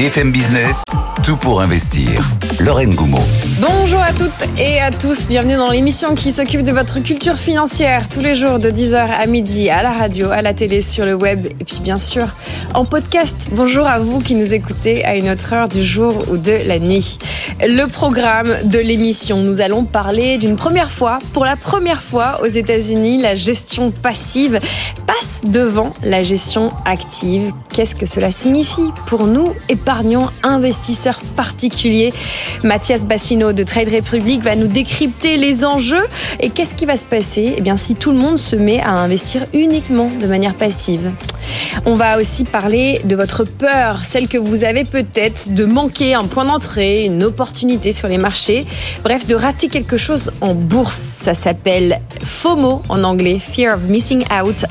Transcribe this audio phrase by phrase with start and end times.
[0.00, 0.82] BFM Business,
[1.22, 2.22] tout pour investir.
[2.60, 3.18] Lorraine Goumeau.
[3.60, 8.08] Bonjour à toutes et à tous, bienvenue dans l'émission qui s'occupe de votre culture financière
[8.08, 11.14] tous les jours de 10h à midi à la radio, à la télé, sur le
[11.14, 12.26] web et puis bien sûr
[12.74, 13.48] en podcast.
[13.52, 16.78] Bonjour à vous qui nous écoutez à une autre heure du jour ou de la
[16.78, 17.18] nuit.
[17.60, 22.48] Le programme de l'émission, nous allons parler d'une première fois, pour la première fois aux
[22.48, 24.60] États-Unis, la gestion passive
[25.06, 27.52] passe devant la gestion active.
[27.72, 32.12] Qu'est-ce que cela signifie pour nous, épargnants, investisseurs particuliers
[32.62, 36.06] Mathias Bassino de Trade Republic va nous décrypter les enjeux
[36.40, 37.54] et qu'est-ce qui va se passer?
[37.56, 41.12] Eh bien, si tout le monde se met à investir uniquement de manière passive.
[41.86, 46.24] On va aussi parler de votre peur, celle que vous avez peut-être de manquer un
[46.24, 48.66] point d'entrée, une opportunité sur les marchés,
[49.02, 50.96] bref, de rater quelque chose en bourse.
[50.96, 54.64] Ça s'appelle FOMO en anglais, Fear of Missing Out.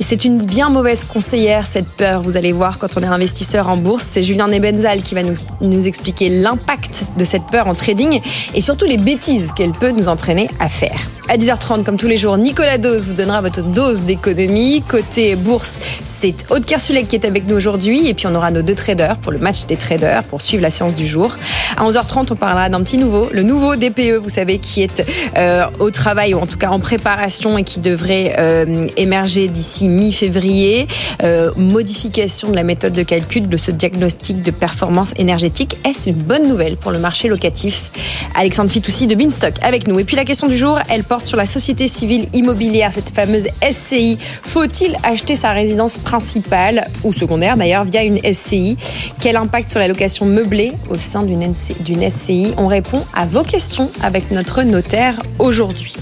[0.00, 3.76] C'est une bien mauvaise conseillère, cette peur, vous allez voir, quand on est investisseur en
[3.76, 4.04] bourse.
[4.04, 8.20] C'est Julien Nebenzal qui va nous expliquer l'impact de cette peur en trading
[8.54, 10.98] et surtout les bêtises qu'elle peut nous entraîner à faire.
[11.30, 14.82] À 10h30, comme tous les jours, Nicolas Dose vous donnera votre dose d'économie.
[14.88, 18.08] Côté bourse, c'est Aude Kersulek qui est avec nous aujourd'hui.
[18.08, 20.70] Et puis on aura nos deux traders pour le match des traders, pour suivre la
[20.70, 21.36] séance du jour.
[21.76, 25.66] À 11h30, on parlera d'un petit nouveau, le nouveau DPE, vous savez, qui est euh,
[25.80, 30.86] au travail ou en tout cas en préparation et qui devrait euh, émerger d'ici mi-février.
[31.22, 35.67] Euh, modification de la méthode de calcul de ce diagnostic de performance énergétique.
[35.84, 37.90] Est-ce une bonne nouvelle pour le marché locatif?
[38.34, 39.98] Alexandre Fitoussi de Binstock avec nous.
[39.98, 43.46] Et puis la question du jour, elle porte sur la société civile immobilière, cette fameuse
[43.62, 44.18] SCI.
[44.42, 48.76] Faut-il acheter sa résidence principale ou secondaire d'ailleurs via une SCI
[49.20, 53.90] Quel impact sur la location meublée au sein d'une SCI On répond à vos questions
[54.02, 55.94] avec notre notaire aujourd'hui.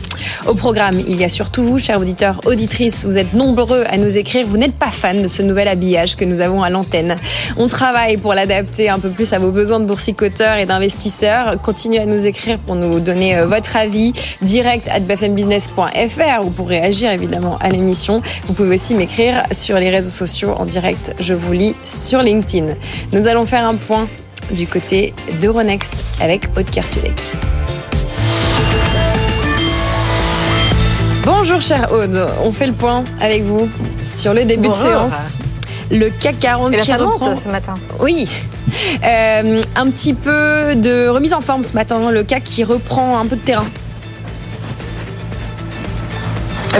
[0.46, 3.04] Au programme, il y a surtout vous, chers auditeurs, auditrices.
[3.04, 4.46] Vous êtes nombreux à nous écrire.
[4.46, 7.16] Vous n'êtes pas fan de ce nouvel habillage que nous avons à l'antenne.
[7.56, 11.60] On travaille pour l'adapter un peu plus à vos besoins de boursicoteurs et d'investisseurs.
[11.62, 14.12] Continuez à nous écrire pour nous donner euh, votre avis
[14.42, 18.20] direct à bfmbusiness.fr ou pour réagir évidemment à l'émission.
[18.44, 21.14] Vous pouvez aussi m'écrire sur les réseaux sociaux en direct.
[21.18, 22.74] Je vous lis sur LinkedIn.
[23.12, 24.08] Nous allons faire un point
[24.50, 27.32] du côté d'Euronext avec Aude Kersulek.
[31.24, 33.68] Bonjour chère Aude, on fait le point avec vous
[34.02, 34.84] sur le début Bonjour.
[34.84, 35.38] de séance.
[35.90, 37.28] Le CAC 40 Eh ben, qui ça reprend...
[37.28, 37.74] monte ce matin.
[38.00, 38.28] Oui,
[39.04, 43.26] Euh, un petit peu de remise en forme ce matin, le CAC qui reprend un
[43.26, 43.64] peu de terrain.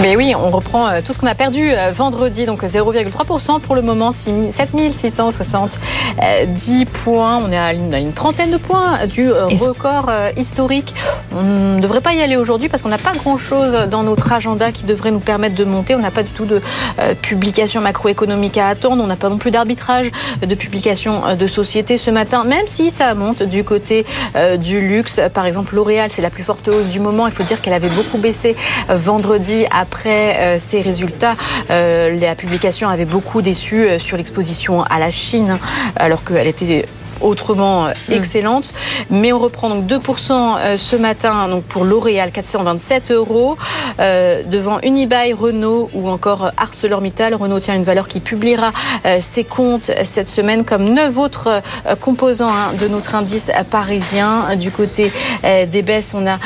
[0.01, 3.75] Mais oui, on reprend euh, tout ce qu'on a perdu euh, vendredi, donc 0,3% pour
[3.75, 7.39] le moment, 6 7670 points.
[7.39, 10.95] On est à une, à une trentaine de points du euh, record euh, historique.
[11.33, 14.73] On ne devrait pas y aller aujourd'hui parce qu'on n'a pas grand-chose dans notre agenda
[14.73, 15.95] qui devrait nous permettre de monter.
[15.95, 16.61] On n'a pas du tout de
[17.01, 19.03] euh, publication macroéconomique à attendre.
[19.03, 20.11] On n'a pas non plus d'arbitrage
[20.43, 24.81] de publication euh, de société ce matin, même si ça monte du côté euh, du
[24.81, 25.21] luxe.
[25.35, 27.27] Par exemple, L'Oréal, c'est la plus forte hausse du moment.
[27.27, 28.57] Il faut dire qu'elle avait beaucoup baissé
[28.91, 31.37] euh, vendredi après euh, ses résultats.
[31.71, 35.59] Euh, la publication avait beaucoup déçu euh, sur l'exposition à la Chine, hein,
[35.97, 36.87] alors qu'elle était
[37.21, 38.73] autrement euh, excellente.
[39.11, 43.57] Mais on reprend donc 2% euh, ce matin donc pour L'Oréal, 427 euros.
[44.01, 47.35] Euh, devant Unibail, Renault ou encore ArcelorMittal.
[47.35, 48.73] Renault tient une valeur qui publiera
[49.07, 54.57] euh, ses comptes cette semaine comme neuf autres euh, composants hein, de notre indice parisien.
[54.57, 55.11] Du côté
[55.43, 56.39] des baisses, on a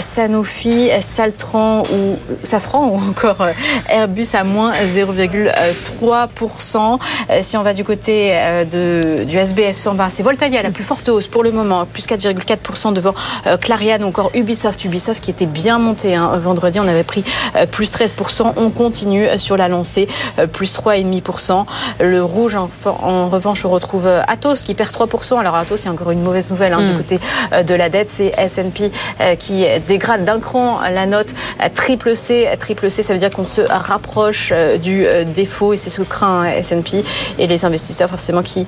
[0.00, 3.46] Sanofi, Saltran ou Safran ou encore
[3.88, 6.98] Airbus à moins 0,3%.
[7.30, 8.32] Euh, Si on va du côté
[8.70, 12.92] de, du SBF 120, c'est Voltalia la plus forte hausse pour le moment, plus 4,4%
[12.92, 13.14] devant
[13.48, 14.84] euh, Clariane ou encore Ubisoft.
[14.84, 17.24] Ubisoft qui était bien monté hein, vendredi, on avait pris
[17.56, 18.52] euh, plus 13%.
[18.56, 20.06] On continue euh, sur la lancée,
[20.52, 21.66] plus 3,5%.
[21.98, 25.36] Le rouge, en, revanche, on retrouve Atos qui perd 3%.
[25.40, 27.18] Alors Atos, il y a encore une mauvaise nouvelle hein, du côté
[27.52, 28.92] euh, de la dette, c'est S&P
[29.40, 31.34] qui dégrade d'un cran la note
[31.74, 32.48] triple C.
[32.60, 36.42] Triple C, ça veut dire qu'on se rapproche du défaut et c'est ce que craint
[36.42, 37.04] hein, S&P
[37.38, 38.66] et les investisseurs forcément qui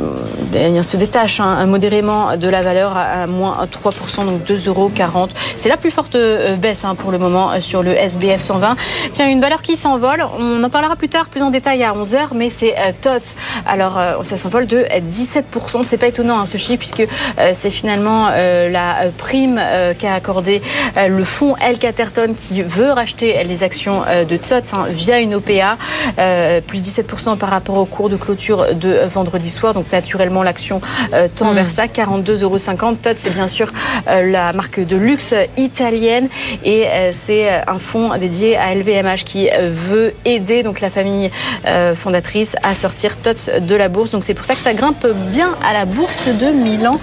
[0.00, 0.04] euh,
[0.52, 4.90] ben, se détache hein, modérément de la valeur à, moins 3%, donc 2,40 euros.
[5.56, 6.16] C'est la plus forte
[6.58, 8.76] baisse hein, pour le moment sur le SBF 120.
[9.12, 12.28] Tiens, une valeur qui s'envole, on en parlera plus tard, plus en détail à 11h,
[12.34, 13.36] mais c'est TOTS.
[13.66, 15.84] Alors, ça s'envole de 17%.
[15.84, 17.06] C'est pas étonnant hein, ce chiffre, puisque
[17.52, 19.60] c'est finalement la prime
[19.98, 20.62] qu'a accordé
[20.96, 25.76] le fonds El Caterton qui veut racheter les actions de TOTS via une OPA,
[26.66, 29.74] plus 17% par rapport au cours de clôture de vendredi soir.
[29.74, 30.67] Donc naturellement, l'action
[31.12, 31.86] euh, tend vers ça.
[31.86, 32.58] 42,50 euros.
[33.02, 33.68] Todd, c'est bien sûr
[34.08, 36.28] euh, la marque de luxe italienne
[36.64, 41.30] et euh, c'est un fonds dédié à LVMH qui veut aider donc la famille
[41.96, 44.10] fondatrice à sortir TOTS de la bourse.
[44.10, 46.98] Donc c'est pour ça que ça grimpe bien à la bourse de Milan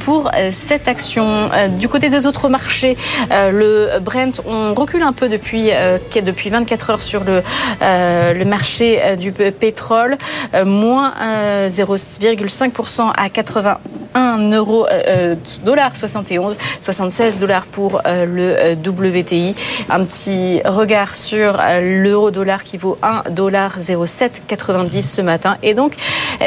[0.00, 1.50] pour cette action.
[1.78, 2.96] Du côté des autres marchés,
[3.30, 5.70] le Brent, on recule un peu depuis,
[6.22, 7.42] depuis 24 heures sur le,
[7.80, 10.16] le marché du pétrole,
[10.64, 11.12] moins
[11.68, 15.34] 0,5% à 81 euros, euh,
[15.94, 19.54] 71, 76 dollars pour euh, le euh, WTI.
[19.90, 25.56] Un petit regard sur euh, l'euro dollar qui vaut 1 dollar 0,790 ce matin.
[25.62, 25.94] Et donc,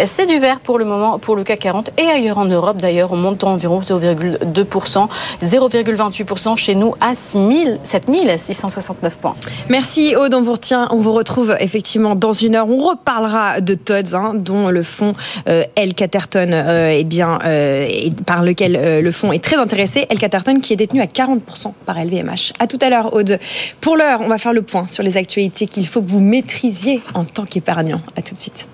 [0.05, 2.77] c'est du vert pour le moment pour le CAC 40 et ailleurs en Europe.
[2.77, 5.07] D'ailleurs, on monte environ 0,2%,
[5.43, 7.39] 0,28% chez nous à 6
[7.83, 9.35] 7669 points.
[9.69, 12.69] Merci Aude, on vous retient, on vous retrouve effectivement dans une heure.
[12.69, 15.13] On reparlera de Todds, hein, dont le fonds
[15.47, 15.93] euh, El
[16.35, 20.05] Euh, eh bien, euh, par lequel euh, le fonds est très intéressé.
[20.09, 22.53] El Caterton qui est détenu à 40% par LVMH.
[22.59, 23.39] À tout à l'heure, Aude.
[23.79, 27.01] Pour l'heure, on va faire le point sur les actualités qu'il faut que vous maîtrisiez
[27.13, 28.01] en tant qu'épargnant.
[28.15, 28.67] À tout de suite.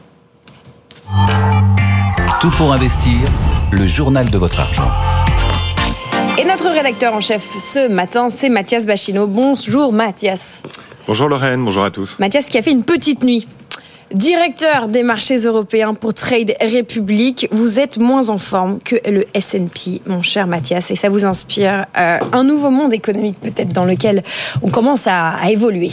[2.41, 3.13] Tout pour investir,
[3.71, 4.89] le journal de votre argent.
[6.37, 9.25] Et notre rédacteur en chef ce matin, c'est Mathias Bachino.
[9.25, 10.61] Bonjour Mathias.
[11.07, 12.19] Bonjour Lorraine, bonjour à tous.
[12.19, 13.47] Mathias qui a fait une petite nuit.
[14.13, 20.01] Directeur des marchés européens pour Trade Republic, vous êtes moins en forme que le S&P,
[20.05, 24.23] mon cher Mathias, et ça vous inspire euh, un nouveau monde économique peut-être dans lequel
[24.61, 25.91] on commence à évoluer.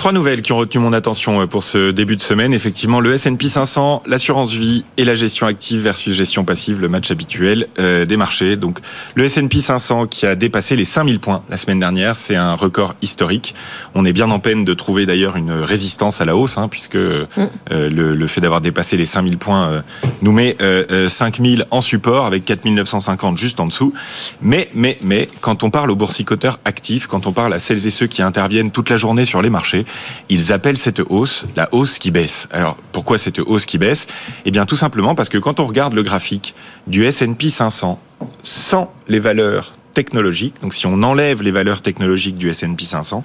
[0.00, 2.54] Trois nouvelles qui ont retenu mon attention euh, pour ce début de semaine.
[2.54, 7.10] Effectivement, le S&P 500, l'assurance vie et la gestion active versus gestion passive, le match
[7.10, 8.56] habituel euh, des marchés.
[8.56, 8.78] Donc,
[9.14, 12.94] le S&P 500 qui a dépassé les 5000 points la semaine dernière, c'est un record
[13.02, 13.54] historique.
[13.94, 16.96] On est bien en peine de trouver d'ailleurs une résistance à la hausse, hein, puisque
[16.96, 17.26] euh,
[17.68, 19.80] le, le, fait d'avoir dépassé les 5000 points euh,
[20.22, 23.92] nous met euh, 5000 en support avec 4950 juste en dessous.
[24.40, 27.90] Mais, mais, mais, quand on parle aux boursicoteurs actifs, quand on parle à celles et
[27.90, 29.84] ceux qui interviennent toute la journée sur les marchés,
[30.28, 32.48] ils appellent cette hausse la hausse qui baisse.
[32.52, 34.06] Alors pourquoi cette hausse qui baisse?
[34.44, 36.54] Eh bien tout simplement parce que quand on regarde le graphique
[36.86, 38.00] du S&P 500
[38.42, 43.24] sans les valeurs technologiques, donc si on enlève les valeurs technologiques du S&P 500,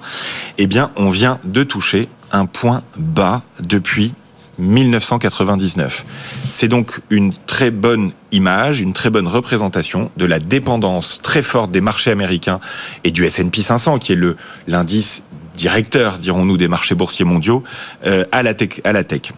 [0.58, 4.12] eh bien on vient de toucher un point bas depuis
[4.58, 6.04] 1999.
[6.50, 11.70] C'est donc une très bonne image, une très bonne représentation de la dépendance très forte
[11.70, 12.60] des marchés américains
[13.04, 14.36] et du S&P 500 qui est le
[14.66, 15.22] l'indice
[15.56, 17.64] directeur, dirons-nous, des marchés boursiers mondiaux
[18.06, 18.80] euh, à la tech.
[18.84, 19.32] À la tech.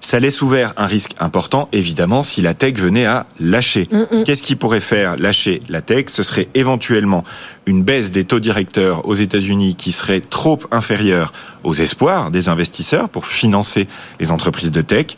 [0.00, 3.88] Ça laisse ouvert un risque important, évidemment, si la tech venait à lâcher.
[4.26, 6.06] Qu'est-ce qui pourrait faire lâcher la tech?
[6.08, 7.24] Ce serait éventuellement
[7.64, 11.32] une baisse des taux directeurs aux États-Unis qui serait trop inférieure
[11.62, 13.88] aux espoirs des investisseurs pour financer
[14.20, 15.16] les entreprises de tech.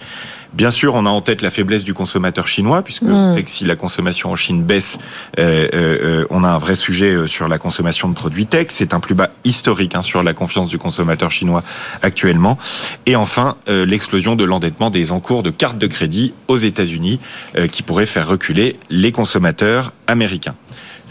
[0.57, 3.13] Bien sûr, on a en tête la faiblesse du consommateur chinois, puisque mmh.
[3.13, 4.99] on sait que si la consommation en Chine baisse,
[5.39, 8.69] euh, euh, on a un vrai sujet euh, sur la consommation de produits tech.
[8.71, 11.63] C'est un plus bas historique hein, sur la confiance du consommateur chinois
[12.01, 12.57] actuellement.
[13.05, 17.21] Et enfin, euh, l'explosion de l'endettement des encours de cartes de crédit aux États-Unis,
[17.59, 20.55] euh, qui pourrait faire reculer les consommateurs américains.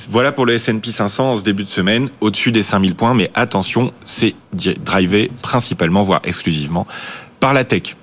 [0.09, 3.29] Voilà pour le S&P 500 en ce début de semaine, au-dessus des 5000 points, mais
[3.35, 6.85] attention, c'est drivé principalement, voire exclusivement,
[7.39, 7.95] par la tech.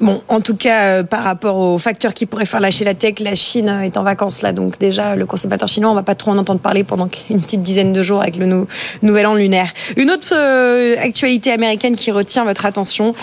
[0.00, 3.20] Bon, en tout cas, euh, par rapport aux facteurs qui pourraient faire lâcher la tech,
[3.20, 6.30] la Chine est en vacances là, donc déjà le consommateur chinois, on va pas trop
[6.30, 8.66] en entendre parler pendant une petite dizaine de jours avec le nou
[9.02, 9.72] nouvel an lunaire.
[9.96, 13.14] Une autre euh, actualité américaine qui retient votre attention,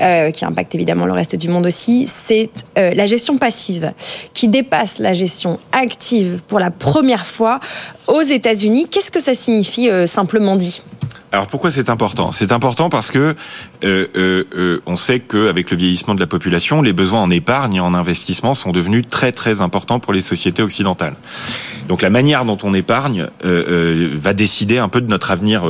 [0.00, 3.92] euh, qui impacte évidemment le reste du monde aussi, c'est euh, la gestion passive
[4.34, 7.60] qui dépasse la gestion active pour la première fois
[8.06, 8.86] aux États-Unis.
[8.90, 10.82] Qu'est-ce que ça signifie euh, simplement dit?
[11.32, 12.30] Alors pourquoi c'est important?
[12.30, 13.34] C'est important parce que
[13.84, 17.80] euh, euh, on sait qu'avec le vieillissement de la population, les besoins en épargne et
[17.80, 21.14] en investissement sont devenus très très importants pour les sociétés occidentales.
[21.88, 25.62] Donc la manière dont on épargne euh, va décider un peu de notre avenir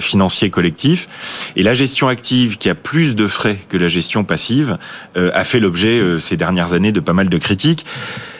[0.00, 1.52] financier collectif.
[1.56, 4.78] Et la gestion active, qui a plus de frais que la gestion passive,
[5.14, 7.84] a fait l'objet ces dernières années de pas mal de critiques.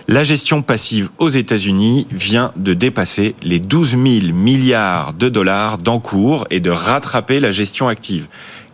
[0.09, 4.03] La gestion passive aux États-Unis vient de dépasser les 12 000
[4.35, 8.27] milliards de dollars d'encours et de rattraper la gestion active.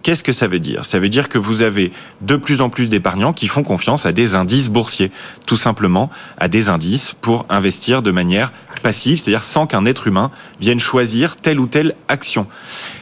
[0.02, 0.86] Qu'est-ce que ça veut dire?
[0.86, 1.92] Ça veut dire que vous avez
[2.22, 5.10] de plus en plus d'épargnants qui font confiance à des indices boursiers,
[5.44, 6.08] tout simplement
[6.38, 8.50] à des indices pour investir de manière
[8.82, 10.30] passive, c'est-à-dire sans qu'un être humain
[10.60, 12.46] vienne choisir telle ou telle action.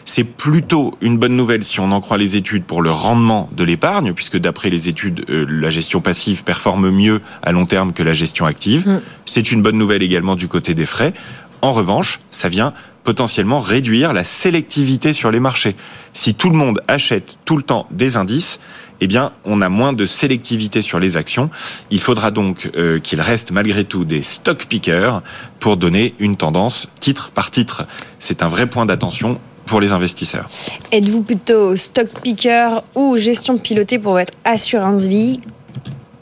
[0.08, 3.64] C'est plutôt une bonne nouvelle si on en croit les études pour le rendement de
[3.64, 8.04] l'épargne, puisque d'après les études, euh, la gestion passive performe mieux à long terme que
[8.04, 8.88] la gestion active.
[8.88, 9.00] Mm.
[9.24, 11.12] C'est une bonne nouvelle également du côté des frais.
[11.60, 12.72] En revanche, ça vient
[13.02, 15.74] potentiellement réduire la sélectivité sur les marchés.
[16.14, 18.60] Si tout le monde achète tout le temps des indices,
[19.00, 21.50] eh bien, on a moins de sélectivité sur les actions.
[21.90, 25.20] Il faudra donc euh, qu'il reste malgré tout des stock pickers
[25.58, 27.86] pour donner une tendance titre par titre.
[28.20, 30.46] C'est un vrai point d'attention pour les investisseurs.
[30.92, 35.40] Êtes-vous plutôt stock picker ou gestion pilotée pour votre assurance vie?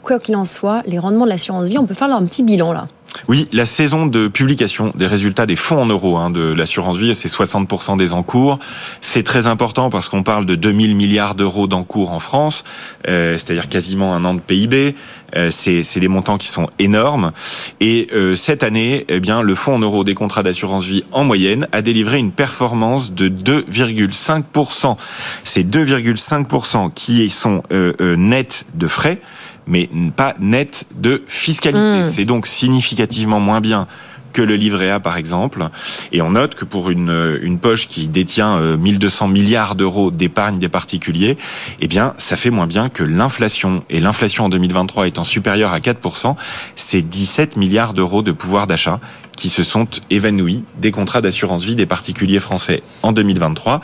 [0.03, 2.73] Quoi qu'il en soit, les rendements de l'assurance vie, on peut faire un petit bilan
[2.73, 2.87] là.
[3.27, 7.13] Oui, la saison de publication des résultats des fonds en euros hein, de l'assurance vie,
[7.15, 8.59] c'est 60% des encours.
[9.01, 12.63] C'est très important parce qu'on parle de 2000 milliards d'euros d'encours en France,
[13.07, 14.95] euh, c'est-à-dire quasiment un an de PIB.
[15.35, 17.31] Euh, c'est des montants qui sont énormes.
[17.79, 21.23] Et euh, cette année, eh bien, le fonds en euros des contrats d'assurance vie en
[21.23, 24.97] moyenne a délivré une performance de 2,5%.
[25.43, 29.19] C'est 2,5% qui sont euh, euh, nets de frais
[29.67, 32.01] mais pas net de fiscalité.
[32.01, 32.05] Hmm.
[32.05, 33.87] C'est donc significativement moins bien
[34.35, 35.69] que le livret A par exemple.
[36.11, 40.59] Et on note que pour une, une poche qui détient 1200 euh, milliards d'euros d'épargne
[40.59, 41.37] des particuliers,
[41.79, 43.83] eh bien ça fait moins bien que l'inflation.
[43.89, 46.35] Et l'inflation en 2023 étant supérieure à 4%,
[46.75, 48.99] c'est 17 milliards d'euros de pouvoir d'achat
[49.35, 53.81] qui se sont évanouis des contrats d'assurance vie des particuliers français en 2023.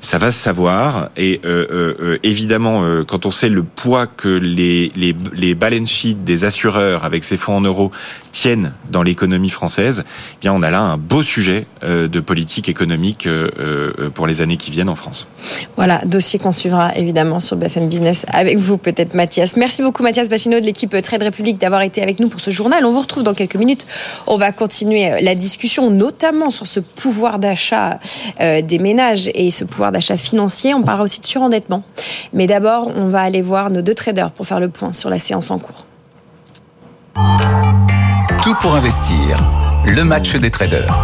[0.00, 4.28] Ça va se savoir et euh, euh, euh évidemment quand on sait le poids que
[4.28, 7.90] les, les, les balance sheets des assureurs avec ces fonds en euros
[8.32, 13.28] tiennent dans l'économie française, eh bien on a là un beau sujet de politique économique
[14.14, 15.28] pour les années qui viennent en France.
[15.76, 19.56] Voilà, dossier qu'on suivra évidemment sur BFM Business avec vous peut-être Mathias.
[19.56, 22.84] Merci beaucoup Mathias Bachino de l'équipe Trade République d'avoir été avec nous pour ce journal.
[22.84, 23.86] On vous retrouve dans quelques minutes.
[24.26, 28.00] On va continuer euh, la discussion, notamment sur ce pouvoir d'achat
[28.40, 30.74] euh, des ménages et ce pouvoir d'achat financier.
[30.74, 31.82] On parlera aussi de surendettement.
[32.32, 35.18] Mais d'abord, on va aller voir nos deux traders pour faire le point sur la
[35.18, 35.86] séance en cours.
[38.42, 39.38] Tout pour investir.
[39.86, 40.94] Le match des traders.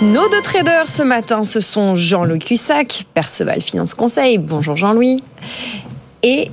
[0.00, 4.38] Nos deux traders ce matin, ce sont Jean-Louis Cussac, Perceval Finance Conseil.
[4.38, 5.22] Bonjour Jean-Louis.
[6.22, 6.50] Et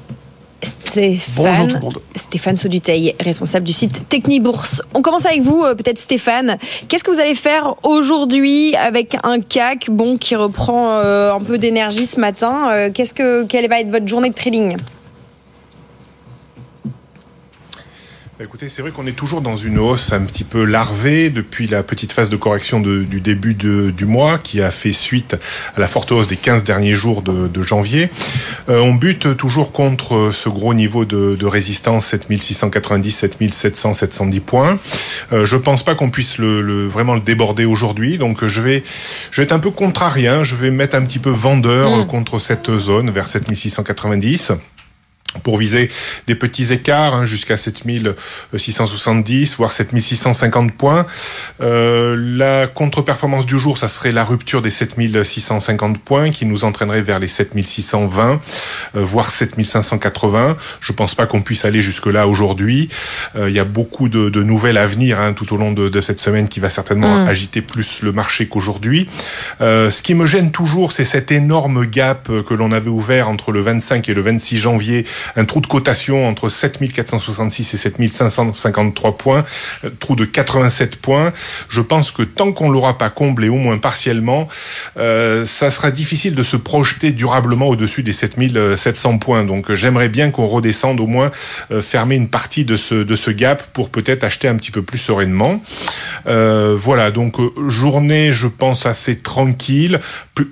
[0.66, 1.80] Stéphane,
[2.16, 4.82] Stéphane Sauduteil, responsable du site Technibourse.
[4.94, 6.58] On commence avec vous, euh, peut-être Stéphane.
[6.88, 11.60] Qu'est-ce que vous allez faire aujourd'hui avec un CAC bon, qui reprend euh, un peu
[11.60, 14.82] d'énergie ce matin euh, Qu'est-ce que, Quelle va être votre journée de trading Bah,
[18.44, 21.84] écoutez, c'est vrai qu'on est toujours dans une hausse un petit peu larvée depuis la
[21.84, 25.38] petite phase de correction du début du mois qui a fait suite
[25.76, 28.10] à la forte hausse des 15 derniers jours de, janvier.
[28.70, 34.78] Euh, on bute toujours contre ce gros niveau de, résistance 7690, 7700, 710 points.
[35.32, 38.84] Euh, je pense pas qu'on puisse le, vraiment le déborder aujourd'hui, donc je vais,
[39.32, 42.08] je vais être un peu contrarien, je vais mettre un petit peu vendeur mmh.
[42.08, 44.52] contre cette zone vers 7690
[45.44, 45.90] pour viser
[46.28, 51.06] des petits écarts hein, jusqu'à 7670 voire 7650 points.
[51.62, 57.02] Euh, la contre-performance du jour, ça serait la rupture des 7650 points qui nous entraînerait
[57.02, 58.40] vers les 7620
[58.96, 60.58] euh, voire 7580.
[60.82, 62.90] Je pense pas qu'on puisse aller jusque là aujourd'hui.
[63.36, 65.90] Euh, il y a beaucoup de, de, nouvelles à venir hein, tout au long de,
[65.90, 67.28] de, cette semaine qui va certainement mmh.
[67.28, 69.10] agiter plus le marché qu'aujourd'hui.
[69.62, 73.52] Euh, ce qui me gêne toujours, c'est cet énorme gap que l'on avait ouvert entre
[73.52, 75.06] le 25 et le 26 janvier
[75.36, 79.44] un trou de cotation entre 7466 et 7553 points,
[79.84, 81.34] euh, trou de 87 points.
[81.70, 84.48] Je pense que tant qu'on l'aura pas comblé, au moins partiellement,
[84.98, 89.44] euh, ça sera difficile de se projeter durablement au-dessus des 7700 points.
[89.44, 91.32] Donc j'aimerais bien qu'on redescende au moins
[91.72, 94.82] euh, fermer une partie de ce, de ce gap pour peut-être acheter un petit peu
[94.82, 95.62] plus sereinement.
[96.28, 100.00] Euh, voilà, donc euh, journée, je pense, assez tranquille,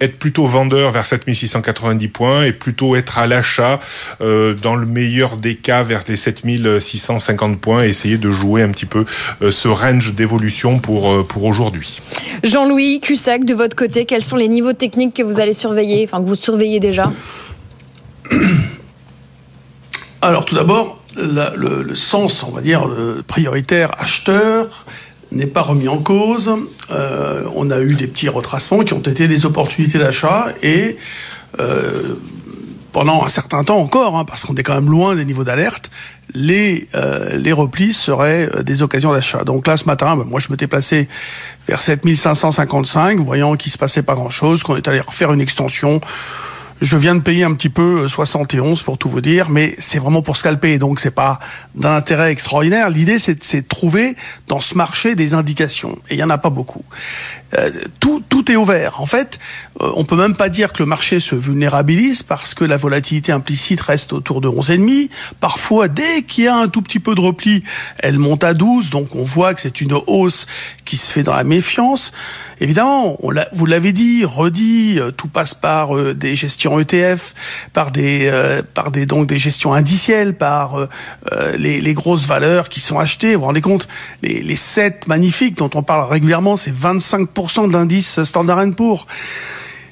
[0.02, 3.80] être plutôt vendeur vers 7690 points et plutôt être à l'achat
[4.22, 8.70] euh, dans le meilleur des cas vers les 7650 points et essayer de jouer un
[8.70, 9.06] petit peu
[9.42, 12.02] euh, ce range d'évolution pour, euh, pour aujourd'hui.
[12.44, 16.24] Jean-Louis Cussac, de votre côté, quels sont les niveaux techniques que vous allez surveiller, enfin
[16.24, 17.12] que vous surveillez déjà?
[20.22, 22.90] Alors tout d'abord, le, le, sens, on va dire,
[23.28, 24.86] prioritaire acheteur
[25.34, 26.52] n'est pas remis en cause.
[26.92, 30.98] Euh, on a eu des petits retracements qui ont été des opportunités d'achat et
[31.60, 32.16] euh,
[32.94, 35.92] pendant un certain temps encore, hein, parce qu'on est quand même loin des niveaux d'alerte,
[36.34, 39.44] les, euh, les replis seraient euh, des occasions d'achat.
[39.44, 41.10] Donc là, ce matin, ben, moi, je m'étais placé
[41.68, 46.00] vers 7555, voyant qu'il se passait pas grand-chose, qu'on est allé refaire une extension.
[46.82, 50.22] Je viens de payer un petit peu 71 pour tout vous dire, mais c'est vraiment
[50.22, 51.40] pour scalper, donc c'est pas
[51.76, 52.90] d'un intérêt extraordinaire.
[52.90, 54.16] L'idée, c'est de trouver
[54.48, 56.84] dans ce marché des indications, et il y en a pas beaucoup.
[57.58, 59.00] Euh, tout, tout est ouvert.
[59.02, 59.40] En fait,
[59.82, 63.32] euh, on peut même pas dire que le marché se vulnérabilise parce que la volatilité
[63.32, 65.10] implicite reste autour de 11,5.
[65.40, 67.64] Parfois, dès qu'il y a un tout petit peu de repli,
[68.00, 68.90] elle monte à 12.
[68.90, 70.48] Donc, on voit que c'est une hausse
[70.86, 72.12] qui se fait dans la méfiance.
[72.60, 77.34] Évidemment, on vous l'avez dit, redit, euh, tout passe par des gestions ETF,
[77.74, 78.32] par des,
[78.74, 80.78] par des donc des gestions indicielles, par
[81.58, 83.36] les, les, grosses valeurs qui sont achetées.
[83.36, 83.88] Vous vous rendez compte,
[84.22, 87.30] les, les 7 magnifiques dont on parle régulièrement, c'est 25
[87.68, 89.06] de l'indice Standard Poor's.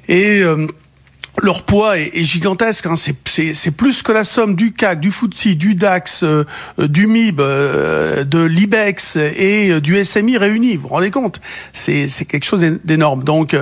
[0.08, 0.68] Et euh,
[1.42, 2.86] leur poids est, gigantesque.
[2.86, 2.96] Hein.
[2.96, 6.46] C'est plus que la somme du CAC, du FTSE, du DAX, euh,
[6.78, 10.76] du MIB, euh, de l'IBEX et du SMI réunis.
[10.76, 11.42] Vous vous rendez compte?
[11.74, 13.24] C'est quelque chose d'énorme.
[13.24, 13.56] Donc,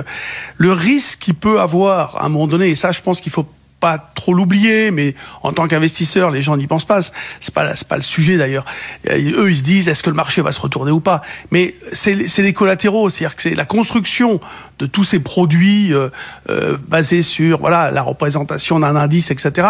[0.56, 3.46] le risque qu'il peut avoir à un moment donné, et ça, je pense qu'il faut
[3.80, 7.00] pas trop l'oublier, mais en tant qu'investisseur, les gens n'y pensent pas.
[7.40, 8.64] C'est pas c'est pas le sujet d'ailleurs.
[9.08, 11.22] Eux, ils se disent est-ce que le marché va se retourner ou pas?
[11.50, 14.40] Mais c'est les collatéraux, c'est-à-dire que c'est la construction
[14.80, 16.08] de tous ces produits euh,
[16.48, 19.68] euh, basés sur voilà la représentation d'un indice, etc.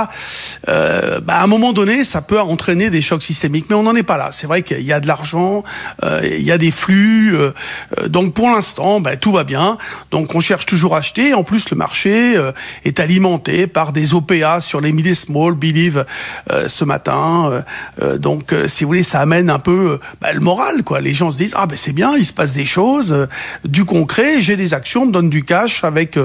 [0.68, 3.96] Euh, bah, à un moment donné, ça peut entraîner des chocs systémiques, mais on n'en
[3.96, 4.30] est pas là.
[4.32, 5.64] C'est vrai qu'il y a de l'argent,
[6.04, 7.36] euh, il y a des flux,
[8.06, 9.78] donc pour l'instant, bah, tout va bien.
[10.12, 11.34] Donc on cherche toujours à acheter.
[11.34, 12.38] En plus, le marché
[12.84, 16.04] est alimenté par des OPA sur les mid small, Believe
[16.66, 17.64] ce matin.
[18.18, 21.00] Donc, si vous voulez, ça amène un peu bah, le moral, quoi.
[21.00, 23.28] Les gens se disent ah ben c'est bien, il se passe des choses,
[23.64, 24.40] du concret.
[24.40, 26.16] J'ai des actions, donne du cash avec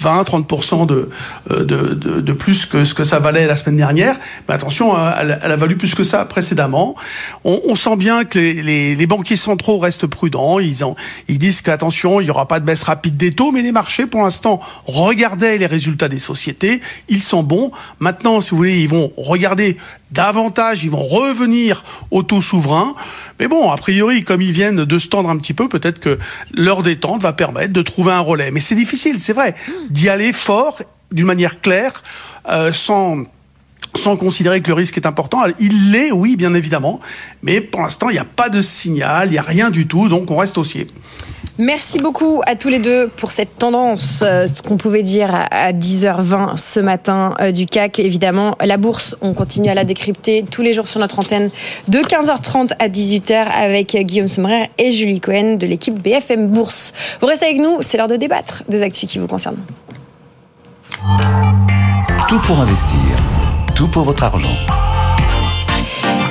[0.00, 1.10] 20-30% de,
[1.48, 4.16] de, de, de plus que ce que ça valait la semaine dernière.
[4.48, 6.94] Mais attention, hein, elle, a valu plus que ça précédemment.
[7.44, 10.58] On, sent bien que les, banquiers centraux restent prudents.
[10.58, 10.96] Ils, ont,
[11.28, 14.06] ils disent qu'attention, il n'y aura pas de baisse rapide des taux, mais les marchés,
[14.06, 16.80] pour l'instant, regardaient les résultats des sociétés.
[17.08, 17.70] Ils sont bons.
[17.98, 19.76] Maintenant, si vous voulez, ils vont regarder
[20.10, 22.94] davantage, ils vont revenir au taux souverain.
[23.38, 26.18] Mais bon, a priori, comme ils viennent de se tendre un petit peu, peut-être que
[26.52, 28.50] leur détente va permettre de trouver un relais.
[28.50, 29.54] Mais c'est difficile, c'est vrai,
[29.90, 32.02] d'y aller fort, d'une manière claire,
[32.48, 33.24] euh, sans
[33.96, 35.42] sans considérer que le risque est important.
[35.58, 37.00] Il l'est, oui, bien évidemment,
[37.42, 40.08] mais pour l'instant, il n'y a pas de signal, il n'y a rien du tout,
[40.08, 40.86] donc on reste haussier.
[41.60, 45.74] Merci beaucoup à tous les deux pour cette tendance, euh, ce qu'on pouvait dire à
[45.74, 47.98] 10h20 ce matin euh, du CAC.
[47.98, 51.50] Évidemment, la bourse, on continue à la décrypter tous les jours sur notre antenne
[51.88, 56.94] de 15h30 à 18h avec Guillaume Sommerer et Julie Cohen de l'équipe BFM Bourse.
[57.20, 59.62] Vous restez avec nous, c'est l'heure de débattre des actus qui vous concernent.
[62.26, 62.96] Tout pour investir,
[63.74, 64.56] tout pour votre argent.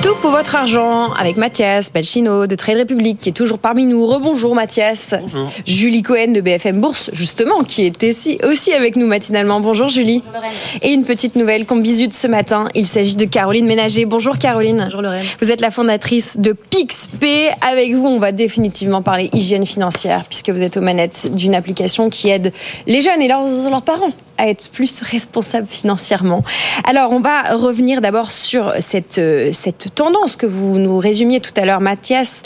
[0.02, 4.06] Tout pour votre argent avec Mathias Belchino de Trade Republic qui est toujours parmi nous.
[4.06, 5.14] Rebonjour Mathias.
[5.20, 5.48] Bonjour.
[5.66, 9.60] Julie Cohen de BFM Bourse, justement, qui était aussi avec nous matinalement.
[9.60, 10.20] Bonjour Julie.
[10.20, 10.52] Bonjour Lorraine.
[10.80, 12.68] Et une petite nouvelle qu'on bisute ce matin.
[12.74, 14.06] Il s'agit de Caroline Ménager.
[14.06, 14.84] Bonjour Caroline.
[14.84, 15.26] Bonjour Lorraine.
[15.42, 17.26] Vous êtes la fondatrice de PixP.
[17.60, 22.08] Avec vous, on va définitivement parler hygiène financière puisque vous êtes aux manettes d'une application
[22.08, 22.54] qui aide
[22.86, 26.42] les jeunes et leurs, leurs parents à être plus responsables financièrement.
[26.84, 31.52] Alors, on va revenir d'abord sur cette, euh, cette tendance que vous nous résumiez tout
[31.56, 32.42] à l'heure, Mathias,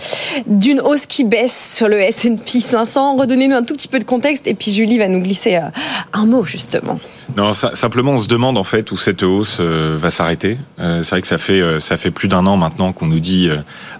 [0.46, 3.16] d'une hausse qui baisse sur le S&P 500.
[3.16, 5.68] Redonnez-nous un tout petit peu de contexte et puis Julie va nous glisser euh,
[6.12, 6.98] un mot justement.
[7.37, 10.59] Non, simplement, on se demande en fait où cette hausse euh, va s'arrêter.
[10.78, 13.48] C'est vrai que ça fait ça fait plus d'un an maintenant qu'on nous dit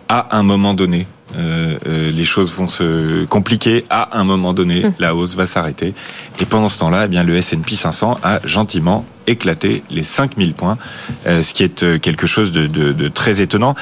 [0.09, 1.07] à un moment donné.
[1.37, 4.95] Les choses vont se compliquer à un moment donné, mmh.
[4.99, 5.95] la hausse va s'arrêter.
[6.41, 10.79] Et pendant ce temps-là, eh bien le S&P 500 a gentiment éclaté les 5000 points,
[11.27, 13.75] ce qui est quelque chose de, de, de très étonnant.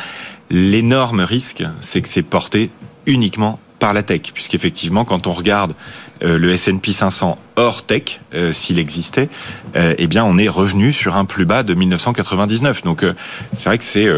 [0.51, 2.71] L'énorme risque, c'est que c'est porté
[3.07, 5.75] uniquement par la tech, puisqu'effectivement, quand on regarde
[6.23, 9.29] euh, le S&P 500 hors tech, euh, s'il existait,
[9.75, 12.83] euh, eh bien, on est revenu sur un plus bas de 1999.
[12.83, 13.05] Donc,
[13.57, 14.09] c'est vrai que c'est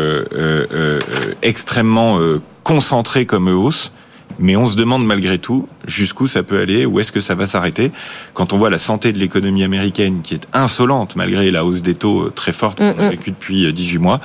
[1.40, 2.20] extrêmement
[2.64, 3.92] concentré comme hausse
[4.38, 7.46] mais on se demande malgré tout jusqu'où ça peut aller, où est-ce que ça va
[7.46, 7.92] s'arrêter.
[8.32, 11.94] Quand on voit la santé de l'économie américaine qui est insolente malgré la hausse des
[11.94, 14.20] taux très forte qu'on a vécue depuis 18 mois,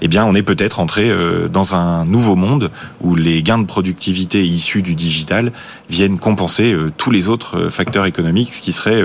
[0.00, 3.66] eh bien on est peut-être entré euh, dans un nouveau monde où les gains de
[3.66, 5.52] productivité issus du digital
[5.88, 9.02] viennent compenser euh, tous les autres euh, facteurs économiques, ce qui serait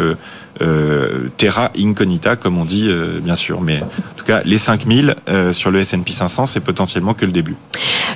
[0.62, 3.62] euh, terra incognita, comme on dit, euh, bien sûr.
[3.62, 7.32] Mais en tout cas, les 5000 euh, sur le S&P 500, c'est potentiellement que le
[7.32, 7.56] début.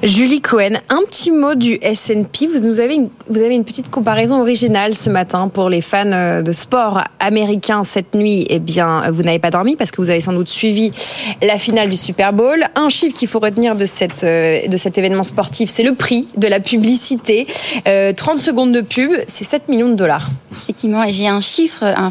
[0.04, 2.47] Julie Cohen, un petit mot du S&P.
[2.47, 6.41] Vous nous avez une, vous avez une petite comparaison originale ce matin pour les fans
[6.41, 8.45] de sport américain cette nuit.
[8.49, 10.91] Eh bien, vous n'avez pas dormi parce que vous avez sans doute suivi
[11.41, 12.63] la finale du Super Bowl.
[12.75, 16.47] Un chiffre qu'il faut retenir de cette de cet événement sportif, c'est le prix de
[16.47, 17.45] la publicité.
[18.15, 20.30] 30 secondes de pub, c'est 7 millions de dollars.
[20.52, 22.10] Effectivement, et j'ai un chiffre, un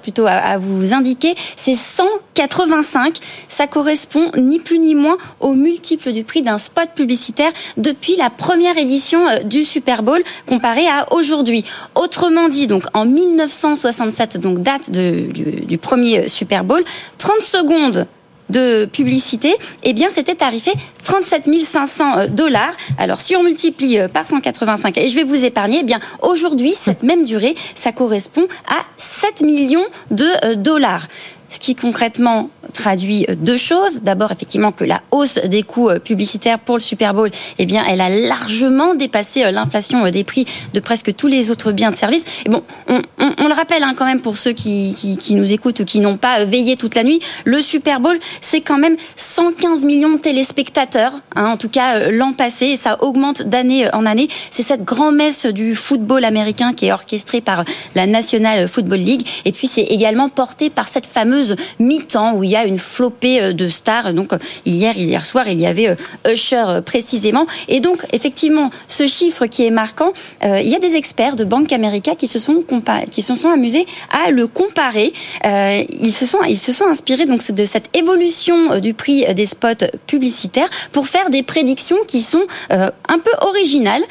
[0.00, 3.18] plutôt à, vous indiquer, c'est 185.
[3.48, 8.30] Ça correspond ni plus ni moins au multiple du prix d'un spot publicitaire depuis la
[8.30, 11.64] première édition euh, du Super Bowl comparé à aujourd'hui.
[11.94, 15.28] Autrement dit, donc en 1967, donc date du,
[15.64, 16.84] du premier Super Bowl,
[17.18, 18.06] 30 secondes
[18.50, 20.72] de publicité, eh bien, c'était tarifé
[21.04, 22.72] 37 500 euh, dollars.
[22.98, 26.72] Alors, si on multiplie euh, par 185, et je vais vous épargner, eh bien, aujourd'hui,
[26.72, 31.08] cette même durée, ça correspond à 7 millions de dollars
[31.50, 34.02] ce qui concrètement traduit deux choses.
[34.02, 37.82] D'abord, effectivement, que la hausse des coûts euh, publicitaires pour le Super Bowl, eh bien,
[37.88, 41.90] elle a largement dépassé euh, l'inflation euh, des prix de presque tous les autres biens
[41.90, 42.24] de service.
[42.44, 46.00] Et bon, on, le rappelle hein, quand même pour ceux qui nous écoutent ou qui
[46.00, 50.18] n'ont pas veillé toute la nuit, le Super Bowl, c'est quand même 115 millions de
[50.18, 54.28] téléspectateurs, hein, en tout cas l'an passé, et ça augmente d'année en année.
[54.50, 59.52] C'est cette grand-messe du football américain qui est orchestrée par la National Football League, et
[59.52, 63.52] puis c'est également porté par cette fameuse mi-temps où il y a une flopée euh,
[63.52, 64.12] de stars.
[64.12, 67.46] Donc euh, hier, hier soir, il y avait euh, Usher précisément.
[67.68, 71.72] Et donc effectivement, ce chiffre qui est marquant, il y a des experts de Banque
[71.72, 72.64] America qui se sont
[73.10, 75.12] qui se sont amusés à le comparer.
[75.44, 79.86] ils se sont ils se sont inspirés donc de cette évolution du prix des spots
[80.06, 84.02] publicitaires pour faire des prédictions qui sont un peu originales,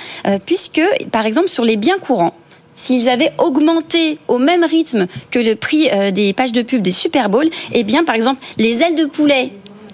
[0.45, 0.81] puisque
[1.11, 2.33] par exemple sur les biens courants
[2.79, 6.91] s'ils avaient augmenté au même rythme que le prix euh, des pages de pub des
[6.91, 9.51] Super Bowl, eh bien, par exemple, les ailes de poulet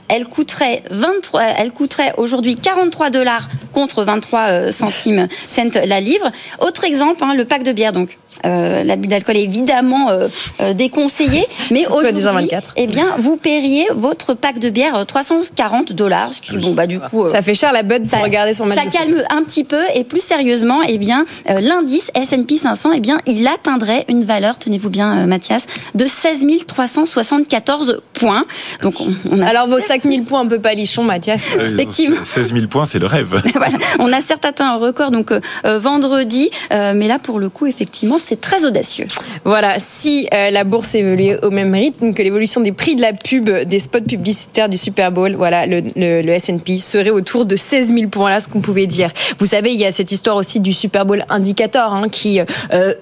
[0.07, 6.31] elles coûteraient 23, elle coûterait aujourd'hui 43 dollars contre 23 euh, centimes cent la livre.
[6.61, 8.19] Autre exemple, hein, le pack de bière donc.
[8.45, 10.27] Euh, l'abus d'alcool est évidemment euh,
[10.61, 16.41] euh déconseillé, mais aujourd'hui, eh bien, vous paieriez votre pack de bière 340 dollars, ce
[16.41, 18.77] qui, bon, bah, du coup, ça fait cher la bonne pour regarder son match.
[18.77, 23.17] Ça calme un petit peu, et plus sérieusement, eh bien, l'indice S&P 500, eh bien,
[23.25, 28.45] il atteindrait une valeur, tenez-vous bien, Mathias, de 16 374 points.
[28.81, 31.47] Donc, on, a alors vos 5000 points un peu palichons, Mathias.
[31.59, 32.23] Effectivement.
[32.23, 33.41] 16 000 points, c'est le rêve.
[33.55, 33.77] voilà.
[33.99, 35.31] On a certes atteint un record donc
[35.63, 39.07] vendredi, mais là pour le coup, effectivement, c'est très audacieux.
[39.43, 43.13] Voilà, si euh, la bourse évoluait au même rythme que l'évolution des prix de la
[43.13, 48.09] pub des spots publicitaires du Super Bowl, voilà, le, S&P serait autour de 16 000
[48.09, 49.11] points, là, ce qu'on pouvait dire.
[49.39, 52.45] Vous savez, il y a cette histoire aussi du Super Bowl indicator, hein, qui, euh,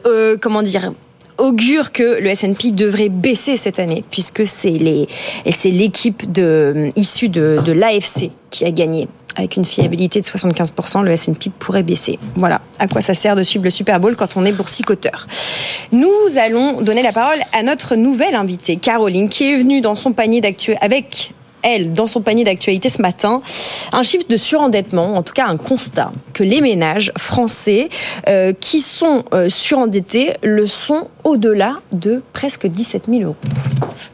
[0.06, 0.92] euh, comment dire,
[1.38, 5.08] augure que le S&P devrait baisser cette année puisque c'est les
[5.50, 11.02] c'est l'équipe de issue de, de l'AFC qui a gagné avec une fiabilité de 75%,
[11.04, 12.20] le S&P pourrait baisser.
[12.36, 15.28] Voilà à quoi ça sert de suivre le Super Bowl quand on est boursicoteur.
[15.92, 20.12] Nous allons donner la parole à notre nouvelle invitée, Caroline, qui est venue dans son
[20.14, 21.34] panier d'actu avec
[21.64, 23.42] elle, dans son panier d'actualité ce matin,
[23.92, 27.90] un chiffre de surendettement, en tout cas un constat, que les ménages français
[28.28, 33.36] euh, qui sont euh, surendettés le sont au-delà de presque 17 000 euros.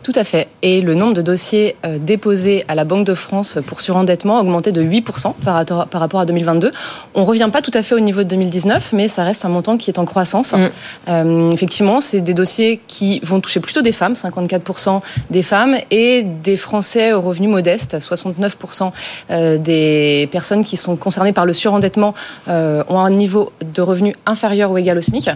[0.04, 0.48] Tout à fait.
[0.62, 4.42] Et le nombre de dossiers euh, déposés à la Banque de France pour surendettement a
[4.42, 6.72] augmenté de 8% par rapport, par rapport à 2022.
[7.16, 9.50] On ne revient pas tout à fait au niveau de 2019, mais ça reste un
[9.50, 10.54] montant qui est en croissance.
[11.08, 11.52] Mm.
[11.54, 16.58] Effectivement, c'est des dossiers qui vont toucher plutôt des femmes, 54% des femmes, et des
[16.58, 18.92] Français au revenu modeste, 69%
[19.32, 22.14] euh, des personnes qui sont concernées par le surendettement
[22.48, 25.30] euh, ont un niveau de revenu inférieur ou égal au SMIC.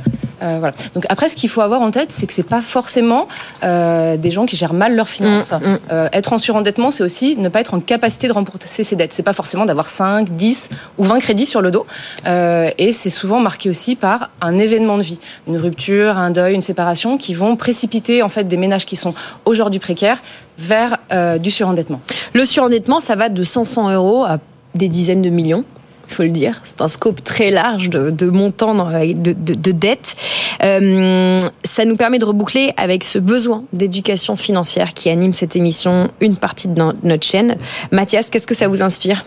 [0.44, 0.76] Euh, voilà.
[0.94, 3.28] Donc après, ce qu'il faut avoir en tête, c'est que c'est pas forcément
[3.64, 5.52] euh, des gens qui gèrent mal leurs finances.
[5.52, 5.80] Mm, mm.
[5.92, 9.14] Euh, être en surendettement, c'est aussi ne pas être en capacité de rembourser ses dettes.
[9.14, 11.86] C'est pas forcément d'avoir 5, 10 ou 20 crédits sur le dos.
[12.26, 16.62] Et c'est souvent marqué aussi par un événement de vie, une rupture, un deuil, une
[16.62, 19.14] séparation, qui vont précipiter en fait des ménages qui sont
[19.46, 20.22] aujourd'hui précaires
[20.58, 22.02] vers euh, du surendettement.
[22.34, 24.40] Le surendettement, ça va de 500 euros à
[24.76, 25.66] des dizaines de millions
[26.10, 26.62] il faut le dire.
[26.64, 30.16] C'est un scope très large de, de montants de, de, de dettes.
[30.64, 36.12] Euh, ça nous permet de reboucler avec ce besoin d'éducation financière qui anime cette émission,
[36.22, 37.58] une partie de notre chaîne.
[37.92, 39.24] Mathias, qu'est-ce que ça vous inspire?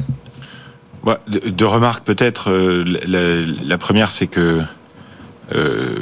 [1.05, 2.51] Ouais, Deux remarques peut-être.
[2.51, 4.61] Euh, la, la, première, c'est que
[5.55, 5.99] euh,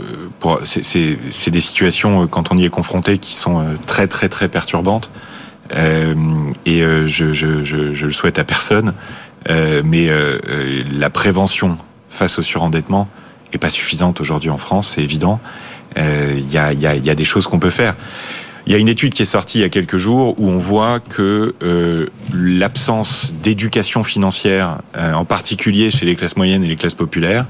[0.65, 4.49] c'est des situations, euh, quand on y est confronté, qui sont euh, très très très
[4.49, 5.11] perturbantes.
[5.75, 6.15] Euh,
[6.67, 8.93] et je, je, je, je, le souhaite à personne.
[9.51, 11.77] Euh, mais euh, euh, la prévention
[12.09, 13.09] face au surendettement
[13.53, 15.41] est pas suffisante aujourd'hui en France, c'est évident.
[15.97, 17.95] Il y a, y, a, y, a, des choses qu'on peut faire.
[18.67, 20.59] Il y a une étude qui est sortie il y a quelques jours où on
[20.59, 26.77] voit que euh, l'absence d'éducation financière, euh, en particulier chez les classes moyennes et les
[26.77, 27.47] classes populaires,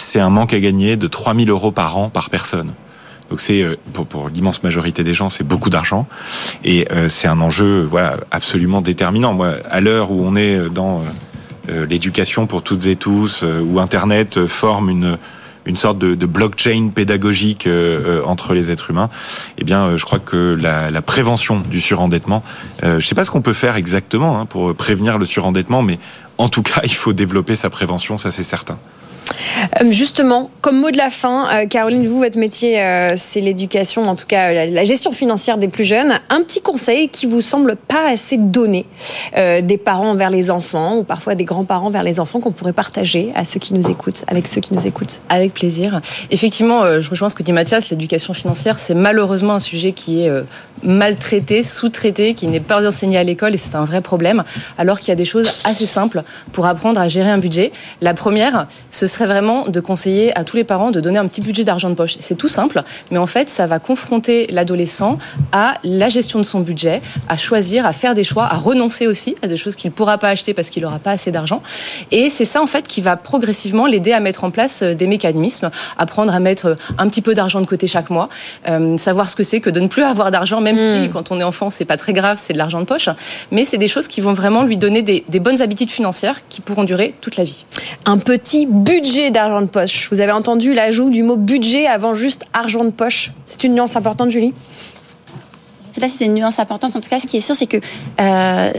[0.00, 2.72] c'est un manque à gagner de 3000 euros par an par personne.
[3.30, 6.06] Donc c'est euh, pour, pour l'immense majorité des gens, c'est beaucoup d'argent
[6.64, 9.32] et euh, c'est un enjeu voilà absolument déterminant.
[9.32, 11.02] Moi, à l'heure où on est dans
[11.68, 15.18] euh, l'éducation pour toutes et tous, où Internet forme une
[15.66, 19.10] une sorte de, de blockchain pédagogique euh, entre les êtres humains,
[19.58, 22.42] eh bien, je crois que la, la prévention du surendettement,
[22.82, 25.98] euh, je sais pas ce qu'on peut faire exactement hein, pour prévenir le surendettement, mais
[26.38, 28.78] en tout cas, il faut développer sa prévention, ça c'est certain.
[29.82, 34.02] Euh, justement, comme mot de la fin, euh, Caroline, vous, votre métier, euh, c'est l'éducation,
[34.02, 36.12] en tout cas la gestion financière des plus jeunes.
[36.28, 38.86] Un petit conseil qui vous semble pas assez donné
[39.36, 43.32] des parents vers les enfants ou parfois des grands-parents vers les enfants qu'on pourrait partager
[43.34, 45.20] à ceux qui nous écoutent, avec ceux qui nous écoutent.
[45.28, 46.00] Avec plaisir.
[46.30, 50.30] Effectivement, je rejoins ce que dit Mathias, l'éducation financière, c'est malheureusement un sujet qui est
[50.82, 54.44] maltraité, sous-traité, qui n'est pas enseigné à l'école et c'est un vrai problème,
[54.78, 57.72] alors qu'il y a des choses assez simples pour apprendre à gérer un budget.
[58.00, 61.40] La première, ce serait vraiment de conseiller à tous les parents de donner un petit
[61.40, 62.16] budget d'argent de poche.
[62.20, 65.18] C'est tout simple, mais en fait, ça va confronter l'adolescent
[65.52, 69.36] à la gestion de son budget, à choisir, à faire des choix, à renoncer aussi
[69.42, 71.62] à des choses qu'il ne pourra pas acheter parce qu'il n'aura pas assez d'argent.
[72.10, 75.06] Et c'est ça, en fait, qui va progressivement l'aider à mettre en place euh, des
[75.06, 78.28] mécanismes, apprendre à mettre euh, un petit peu d'argent de côté chaque mois,
[78.68, 81.10] euh, savoir ce que c'est que de ne plus avoir d'argent, même si hmm.
[81.12, 83.08] quand on est enfant, c'est pas très grave, c'est de l'argent de poche.
[83.50, 86.60] Mais c'est des choses qui vont vraiment lui donner des, des bonnes habitudes financières qui
[86.60, 87.64] pourront durer toute la vie.
[88.06, 90.08] Un petit budget budget d'argent de poche.
[90.12, 93.32] Vous avez entendu l'ajout du mot budget avant juste argent de poche.
[93.44, 94.54] C'est une nuance importante, Julie?
[95.90, 96.94] Je ne sais pas si c'est une nuance importante.
[96.94, 97.78] En tout cas, ce qui est sûr, c'est que
[98.20, 98.72] euh,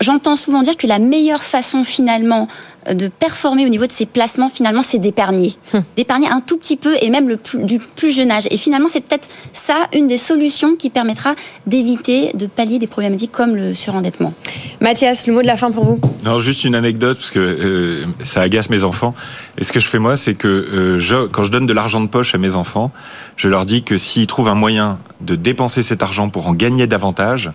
[0.00, 2.48] j'entends souvent dire que la meilleure façon finalement
[2.92, 5.56] de performer au niveau de ses placements, finalement, c'est d'épargner.
[5.74, 5.82] Hum.
[5.96, 8.44] D'épargner un tout petit peu et même le du plus jeune âge.
[8.50, 11.34] Et finalement, c'est peut-être ça une des solutions qui permettra
[11.66, 14.32] d'éviter de pallier des problématiques comme le surendettement.
[14.80, 16.00] Mathias, le mot de la fin pour vous?
[16.24, 19.14] Non, juste une anecdote, parce que euh, ça agace mes enfants.
[19.58, 22.00] Et ce que je fais moi, c'est que euh, je, quand je donne de l'argent
[22.00, 22.92] de poche à mes enfants,
[23.36, 26.86] je leur dis que s'ils trouvent un moyen de dépenser cet argent pour en gagner
[26.86, 27.52] davantage,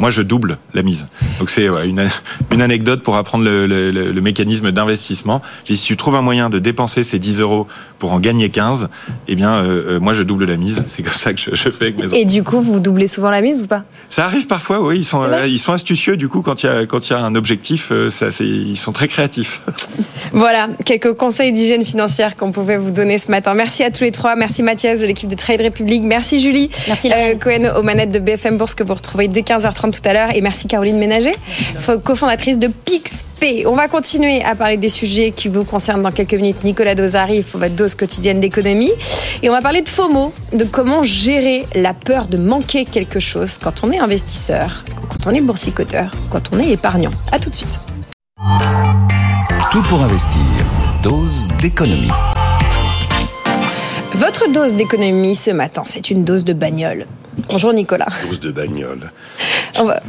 [0.00, 1.06] moi je double la mise.
[1.38, 2.08] Donc c'est une,
[2.52, 5.42] une, anecdote pour apprendre le, le, le mécanisme d'investissement.
[5.64, 7.66] Si tu trouves un moyen de dépenser ces 10 euros
[7.98, 8.88] pour en gagner 15,
[9.28, 10.82] eh bien euh, euh, moi je double la mise.
[10.88, 12.16] C'est comme ça que je, je, fais avec mes enfants.
[12.16, 13.84] Et du coup, vous doublez souvent la mise ou pas?
[14.08, 15.00] Ça arrive parfois, oui.
[15.00, 17.16] Ils sont, euh, ils sont astucieux du coup quand il y a, quand il y
[17.16, 17.92] a un objectif.
[18.10, 19.60] Ça, ils sont très créatifs.
[20.32, 23.52] voilà, quelques conseils d'hygiène financière qu'on pouvait vous donner ce matin.
[23.54, 24.34] Merci à tous les trois.
[24.34, 26.02] Merci Mathias de l'équipe de Trade Republic.
[26.02, 26.70] Merci Julie.
[26.88, 27.10] Merci
[27.40, 30.34] Cohen aux manettes de BFM Bourse que vous retrouvez dès 15h30 tout à l'heure.
[30.34, 31.34] Et merci Caroline Ménager,
[32.04, 33.66] cofondatrice de PixP.
[33.66, 36.62] On va continuer à parler des sujets qui vous concernent dans quelques minutes.
[36.64, 38.92] Nicolas Dose arrive pour votre dose quotidienne d'économie.
[39.42, 43.58] Et on va parler de FOMO, de comment gérer la peur de manquer quelque chose
[43.62, 47.10] quand on est investisseur, quand on est boursicoteur, quand on est épargnant.
[47.32, 47.80] A tout de suite.
[49.72, 50.40] Tout pour investir.
[51.02, 52.10] Dose d'économie.
[54.14, 57.06] Votre dose d'économie ce matin, c'est une dose de bagnole.
[57.48, 58.08] Bonjour Nicolas.
[58.26, 59.10] Dose de bagnole.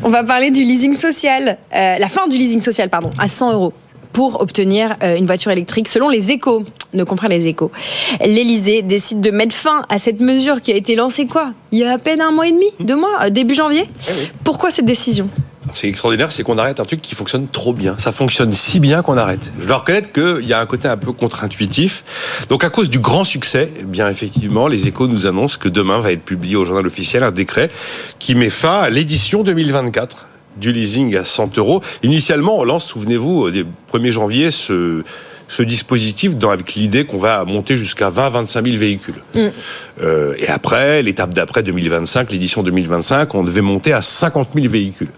[0.04, 3.54] On va, parler du leasing social, euh, la fin du leasing social, pardon, à 100
[3.54, 3.74] euros
[4.12, 5.88] pour obtenir euh, une voiture électrique.
[5.88, 7.72] Selon les échos, ne comprend les échos,
[8.20, 11.54] l'Elysée décide de mettre fin à cette mesure qui a été lancée quoi?
[11.72, 13.86] Il y a à peine un mois et demi, deux mois, euh, début janvier?
[14.10, 14.12] Eh
[14.44, 15.30] Pourquoi cette décision?
[15.74, 17.96] C'est extraordinaire, c'est qu'on arrête un truc qui fonctionne trop bien.
[17.98, 19.54] Ça fonctionne si bien qu'on arrête.
[19.60, 22.04] Je dois reconnaître qu'il y a un côté un peu contre-intuitif.
[22.50, 26.00] Donc à cause du grand succès, eh bien effectivement, les échos nous annoncent que demain
[26.00, 27.70] va être publié au journal officiel un décret
[28.20, 31.82] qui met fin à l'édition 2024 du leasing à 100 euros.
[32.04, 35.04] Initialement, on lance, souvenez-vous, au 1er janvier, ce
[35.52, 39.22] ce dispositif dans, avec l'idée qu'on va monter jusqu'à 20-25 000 véhicules.
[39.36, 39.48] Mm.
[40.02, 45.10] Euh, et après, l'étape d'après 2025, l'édition 2025, on devait monter à 50 000 véhicules.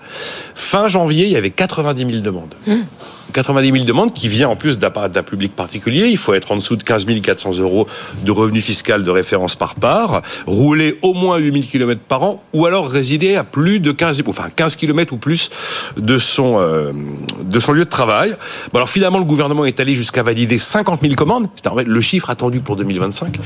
[0.55, 2.55] Fin janvier, il y avait 90 000 demandes.
[2.65, 2.81] Mm.
[3.33, 4.91] 90 000 demandes qui vient en plus d'un
[5.23, 6.07] public particulier.
[6.07, 7.87] Il faut être en dessous de 15 400 euros
[8.23, 12.43] de revenu fiscal de référence par part, rouler au moins 8 000 km par an,
[12.53, 15.49] ou alors résider à plus de 15, enfin 15 km ou plus
[15.97, 16.93] de son, euh,
[17.43, 18.35] de son lieu de travail.
[18.71, 21.49] Bon alors finalement, le gouvernement est allé jusqu'à valider 50 000 commandes.
[21.55, 23.39] C'est en fait le chiffre attendu pour 2025.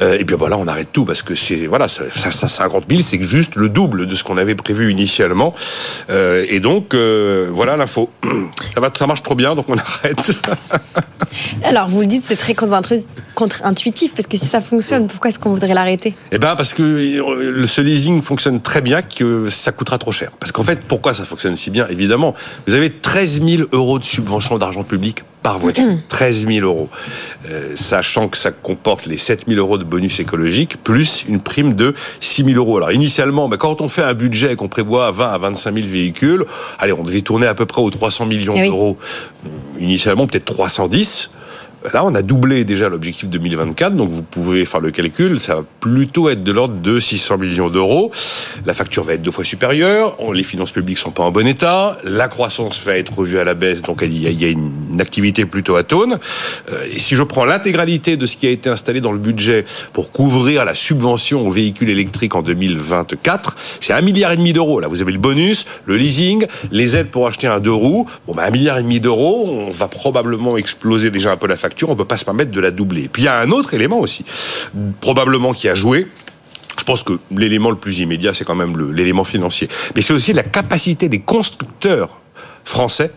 [0.00, 3.20] Euh, et puis voilà, on arrête tout parce que c'est voilà, ça, 50 000, c'est
[3.22, 5.54] juste le double de ce qu'on avait prévu initialement.
[6.10, 8.10] Euh, et donc euh, voilà l'info.
[8.74, 10.40] Ça va, ça marche trop bien, donc on arrête.
[11.62, 15.50] Alors, vous le dites, c'est très contre-intuitif, parce que si ça fonctionne, pourquoi est-ce qu'on
[15.50, 16.14] voudrait l'arrêter?
[16.32, 20.30] Eh bien, parce que euh, ce leasing fonctionne très bien, que ça coûtera trop cher.
[20.40, 21.86] Parce qu'en fait, pourquoi ça fonctionne si bien?
[21.90, 22.34] Évidemment,
[22.66, 25.84] vous avez 13 000 euros de subvention d'argent public par voiture.
[26.08, 26.88] 13 000 euros.
[27.48, 31.74] Euh, sachant que ça comporte les 7 000 euros de bonus écologique, plus une prime
[31.74, 32.76] de 6 000 euros.
[32.76, 35.86] Alors initialement, bah, quand on fait un budget et qu'on prévoit 20 à 25 000
[35.86, 36.44] véhicules,
[36.78, 38.68] allez, on devait tourner à peu près aux 300 millions Eh oui.
[38.68, 38.98] d'euros.
[39.78, 41.30] Initialement, peut-être 310.
[41.92, 45.64] Là, on a doublé déjà l'objectif 2024, donc vous pouvez faire le calcul, ça va
[45.80, 48.10] plutôt être de l'ordre de 600 millions d'euros.
[48.66, 51.96] La facture va être deux fois supérieure, les finances publiques sont pas en bon état,
[52.04, 54.48] la croissance va être revue à la baisse, donc il y a, il y a
[54.48, 56.18] une activité plutôt atone.
[56.72, 59.64] Euh, Et si je prends l'intégralité de ce qui a été installé dans le budget
[59.92, 64.80] pour couvrir la subvention aux véhicules électriques en 2024, c'est un milliard et demi d'euros.
[64.80, 68.06] Là, vous avez le bonus, le leasing, les aides pour acheter un deux roues.
[68.26, 71.56] Bon, ben, un milliard et demi d'euros, on va probablement exploser déjà un peu la
[71.56, 71.77] facture.
[71.86, 73.04] On peut pas se permettre de la doubler.
[73.04, 74.24] Et puis il y a un autre élément aussi,
[75.00, 76.06] probablement qui a joué.
[76.78, 79.68] Je pense que l'élément le plus immédiat, c'est quand même l'élément financier.
[79.94, 82.20] Mais c'est aussi la capacité des constructeurs
[82.64, 83.10] français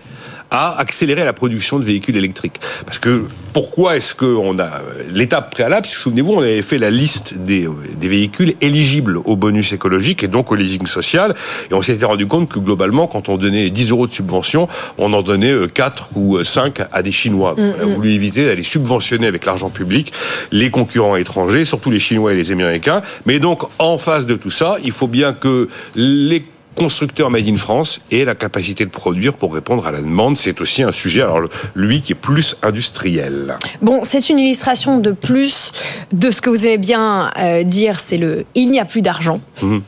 [0.52, 2.60] à accélérer la production de véhicules électriques.
[2.86, 4.70] Parce que pourquoi est-ce qu'on a
[5.10, 9.18] l'étape préalable c'est que, Souvenez-vous, on avait fait la liste des, euh, des véhicules éligibles
[9.24, 11.36] au bonus écologique et donc au leasing social,
[11.70, 15.14] et on s'était rendu compte que globalement, quand on donnait 10 euros de subvention, on
[15.14, 17.56] en donnait euh, 4 ou 5 à des Chinois.
[17.56, 20.12] Donc, on a voulu éviter d'aller subventionner avec l'argent public
[20.52, 23.02] les concurrents étrangers, surtout les Chinois et les Américains.
[23.26, 26.44] Mais donc, en face de tout ça, il faut bien que les
[26.76, 30.38] constructeurs made in France aient la capacité de produire pour répondre à la demande.
[30.38, 31.42] C'est aussi un sujet, alors
[31.76, 33.58] lui, qui est plus industriel.
[33.82, 35.72] Bon, c'est une illustration de plus
[36.12, 39.40] de ce que vous aimez bien euh, dire, c'est le il n'y a plus d'argent.
[39.62, 39.82] Mhm.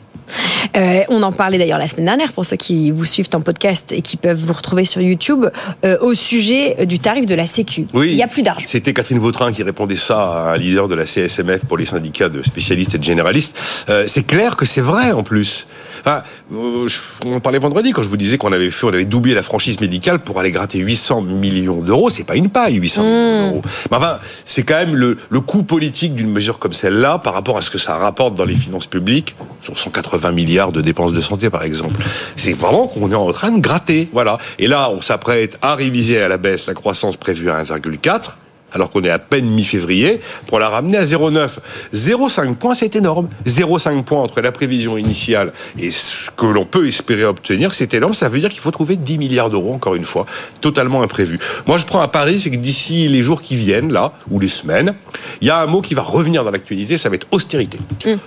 [0.75, 3.91] Euh, on en parlait d'ailleurs la semaine dernière pour ceux qui vous suivent en podcast
[3.91, 5.45] et qui peuvent vous retrouver sur YouTube
[5.85, 7.85] euh, au sujet du tarif de la Sécu.
[7.93, 8.09] Oui.
[8.11, 8.65] Il n'y a plus d'argent.
[8.67, 12.29] C'était Catherine Vautrin qui répondait ça à un leader de la CSMF pour les syndicats
[12.29, 13.57] de spécialistes et de généralistes.
[13.89, 15.67] Euh, c'est clair que c'est vrai en plus.
[16.05, 16.87] Enfin, euh,
[17.25, 19.79] on parlait vendredi quand je vous disais qu'on avait fait, on avait doublé la franchise
[19.79, 22.09] médicale pour aller gratter 800 millions d'euros.
[22.09, 23.61] C'est pas une paille, 800 millions d'euros.
[23.89, 27.55] Mais enfin, c'est quand même le, le coût politique d'une mesure comme celle-là par rapport
[27.57, 31.21] à ce que ça rapporte dans les finances publiques sur 180 milliards de dépenses de
[31.21, 31.95] santé, par exemple.
[32.35, 34.09] C'est vraiment qu'on est en train de gratter.
[34.11, 34.37] Voilà.
[34.59, 38.35] Et là, on s'apprête à réviser à la baisse la croissance prévue à 1,4
[38.73, 41.59] alors qu'on est à peine mi-février, pour la ramener à 0,9.
[41.93, 43.29] 0,5 points, c'est énorme.
[43.45, 48.13] 0,5 points entre la prévision initiale et ce que l'on peut espérer obtenir, c'est énorme.
[48.13, 50.25] Ça veut dire qu'il faut trouver 10 milliards d'euros, encore une fois,
[50.61, 51.39] totalement imprévu.
[51.67, 54.47] Moi, je prends un pari, c'est que d'ici les jours qui viennent, là, ou les
[54.47, 54.93] semaines,
[55.41, 57.79] il y a un mot qui va revenir dans l'actualité, ça va être austérité.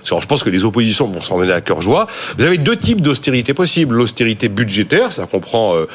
[0.09, 2.07] Alors, je pense que les oppositions vont s'en donner à cœur joie.
[2.37, 3.95] Vous avez deux types d'austérité possibles.
[3.95, 5.75] L'austérité budgétaire, ça comprend...
[5.75, 5.87] euh,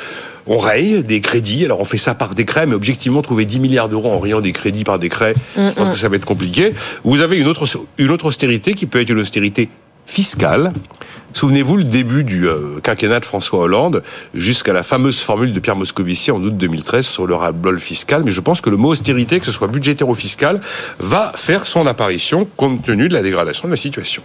[0.47, 1.65] on raye des crédits.
[1.65, 4.53] Alors on fait ça par décret, mais objectivement trouver 10 milliards d'euros en rayant des
[4.53, 6.73] crédits par décret, je pense que ça va être compliqué.
[7.05, 7.67] Vous avez une autre
[7.99, 9.69] une autre austérité qui peut être une austérité
[10.12, 10.75] fiscale.
[11.33, 14.03] Souvenez-vous le début du euh, quinquennat de François Hollande
[14.35, 18.22] jusqu'à la fameuse formule de Pierre Moscovici en août 2013 sur le ras-le-bol fiscal.
[18.22, 20.61] Mais je pense que le mot austérité, que ce soit budgétaire ou fiscal,
[20.98, 24.22] va faire son apparition compte tenu de la dégradation de la situation.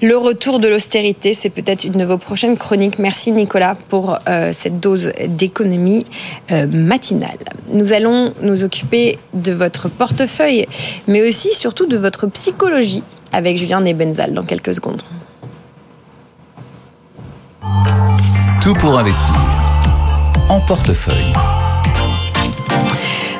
[0.00, 2.98] Le retour de l'austérité, c'est peut-être une de vos prochaines chroniques.
[2.98, 6.06] Merci Nicolas pour euh, cette dose d'économie
[6.50, 7.36] euh, matinale.
[7.70, 10.66] Nous allons nous occuper de votre portefeuille,
[11.06, 13.02] mais aussi surtout de votre psychologie
[13.32, 15.02] avec Julien Nebenzal dans quelques secondes.
[18.62, 19.34] Tout pour investir.
[20.48, 21.32] En portefeuille.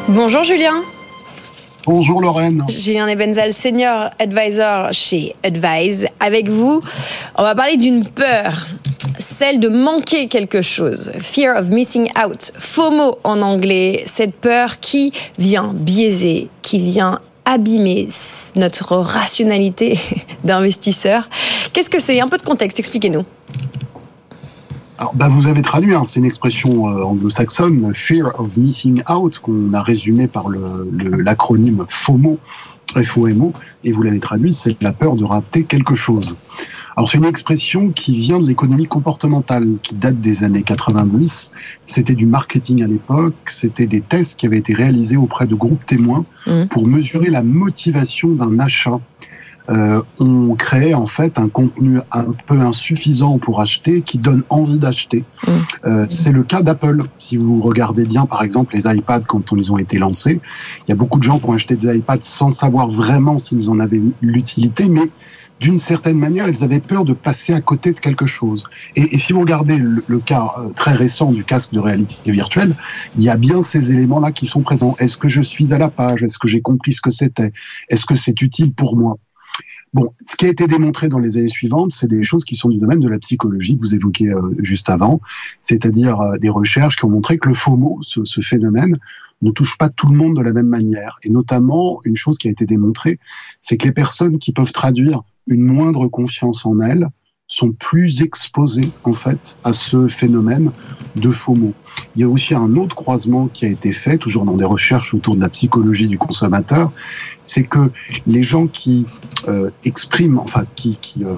[0.08, 0.82] Bonjour Julien.
[1.86, 2.64] Bonjour Lorraine.
[2.68, 6.06] Julien Nebenzal, senior advisor chez Advise.
[6.20, 6.82] Avec vous,
[7.36, 8.68] on va parler d'une peur,
[9.18, 11.10] celle de manquer quelque chose.
[11.18, 12.52] Fear of missing out.
[12.58, 14.02] FOMO en anglais.
[14.06, 18.08] Cette peur qui vient biaiser, qui vient abîmer
[18.54, 19.98] notre rationalité
[20.44, 21.28] d'investisseur.
[21.72, 22.20] Qu'est-ce que c'est?
[22.20, 23.24] Un peu de contexte, expliquez-nous.
[24.98, 29.38] Alors, bah, vous avez traduit, hein, c'est une expression euh, anglo-saxonne, fear of missing out,
[29.38, 32.38] qu'on a résumé par l'acronyme FOMO,
[33.02, 36.36] FOMO, et vous l'avez traduit, c'est la peur de rater quelque chose.
[36.96, 41.52] Alors, c'est une expression qui vient de l'économie comportementale, qui date des années 90.
[41.84, 45.84] C'était du marketing à l'époque, c'était des tests qui avaient été réalisés auprès de groupes
[45.86, 46.68] témoins Mhm.
[46.68, 49.00] pour mesurer la motivation d'un achat.
[49.68, 54.78] Euh, on crée en fait un contenu un peu insuffisant pour acheter qui donne envie
[54.78, 55.22] d'acheter.
[55.84, 57.02] Euh, c'est le cas d'Apple.
[57.18, 60.40] Si vous regardez bien, par exemple, les iPads quand ils ont été lancés,
[60.80, 63.70] il y a beaucoup de gens qui ont acheté des iPads sans savoir vraiment s'ils
[63.70, 65.08] en avaient l'utilité, mais
[65.60, 68.64] d'une certaine manière, ils avaient peur de passer à côté de quelque chose.
[68.96, 72.74] Et, si vous regardez le, cas euh, très récent du casque de réalité virtuelle,
[73.16, 74.96] il y a bien ces éléments-là qui sont présents.
[74.98, 76.22] Est-ce que je suis à la page?
[76.22, 77.52] Est-ce que j'ai compris ce que c'était?
[77.88, 79.18] Est-ce que c'est utile pour moi?
[79.92, 82.68] Bon, ce qui a été démontré dans les années suivantes, c'est des choses qui sont
[82.68, 85.20] du domaine de la psychologie que vous évoquiez euh, juste avant,
[85.60, 88.98] c'est-à-dire euh, des recherches qui ont montré que le FOMO, ce, phénomène,
[89.42, 91.16] ne touche pas tout le monde de la même manière.
[91.22, 93.18] Et notamment, une chose qui a été démontrée,
[93.60, 97.08] c'est que les personnes qui peuvent traduire une moindre confiance en elles
[97.50, 100.70] sont plus exposés en fait à ce phénomène
[101.16, 101.74] de faux mots.
[102.14, 105.12] Il y a aussi un autre croisement qui a été fait, toujours dans des recherches
[105.14, 106.92] autour de la psychologie du consommateur,
[107.44, 107.90] c'est que
[108.28, 109.04] les gens qui
[109.48, 111.34] euh, expriment, enfin qui, qui euh,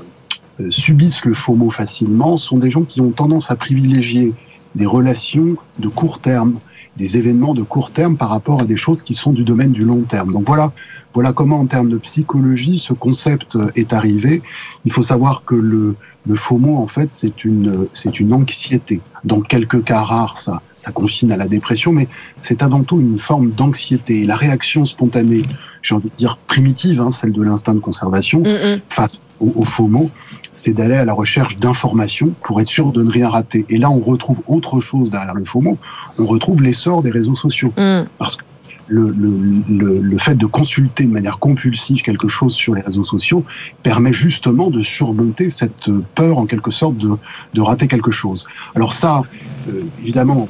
[0.60, 4.34] euh, subissent le faux mot facilement, sont des gens qui ont tendance à privilégier
[4.74, 6.58] des relations de court terme,
[6.96, 9.84] des événements de court terme par rapport à des choses qui sont du domaine du
[9.84, 10.32] long terme.
[10.32, 10.72] Donc voilà,
[11.14, 14.42] voilà comment en termes de psychologie ce concept est arrivé.
[14.84, 15.96] Il faut savoir que le,
[16.26, 19.00] le FOMO, en fait, c'est une, c'est une anxiété.
[19.24, 22.08] Dans quelques cas rares, ça, ça confine à la dépression, mais
[22.40, 24.24] c'est avant tout une forme d'anxiété.
[24.24, 25.42] La réaction spontanée,
[25.82, 29.64] j'ai envie de dire primitive, hein, celle de l'instinct de conservation, mm, face au, au,
[29.64, 30.10] FOMO,
[30.52, 33.64] c'est d'aller à la recherche d'informations pour être sûr de ne rien rater.
[33.68, 35.78] Et là, on retrouve autre chose derrière le FOMO.
[36.18, 37.72] On retrouve l'essor des réseaux sociaux.
[37.76, 38.02] Mm.
[38.18, 38.44] Parce que
[38.92, 43.44] le, fait de consulter de manière compulsive quelque chose sur les réseaux sociaux
[43.82, 47.10] permet justement de surmonter cette peur en quelque sorte de,
[47.54, 48.46] de rater quelque chose.
[48.74, 49.22] Alors ça,
[49.68, 50.48] euh, évidemment,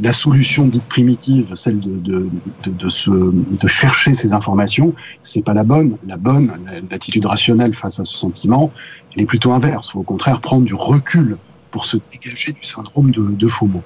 [0.00, 2.28] la solution dite primitive, celle de, de,
[2.66, 5.96] de chercher ces informations, c'est pas la bonne.
[6.06, 6.52] La bonne,
[6.90, 8.72] l'attitude rationnelle face à ce sentiment,
[9.14, 9.88] elle est plutôt inverse.
[9.88, 11.36] Il faut au contraire prendre du recul
[11.72, 13.80] pour se dégager du syndrome de, de FOMO.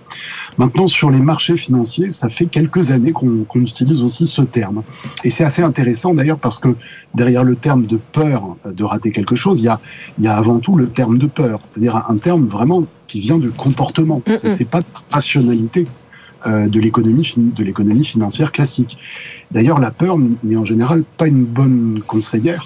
[0.58, 4.82] Maintenant, sur les marchés financiers, ça fait quelques années qu'on utilise aussi ce terme.
[5.24, 6.70] Et c'est assez intéressant d'ailleurs parce que
[7.14, 9.80] derrière le terme de peur de rater quelque chose, il y a,
[10.18, 13.38] il y a avant tout le terme de peur, c'est-à-dire un terme vraiment qui vient
[13.46, 14.18] du comportement.
[14.26, 14.52] Mm -mm.
[14.56, 15.82] C'est pas de rationalité
[16.46, 17.28] euh, de l'économie
[17.58, 18.92] de l'économie financière classique.
[19.54, 20.14] D'ailleurs, la peur
[20.46, 22.62] n'est en général pas une bonne conseillère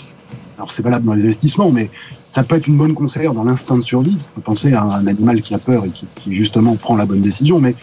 [0.61, 1.89] alors c'est valable dans les investissements, mais
[2.27, 4.19] ça peut être une bonne conseillère dans l'instinct de survie.
[4.21, 7.23] On peut penser à un animal qui a peur et qui, justement prend la bonne
[7.23, 7.75] décision, mais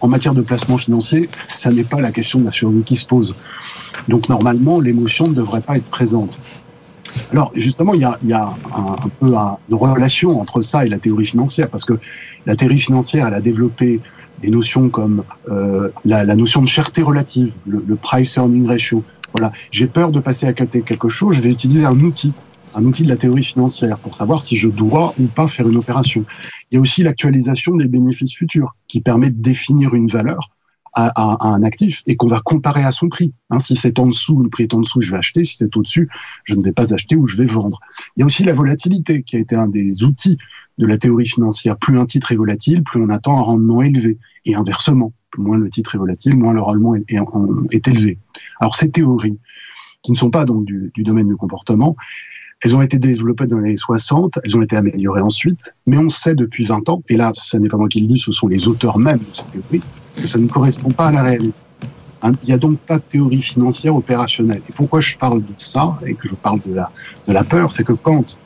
[0.00, 3.04] en matière de placement financier, ça n'est pas la question de la survie qui se
[3.04, 3.34] pose.
[4.06, 6.38] Donc normalement, l'émotion ne devrait pas être présente.
[7.32, 11.26] Alors justement, il y a, un, peu un, une relation entre ça et la théorie
[11.26, 11.94] financière, parce que
[12.46, 14.00] la théorie financière, elle a développé
[14.40, 19.02] des notions comme euh, la, notion de cherté relative, le price-earning ratio,
[19.32, 22.32] voilà, j'ai peur de passer à côté quelque chose, je vais utiliser un outil,
[22.74, 25.76] un outil de la théorie financière pour savoir si je dois ou pas faire une
[25.76, 26.24] opération.
[26.70, 30.50] Il y a aussi l'actualisation des bénéfices futurs qui permet de définir une valeur
[30.94, 33.32] à, un actif et qu'on va comparer à son prix.
[33.50, 35.44] Hein, si c'est en dessous, le prix est en dessous, je vais acheter.
[35.44, 36.08] Si c'est au-dessus,
[36.44, 37.78] je ne vais pas acheter ou je vais vendre.
[38.16, 40.36] Il y a aussi la volatilité qui a été un des outils
[40.78, 41.76] de la théorie financière.
[41.76, 44.18] Plus un titre est volatile, plus on attend un rendement élevé.
[44.44, 48.18] Et inversement, moins le titre est volatile, moins le rendement est, élevé.
[48.60, 49.38] Alors ces théories,
[50.02, 51.96] qui ne sont pas donc du, domaine du comportement,
[52.62, 56.08] elles ont été développées dans les années 60, elles ont été améliorées ensuite, mais on
[56.08, 58.48] sait depuis 20 ans, et là, ce n'est pas moi qui le dis, ce sont
[58.48, 59.82] les auteurs même de ces théories,
[60.16, 61.54] que ça ne correspond pas à la réalité.
[62.22, 64.60] Hein, il n'y a donc pas de théorie financière opérationnelle.
[64.68, 66.90] Et pourquoi je parle de ça et que je parle de la,
[67.26, 68.36] de la peur, c'est que quand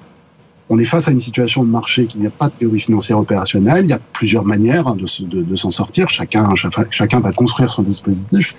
[0.71, 3.19] on est face à une situation de marché qui n'y a pas de théorie financière
[3.19, 3.85] opérationnelle.
[3.85, 6.09] Il y a plusieurs manières hein, de, de, de s'en sortir.
[6.09, 6.49] Chacun,
[6.91, 8.57] chacun va construire son dispositif.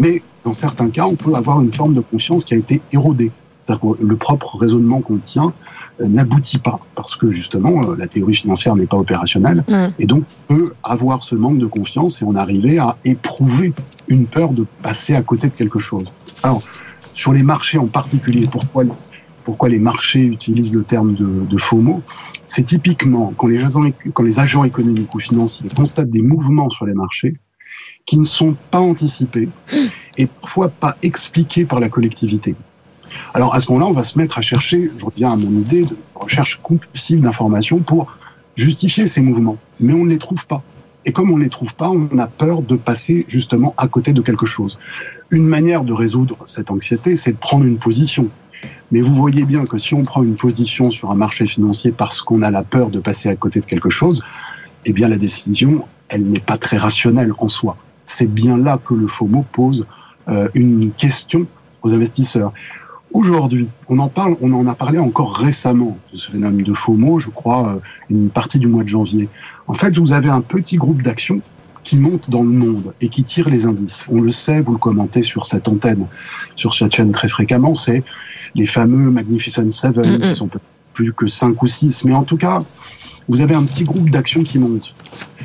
[0.00, 3.30] Mais dans certains cas, on peut avoir une forme de confiance qui a été érodée.
[3.62, 5.52] C'est-à-dire que le propre raisonnement qu'on tient
[6.00, 9.74] euh, n'aboutit pas parce que justement euh, la théorie financière n'est pas opérationnelle mmh.
[9.98, 13.72] et donc on peut avoir ce manque de confiance et on arriver à éprouver
[14.08, 16.04] une peur de passer à côté de quelque chose.
[16.42, 16.62] Alors
[17.14, 18.84] sur les marchés en particulier, pourquoi
[19.44, 22.02] pourquoi les marchés utilisent le terme de, de FOMO,
[22.46, 26.86] c'est typiquement quand les, agents, quand les agents économiques ou financiers constatent des mouvements sur
[26.86, 27.34] les marchés
[28.06, 29.48] qui ne sont pas anticipés
[30.16, 32.54] et parfois pas expliqués par la collectivité.
[33.32, 35.84] Alors à ce moment-là, on va se mettre à chercher, je reviens à mon idée
[35.84, 38.16] de recherche compulsive d'informations pour
[38.56, 40.62] justifier ces mouvements, mais on ne les trouve pas.
[41.06, 44.12] Et comme on ne les trouve pas, on a peur de passer justement à côté
[44.12, 44.78] de quelque chose.
[45.30, 48.30] Une manière de résoudre cette anxiété, c'est de prendre une position.
[48.90, 52.22] Mais vous voyez bien que si on prend une position sur un marché financier parce
[52.22, 54.22] qu'on a la peur de passer à côté de quelque chose,
[54.84, 57.76] eh bien la décision, elle n'est pas très rationnelle en soi.
[58.04, 59.86] C'est bien là que le FOMO pose
[60.28, 61.46] euh, une question
[61.82, 62.52] aux investisseurs.
[63.12, 67.20] Aujourd'hui, on en parle, on en a parlé encore récemment de ce phénomène de FOMO,
[67.20, 67.80] je crois, euh,
[68.10, 69.28] une partie du mois de janvier.
[69.68, 71.40] En fait, vous avez un petit groupe d'actions
[71.84, 74.04] qui monte dans le monde et qui tire les indices.
[74.10, 76.06] On le sait, vous le commentez sur cette antenne,
[76.56, 78.02] sur cette chaîne très fréquemment, c'est
[78.54, 80.28] les fameux Magnificent Seven, mm -hmm.
[80.28, 80.50] qui sont
[80.94, 82.64] plus que cinq ou six, mais en tout cas,
[83.28, 84.94] vous avez un petit groupe d'actions qui montent.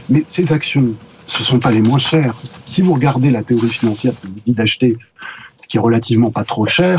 [0.09, 0.87] Mais ces actions,
[1.27, 2.35] ce ne sont pas les moins chères.
[2.49, 4.97] Si vous regardez la théorie financière qui vous dit d'acheter
[5.57, 6.95] ce qui est relativement pas trop cher,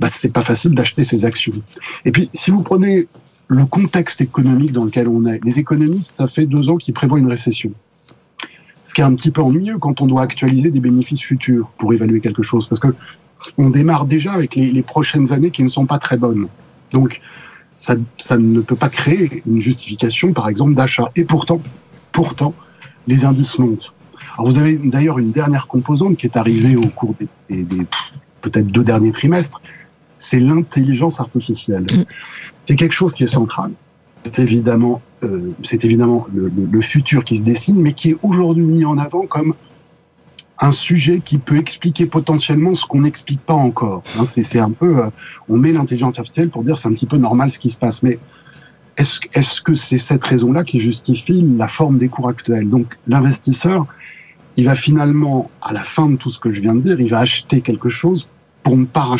[0.00, 1.58] bah, c'est pas facile d'acheter ces actions.
[2.06, 2.94] Et puis, si vous prenez
[3.48, 7.18] le contexte économique dans lequel on est, les économistes, ça fait deux ans qu'ils prévoient
[7.18, 7.72] une récession.
[8.90, 11.92] Ce qui est un petit peu ennuyeux quand on doit actualiser des bénéfices futurs pour
[11.92, 12.88] évaluer quelque chose, parce que
[13.56, 16.48] on démarre déjà avec les, les prochaines années qui ne sont pas très bonnes.
[16.90, 17.20] Donc,
[17.76, 21.08] ça, ça ne peut pas créer une justification, par exemple, d'achat.
[21.14, 21.60] Et pourtant,
[22.10, 22.52] pourtant,
[23.06, 23.94] les indices montent.
[24.36, 27.86] Alors vous avez d'ailleurs une dernière composante qui est arrivée au cours des, des, des
[28.40, 29.62] peut-être deux derniers trimestres,
[30.18, 31.86] c'est l'intelligence artificielle.
[32.64, 33.70] C'est quelque chose qui est central.
[34.24, 38.98] C'est évidemment, euh, évidemment le, futur qui se dessine, mais qui est aujourd'hui mis en
[38.98, 39.54] avant comme
[40.62, 44.02] un sujet qui peut expliquer potentiellement ce qu'on n'explique pas encore.
[44.18, 45.06] Hein, c'est un peu, euh,
[45.48, 48.02] on met l'intelligence artificielle pour dire c'est un petit peu normal ce qui se passe,
[48.02, 48.18] mais
[48.98, 52.68] est-ce est que c'est cette raison-là qui justifie la forme des cours actuels?
[52.68, 53.86] Donc l'investisseur,
[54.56, 57.08] il va finalement, à la fin de tout ce que je viens de dire, il
[57.08, 58.28] va acheter quelque chose
[58.62, 59.16] pour ne pas,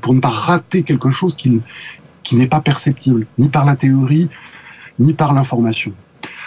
[0.00, 1.60] pour ne pas rater quelque chose qui,
[2.28, 4.28] qui n'est pas perceptible, ni par la théorie,
[4.98, 5.94] ni par l'information.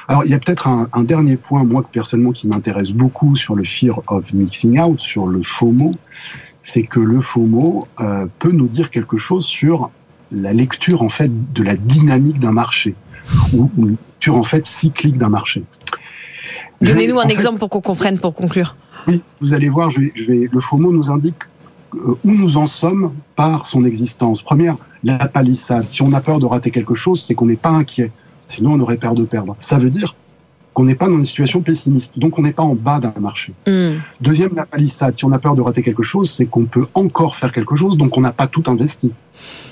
[0.07, 3.55] Alors, il y a peut-être un, un, dernier point, moi, personnellement, qui m'intéresse beaucoup sur
[3.55, 5.91] le fear of mixing out, sur le FOMO,
[6.61, 9.89] c'est que le FOMO euh, peut nous dire quelque chose sur
[10.31, 12.93] la lecture, en fait, de la dynamique d'un marché,
[13.51, 15.63] ou une lecture, en fait, cyclique d'un marché.
[16.81, 18.75] Donnez-nous un exemple pour qu'on comprenne, pour conclure.
[19.07, 21.41] Oui, vous allez voir, je vais, je vais, le FOMO nous indique
[21.93, 24.41] où nous en sommes par son existence.
[24.41, 25.89] Première, la palissade.
[25.89, 28.11] Si on a peur de rater quelque chose, c'est qu'on n'est pas inquiet.
[28.45, 29.55] Sinon, on aurait peur de perdre.
[29.59, 30.15] Ça veut dire
[30.73, 32.17] qu'on n'est pas dans une situation pessimiste.
[32.17, 33.53] Donc, on n'est pas en bas d'un marché.
[33.67, 33.97] Mm.
[34.21, 35.17] Deuxième, la palissade.
[35.17, 37.97] Si on a peur de rater quelque chose, c'est qu'on peut encore faire quelque chose,
[37.97, 39.11] donc on n'a pas tout investi.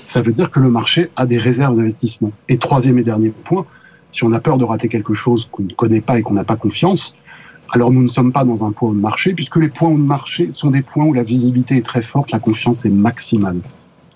[0.04, 2.32] Ça veut dire que le marché a des réserves d'investissement.
[2.48, 3.64] Et troisième et dernier point,
[4.12, 6.44] si on a peur de rater quelque chose qu'on ne connaît pas et qu'on n'a
[6.44, 7.16] pas confiance,
[7.72, 10.48] alors nous ne sommes pas dans un point de marché, puisque les points de marché
[10.52, 13.60] sont des points où la visibilité est très forte, la confiance est maximale.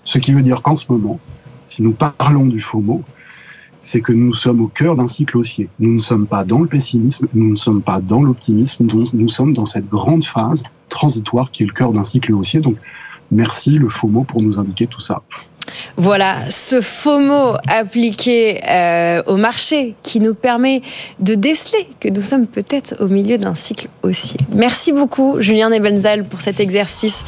[0.03, 1.19] Ce qui veut dire qu'en ce moment,
[1.67, 3.03] si nous parlons du FOMO,
[3.81, 5.69] c'est que nous sommes au cœur d'un cycle haussier.
[5.79, 9.53] Nous ne sommes pas dans le pessimisme, nous ne sommes pas dans l'optimisme, nous sommes
[9.53, 12.59] dans cette grande phase transitoire qui est le cœur d'un cycle haussier.
[12.61, 12.77] Donc,
[13.31, 15.21] merci le FOMO pour nous indiquer tout ça.
[15.97, 20.81] Voilà, ce FOMO appliqué euh, au marché qui nous permet
[21.19, 24.39] de déceler que nous sommes peut-être au milieu d'un cycle haussier.
[24.53, 27.25] Merci beaucoup, Julien Nebenzal, pour cet exercice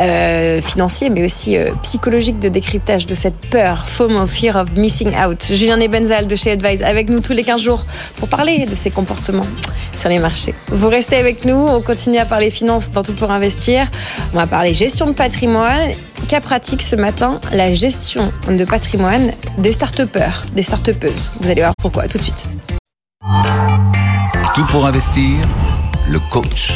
[0.00, 5.14] euh, financier, mais aussi euh, psychologique de décryptage de cette peur, FOMO, Fear of Missing
[5.16, 5.46] Out.
[5.50, 7.84] Julien Nebenzal de chez Advise, avec nous tous les 15 jours
[8.16, 9.46] pour parler de ces comportements
[9.94, 10.54] sur les marchés.
[10.68, 13.90] Vous restez avec nous, on continue à parler finances dans Tout pour investir.
[14.32, 15.92] On va parler gestion de patrimoine.
[16.28, 21.32] Cas pratique ce matin, la gestion de patrimoine des start-upers, des start-upeuses.
[21.40, 22.46] Vous allez voir pourquoi tout de suite.
[24.54, 25.46] Tout pour investir,
[26.10, 26.72] le coach.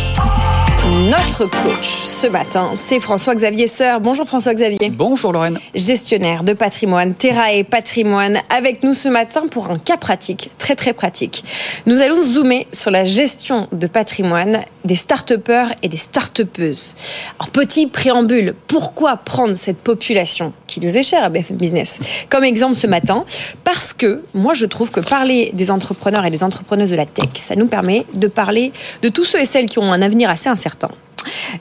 [0.92, 4.00] Notre coach ce matin, c'est François-Xavier Seur.
[4.00, 4.90] Bonjour François-Xavier.
[4.90, 5.58] Bonjour Lorraine.
[5.74, 10.76] Gestionnaire de patrimoine, Terra et Patrimoine, avec nous ce matin pour un cas pratique, très
[10.76, 11.44] très pratique.
[11.86, 16.94] Nous allons zoomer sur la gestion de patrimoine des start-upers et des start-upeuses.
[17.38, 22.00] Alors petit préambule, pourquoi prendre cette population qui nous est chère à BFM Business?
[22.28, 23.24] Comme exemple ce matin
[23.64, 27.30] Parce que moi je trouve que parler des entrepreneurs et des entrepreneuses de la tech,
[27.36, 30.50] ça nous permet de parler de tous ceux et celles qui ont un avenir assez
[30.50, 30.81] incertain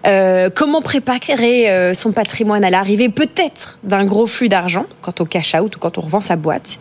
[0.07, 5.26] euh, comment préparer euh, son patrimoine à l'arrivée peut-être d'un gros flux d'argent quand on
[5.26, 6.80] cash out ou quand on revend sa boîte?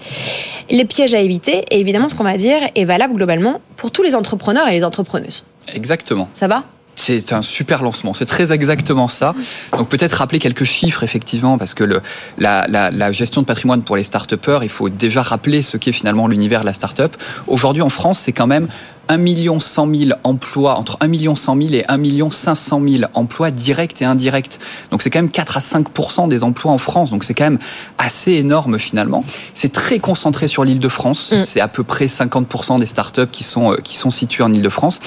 [0.71, 4.03] Les pièges à éviter, et évidemment ce qu'on va dire est valable globalement pour tous
[4.03, 5.45] les entrepreneurs et les entrepreneuses.
[5.75, 6.29] Exactement.
[6.35, 6.65] Ça va?
[6.97, 9.35] C'est un super lancement, c'est très exactement ça.
[9.73, 12.03] Donc peut-être rappeler quelques chiffres effectivement, parce que le,
[12.37, 15.93] la, la, la, gestion de patrimoine pour les start-upers, il faut déjà rappeler ce qu'est
[15.93, 17.17] finalement l'univers de la start-up.
[17.47, 18.69] Aujourd'hui en France, c'est quand même
[19.11, 23.11] 1 million 100 000 emplois, entre 1 million 100 000 et 1 million 500 000
[23.15, 24.61] emplois directs et indirects.
[24.93, 27.11] Donc c'est quand même 4 à 5 des emplois en France.
[27.11, 27.59] Donc c'est quand même
[27.99, 29.25] assez énorme finalement.
[29.53, 31.33] C'est très concentré sur l'île de France.
[31.33, 31.45] Mm.
[31.45, 34.69] C'est à peu près 50 des startups qui sont, qui sont situées en île de
[34.69, 35.01] France.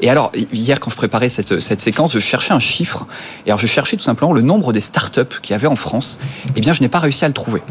[0.00, 3.06] Et alors, hier, quand je préparais cette, cette séquence, je cherchais un chiffre.
[3.46, 6.18] Et alors, je cherchais tout simplement le nombre des startups qu'il y avait en France.
[6.56, 7.62] Eh bien, je n'ai pas réussi à le trouver.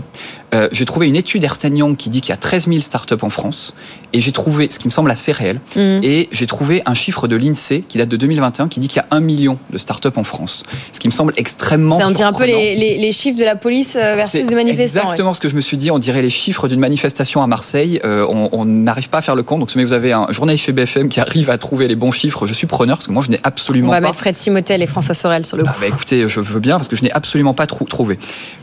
[0.54, 3.16] Euh, j'ai trouvé une étude Ernst Young qui dit qu'il y a 13 000 startups
[3.22, 3.74] en France.
[4.14, 5.80] Et j'ai trouvé, ce qui me semble assez réel, mmh.
[6.04, 9.06] et j'ai trouvé un chiffre de l'INSEE qui date de 2021 qui dit qu'il y
[9.06, 10.64] a un million de startups en France.
[10.92, 11.98] Ce qui me semble extrêmement.
[11.98, 14.56] Ça, on dirait un peu les, les, les, chiffres de la police euh, versus des
[14.56, 15.02] manifestants.
[15.04, 15.36] Exactement ouais.
[15.36, 15.92] ce que je me suis dit.
[15.92, 18.02] On dirait les chiffres d'une manifestation à Marseille.
[18.04, 19.62] Euh, on n'arrive pas à faire le compte.
[19.62, 22.46] Donc, si vous avez un journaliste chez BFM qui arrive à trouver les bons chiffres,
[22.46, 23.98] je suis preneur parce que moi, je n'ai absolument pas.
[23.98, 24.08] On va pas...
[24.08, 25.70] mettre Fred Simotel et François Sorel sur le coup.
[25.72, 28.20] Ah bah écoutez, je veux bien parce que je n'ai absolument pas trou trouvé.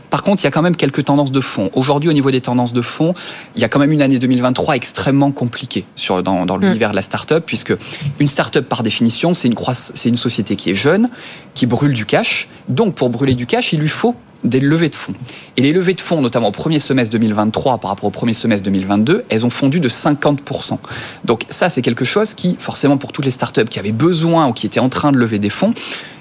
[0.09, 1.69] Par contre, il y a quand même quelques tendances de fond.
[1.79, 3.13] Aujourd'hui, au niveau des tendances de fond,
[3.55, 6.91] il y a quand même une année 2023 extrêmement compliquée sur, dans, dans l'univers mmh.
[6.91, 7.73] de la start-up, puisque
[8.19, 11.09] une start-up, par définition, c'est une, c'est une société qui est jeune,
[11.53, 12.49] qui brûle du cash.
[12.67, 14.13] Donc, pour brûler du cash, il lui faut
[14.43, 15.13] des levées de fonds.
[15.55, 18.65] Et les levées de fonds, notamment au premier semestre 2023 par rapport au premier semestre
[18.65, 20.77] 2022, elles ont fondu de 50%.
[21.23, 24.53] Donc ça, c'est quelque chose qui, forcément, pour toutes les startups qui avaient besoin ou
[24.53, 25.73] qui étaient en train de lever des fonds,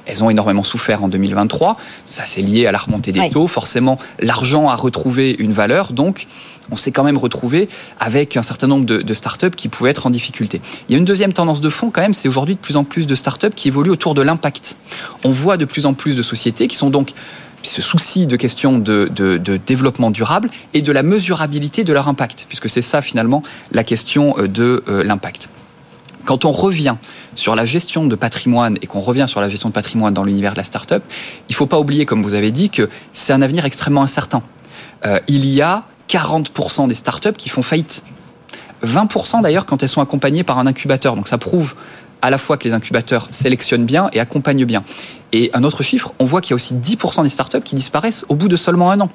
[0.09, 1.77] elles ont énormément souffert en 2023.
[2.07, 3.47] Ça, c'est lié à la remontée des taux.
[3.47, 5.93] Forcément, l'argent a retrouvé une valeur.
[5.93, 6.27] Donc,
[6.71, 7.69] on s'est quand même retrouvé
[8.01, 10.61] avec un certain nombre de, de, startups qui pouvaient être en difficulté.
[10.89, 12.85] Il y a une deuxième tendance de fond quand même, c'est aujourd'hui de plus en
[12.85, 14.77] plus de startups qui évoluent autour de l'impact.
[15.25, 17.13] On voit de plus en plus de sociétés qui sont donc
[17.63, 22.09] ce souci de questions de, de, de, développement durable et de la mesurabilité de leur
[22.09, 23.43] impact, puisque c'est ça finalement
[23.73, 25.49] la question euh, de euh, l'impact.
[26.29, 26.97] Quand on revient
[27.35, 30.53] sur la gestion de patrimoine et qu'on revient sur la gestion de patrimoine dans l'univers
[30.53, 31.03] de la start-up,
[31.49, 34.43] il ne faut pas oublier, comme vous avez dit, que c'est un avenir extrêmement incertain.
[35.07, 38.05] Euh, il y a 40% des start-up qui font faillite.
[38.85, 41.17] 20% d'ailleurs quand elles sont accompagnées par un incubateur.
[41.17, 41.75] Donc ça prouve
[42.21, 44.85] à la fois que les incubateurs sélectionnent bien et accompagnent bien.
[45.33, 48.27] Et un autre chiffre, on voit qu'il y a aussi 10% des startups qui disparaissent
[48.29, 49.11] au bout de seulement un an.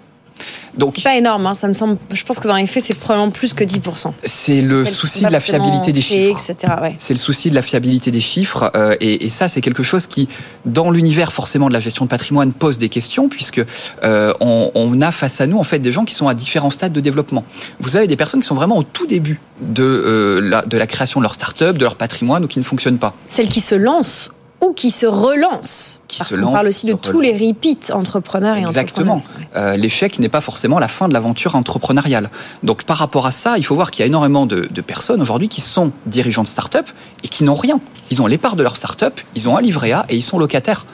[0.78, 1.98] Donc c'est pas énorme, hein, ça me semble.
[2.12, 4.14] Je pense que dans les faits, c'est probablement plus que 10%.
[4.24, 6.52] C'est le souci de la fiabilité des chiffres.
[6.82, 6.96] Ouais.
[6.98, 10.08] C'est le souci de la fiabilité des chiffres, euh, et, et, ça, c'est quelque chose
[10.08, 10.28] qui,
[10.66, 13.62] dans l'univers forcément de la gestion de patrimoine, pose des questions puisque
[14.04, 16.70] euh, on, on, a face à nous en fait des gens qui sont à différents
[16.70, 17.44] stades de développement.
[17.80, 20.88] Vous avez des personnes qui sont vraiment au tout début de, euh, la, de la
[20.88, 23.14] création de leur start-up, de leur patrimoine, ou qui ne fonctionnent pas.
[23.28, 24.32] Celles qui se lancent
[24.62, 26.00] ou qui se relance.
[26.14, 29.16] Qui Parce se qu'on lance, parle aussi de tous les repeats entrepreneurs et Exactement.
[29.16, 29.47] entrepreneuses.
[29.55, 32.30] Euh, L'échec n'est pas forcément la fin de l'aventure entrepreneuriale.
[32.61, 35.22] Donc par rapport à ça, il faut voir qu'il y a énormément de, de personnes
[35.22, 36.88] aujourd'hui qui sont dirigeants de start-up
[37.24, 37.80] et qui n'ont rien.
[38.11, 40.38] Ils ont les parts de leur start-up, ils ont un livret A et ils sont
[40.38, 40.86] locataires.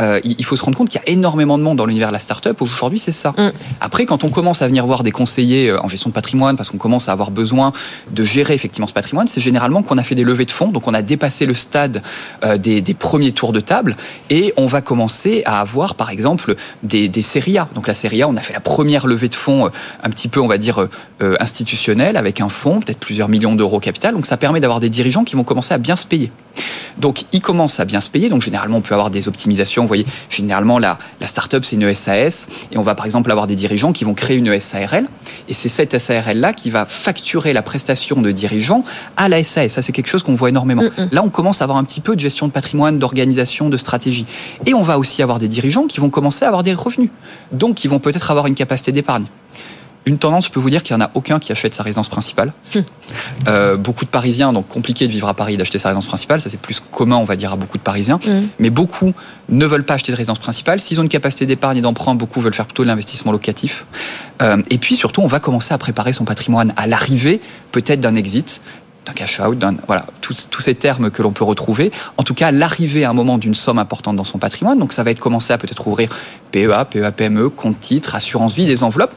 [0.00, 2.14] Euh, il faut se rendre compte qu'il y a énormément de monde dans l'univers de
[2.14, 2.60] la start-up.
[2.62, 3.30] Aujourd'hui, c'est ça.
[3.30, 3.52] Mm.
[3.80, 6.70] Après, quand on commence à venir voir des conseillers euh, en gestion de patrimoine, parce
[6.70, 7.72] qu'on commence à avoir besoin
[8.10, 10.88] de gérer effectivement ce patrimoine, c'est généralement qu'on a fait des levées de fonds, donc
[10.88, 12.02] on a dépassé le stade
[12.44, 13.96] euh, des, des, premiers tours de table,
[14.30, 17.68] et on va commencer à avoir, par exemple, des, des séries A.
[17.74, 19.70] Donc la série A, on a fait la première levée de fonds, euh,
[20.02, 20.88] un petit peu, on va dire,
[21.22, 24.14] euh, institutionnelle, avec un fonds, peut-être plusieurs millions d'euros capital.
[24.14, 26.30] Donc ça permet d'avoir des dirigeants qui vont commencer à bien se payer.
[26.98, 28.28] Donc, ils commencent à bien se payer.
[28.28, 29.82] Donc, généralement, on peut avoir des optimisations.
[29.82, 32.48] Vous voyez, généralement, la, la start-up, c'est une SAS.
[32.70, 35.06] Et on va, par exemple, avoir des dirigeants qui vont créer une SARL.
[35.48, 38.84] Et c'est cette SARL-là qui va facturer la prestation de dirigeants
[39.16, 39.72] à la SAS.
[39.72, 40.82] Ça, c'est quelque chose qu'on voit énormément.
[40.82, 41.08] Mm -mm.
[41.10, 44.26] Là, on commence à avoir un petit peu de gestion de patrimoine, d'organisation, de stratégie.
[44.66, 47.10] Et on va aussi avoir des dirigeants qui vont commencer à avoir des revenus.
[47.52, 49.24] Donc, qui vont peut-être avoir une capacité d'épargne.
[50.06, 52.08] Une tendance, je peux vous dire qu'il n'y en a aucun qui achète sa résidence
[52.08, 52.52] principale.
[52.74, 52.78] Mmh.
[53.48, 56.50] Euh, beaucoup de Parisiens, donc compliqué de vivre à Paris, d'acheter sa résidence principale, ça
[56.50, 58.20] c'est plus commun, on va dire, à beaucoup de Parisiens.
[58.22, 58.30] Mmh.
[58.58, 59.14] Mais beaucoup
[59.48, 60.80] ne veulent pas acheter de résidence principale.
[60.80, 63.86] S'ils ont une capacité d'épargne et d'emprunt, beaucoup veulent faire plutôt de l'investissement locatif.
[64.42, 67.40] Euh, et puis surtout, on va commencer à préparer son patrimoine à l'arrivée,
[67.72, 68.60] peut-être d'un exit
[69.04, 71.90] d'un cash out, d'un voilà, tous, ces termes que l'on peut retrouver.
[72.16, 74.78] En tout cas, l'arrivée à un moment d'une somme importante dans son patrimoine.
[74.78, 76.08] Donc, ça va être commencer à peut-être ouvrir
[76.54, 79.14] PEA, PEA, PME, compte titre, assurance vie, des enveloppes.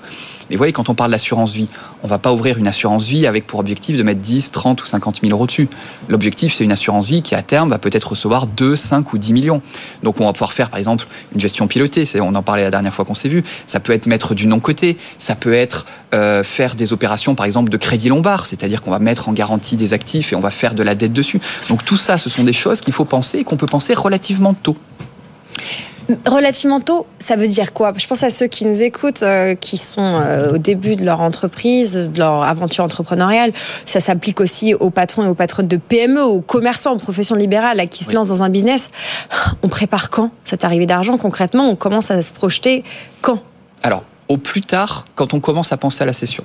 [0.50, 1.68] Mais vous voyez, quand on parle d'assurance vie,
[2.02, 4.86] on va pas ouvrir une assurance vie avec pour objectif de mettre 10, 30 ou
[4.88, 5.70] 50 000 euros dessus.
[6.08, 9.34] L'objectif, c'est une assurance vie qui, à terme, va peut-être recevoir 2, 5 ou 10
[9.34, 9.62] millions.
[10.02, 12.06] Donc, on va pouvoir faire, par exemple, une gestion pilotée.
[12.20, 13.44] On en parlait la dernière fois qu'on s'est vu.
[13.68, 14.98] Ça peut être mettre du non-côté.
[15.20, 15.86] Ça peut être
[16.16, 18.48] euh, faire des opérations, par exemple, de crédit lombard.
[18.48, 21.14] C'est-à-dire qu'on va mettre en garantie des actifs et on va faire de la dette
[21.14, 21.42] dessus.
[21.70, 24.54] Donc, tout ça, ce sont des choses qu'il faut penser et qu'on peut penser relativement
[24.56, 24.78] tôt.
[26.26, 27.94] Relativement tôt, ça veut dire quoi?
[27.98, 31.20] Je pense à ceux qui nous écoutent, euh, qui sont euh, au début de leur
[31.20, 33.52] entreprise, de leur aventure entrepreneuriale.
[33.84, 37.90] Ça s'applique aussi aux patrons et aux patronnes de PME, aux commerçants, aux professions libérales
[37.90, 38.90] qui se lancent dans un business.
[39.64, 41.70] On prépare quand cette arrivée d'argent concrètement?
[41.70, 42.86] On commence à se projeter
[43.22, 43.42] quand?
[43.84, 46.44] Alors, au plus tard, quand on commence à penser à la session.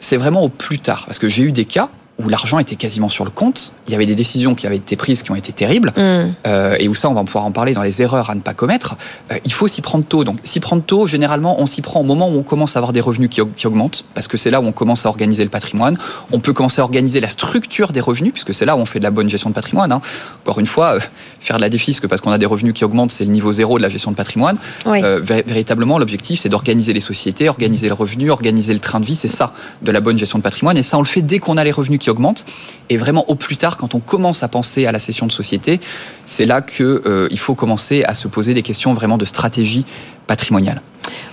[0.00, 1.04] C'est vraiment au plus tard.
[1.06, 1.88] Parce que j'ai eu des cas
[2.18, 3.72] où l'argent était quasiment sur le compte.
[3.86, 5.92] Il y avait des décisions qui avaient été prises qui ont été terribles.
[5.96, 6.32] Mm.
[6.46, 8.54] Euh, et où ça, on va pouvoir en parler dans les erreurs à ne pas
[8.54, 8.96] commettre.
[9.30, 10.24] Euh, il faut s'y prendre tôt.
[10.24, 12.94] Donc, s'y prendre tôt, généralement, on s'y prend au moment où on commence à avoir
[12.94, 15.50] des revenus qui, qui augmentent, parce que c'est là où on commence à organiser le
[15.50, 15.98] patrimoine.
[16.32, 18.98] On peut commencer à organiser la structure des revenus, puisque c'est là où on fait
[18.98, 19.92] de la bonne gestion de patrimoine.
[19.92, 20.00] Hein.
[20.42, 21.00] Encore une fois, euh,
[21.40, 23.76] faire de la défisque parce qu'on a des revenus qui augmentent, c'est le niveau zéro
[23.76, 24.56] de la gestion de patrimoine.
[24.86, 25.02] Oui.
[25.22, 29.16] Véritablement, l'objectif, c'est d'organiser les sociétés, organiser le revenu, organiser le train de vie.
[29.16, 29.52] C'est ça,
[29.82, 30.78] de la bonne gestion de patrimoine.
[30.78, 32.44] Et ça, on le fait dès qu'on a les revenus qui augmentent.
[32.88, 35.80] Et vraiment, au plus tard, quand on commence à penser à la cession de société,
[36.24, 39.84] c'est là qu'il euh, faut commencer à se poser des questions vraiment de stratégie
[40.26, 40.80] patrimoniale.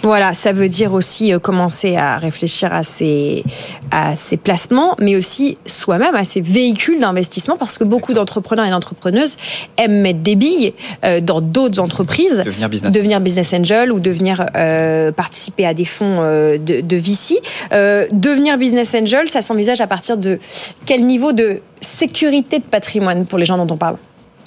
[0.03, 3.43] Voilà, ça veut dire aussi euh, commencer à réfléchir à ses,
[3.89, 8.69] à ses placements, mais aussi soi-même à ses véhicules d'investissement, parce que beaucoup d'entrepreneurs et
[8.69, 9.37] d'entrepreneuses
[9.77, 10.73] aiment mettre des billes
[11.05, 15.85] euh, dans d'autres entreprises, devenir business, devenir business angel ou devenir euh, participer à des
[15.85, 17.41] fonds de, de VC.
[17.71, 20.39] Euh, devenir business angel, ça s'envisage à partir de
[20.85, 23.97] quel niveau de sécurité de patrimoine pour les gens dont on parle?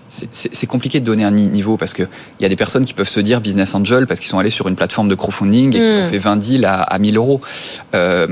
[0.08, 2.08] C'est compliqué de donner un niveau parce qu'il
[2.40, 4.68] y a des personnes qui peuvent se dire business angel parce qu'ils sont allés sur
[4.68, 6.06] une plateforme de crowdfunding et qui ont Mm.
[6.06, 7.40] fait 20 deals à, à 1000 euros.
[7.94, 8.26] Euh,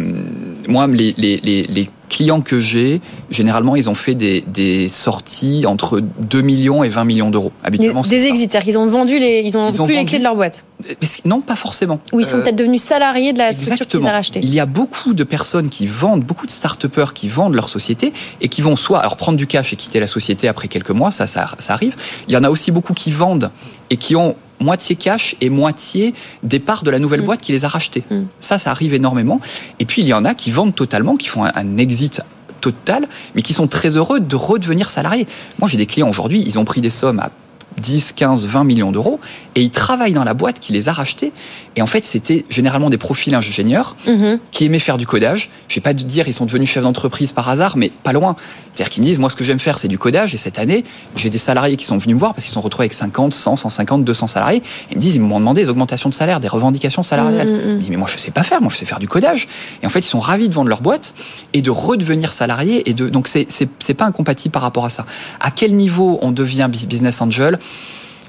[0.69, 3.01] moi, les, les, les, les clients que j'ai,
[3.31, 7.53] généralement, ils ont fait des, des sorties entre 2 millions et 20 millions d'euros.
[7.65, 10.11] Habituellement, des exits, c'est-à-dire qu'ils ont vendu les, ils ont Ils ont plus les vendu.
[10.11, 10.65] clés de leur boîte.
[11.03, 11.99] C'est- non, pas forcément.
[12.13, 14.41] Ou ils sont Euh, peut-être devenus salariés de la structure qu'ils ont rachetée.
[14.43, 18.13] Il y a beaucoup de personnes qui vendent, beaucoup de start-upers qui vendent leur société
[18.41, 21.11] et qui vont soit alors prendre du cash et quitter la société après quelques mois,
[21.11, 21.95] ça, ça, ça arrive.
[22.29, 23.51] Il y en a aussi beaucoup qui vendent
[23.91, 27.25] et qui ont moitié cash et moitié des parts de la nouvelle Mm.
[27.25, 28.03] boîte qui les a rachetés.
[28.11, 28.23] Mm.
[28.41, 29.41] Ça, ça arrive énormément.
[29.79, 32.23] Et puis il y en a qui vendent totalement, qui font un, un exit
[32.61, 35.27] total, mais qui sont très heureux de redevenir salariés.
[35.59, 37.31] Moi, j'ai des clients aujourd'hui, ils ont pris des sommes à
[37.79, 39.21] 10, 15, 20 millions d'euros
[39.57, 41.33] et ils travaillent dans la boîte qui les a rachetés.
[41.77, 44.39] Et en fait, c'était généralement des profils ingénieurs Mhm.
[44.51, 45.51] qui aimaient faire du codage.
[45.69, 48.37] Je vais pas te dire ils sont devenus chefs d'entreprise par hasard, mais pas loin.
[48.75, 50.83] C'est-à-dire qu'ils me disent moi ce que j'aime faire c'est du codage et cette année
[51.15, 53.57] j'ai des salariés qui sont venus me voir parce qu'ils sont retrouvés avec 50, 100,
[53.57, 54.63] 150, 200 salariés.
[54.91, 57.49] Ils me disent ils m'ont demandé des augmentations de salaire, des revendications salariales.
[57.49, 57.81] Mhm, mhm.
[57.81, 59.47] Je dis mais moi je sais pas faire, moi je sais faire du codage.
[59.83, 61.15] Et en fait ils sont ravis de vendre leur boîte
[61.53, 64.91] et de redevenir salariés et de donc c'est c'est c'est pas incompatible par rapport à
[64.91, 65.07] ça.
[65.41, 67.59] À quel niveau on devient bus- business angel?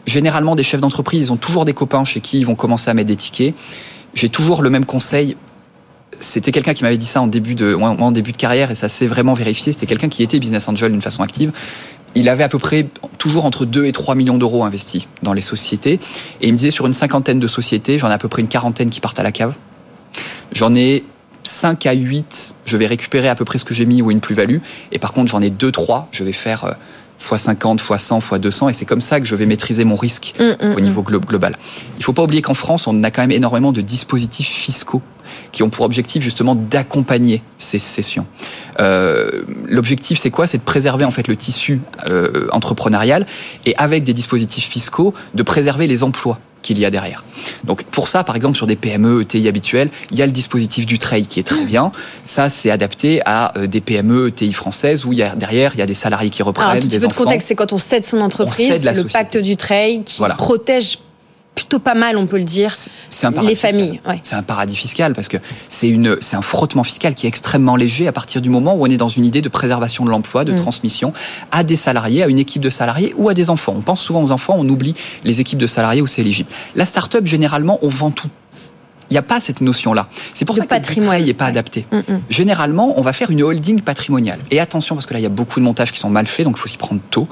[0.05, 2.93] Généralement des chefs d'entreprise ils ont toujours des copains chez qui ils vont commencer à
[2.93, 3.53] mettre des tickets.
[4.13, 5.35] J'ai toujours le même conseil
[6.19, 8.89] c'était quelqu'un qui m'avait dit ça en début de, en début de carrière et ça
[8.89, 9.71] s'est vraiment vérifié.
[9.71, 11.51] C'était quelqu'un qui était business angel d'une façon active.
[12.15, 12.87] Il avait à peu près
[13.17, 15.99] toujours entre 2 et 3 millions d'euros investis dans les sociétés.
[16.41, 18.47] Et il me disait sur une cinquantaine de sociétés, j'en ai à peu près une
[18.47, 19.55] quarantaine qui partent à la cave.
[20.53, 21.03] J'en ai
[21.43, 24.21] 5 à 8, je vais récupérer à peu près ce que j'ai mis ou une
[24.21, 24.59] plus-value.
[24.93, 26.71] Et par contre, j'en ai 2, 3, je vais faire euh,
[27.19, 28.69] fois 50, fois 100, fois 200.
[28.69, 31.19] Et c'est comme ça que je vais maîtriser mon risque Mm, mm, au niveau glo-
[31.25, 31.53] global.
[31.97, 35.01] Il faut pas oublier qu'en France, on a quand même énormément de dispositifs fiscaux
[35.51, 38.27] qui ont pour objectif justement d'accompagner ces cessions.
[38.79, 40.45] Euh, L'objectif, c'est quoi?
[40.47, 43.25] C'est de préserver en fait le tissu euh, entrepreneurial
[43.65, 47.23] et avec des dispositifs fiscaux, de préserver les emplois qu'il y a derrière.
[47.63, 50.85] Donc pour ça, par exemple, sur des PME, ETI habituelles, il y a le dispositif
[50.87, 51.91] du trade qui est très bien.
[52.25, 55.79] Ça, c'est adapté à euh, des PME, ETI françaises où il y a, derrière, il
[55.79, 57.55] y a des salariés qui reprennent, Alors, un tout petit des peu de contexte, c'est
[57.55, 59.13] quand on cède son entreprise, cède la le société.
[59.13, 60.33] pacte du trade qui Voilà.
[60.35, 60.97] protège
[61.55, 62.75] plutôt pas mal, on peut le dire,
[63.09, 63.71] C'est un paradis les fiscal.
[63.71, 64.01] familles.
[64.05, 64.19] Ouais.
[64.23, 65.37] C'est un paradis fiscal parce que
[65.69, 68.83] c'est une, c'est un frottement fiscal qui est extrêmement léger à partir du moment où
[68.83, 70.55] on est dans une idée de préservation de l'emploi, de Mm.
[70.57, 71.13] transmission
[71.51, 73.73] à des salariés, à une équipe de salariés ou à des enfants.
[73.77, 76.49] On pense souvent aux enfants, on oublie les équipes de salariés où c'est éligible.
[76.75, 78.29] La start-up, généralement, on vend tout.
[79.09, 80.07] Il n'y a pas cette notion-là.
[80.33, 81.51] C'est pour De ça que le patrimoine, n'est pas ouais.
[81.51, 81.85] adapté.
[81.91, 82.21] Mm, mm.
[82.29, 84.39] Généralement, on va faire une holding patrimoniale.
[84.51, 86.45] Et attention, parce que là, il y a beaucoup de montages qui sont mal faits,
[86.45, 87.27] donc il faut s'y prendre tôt.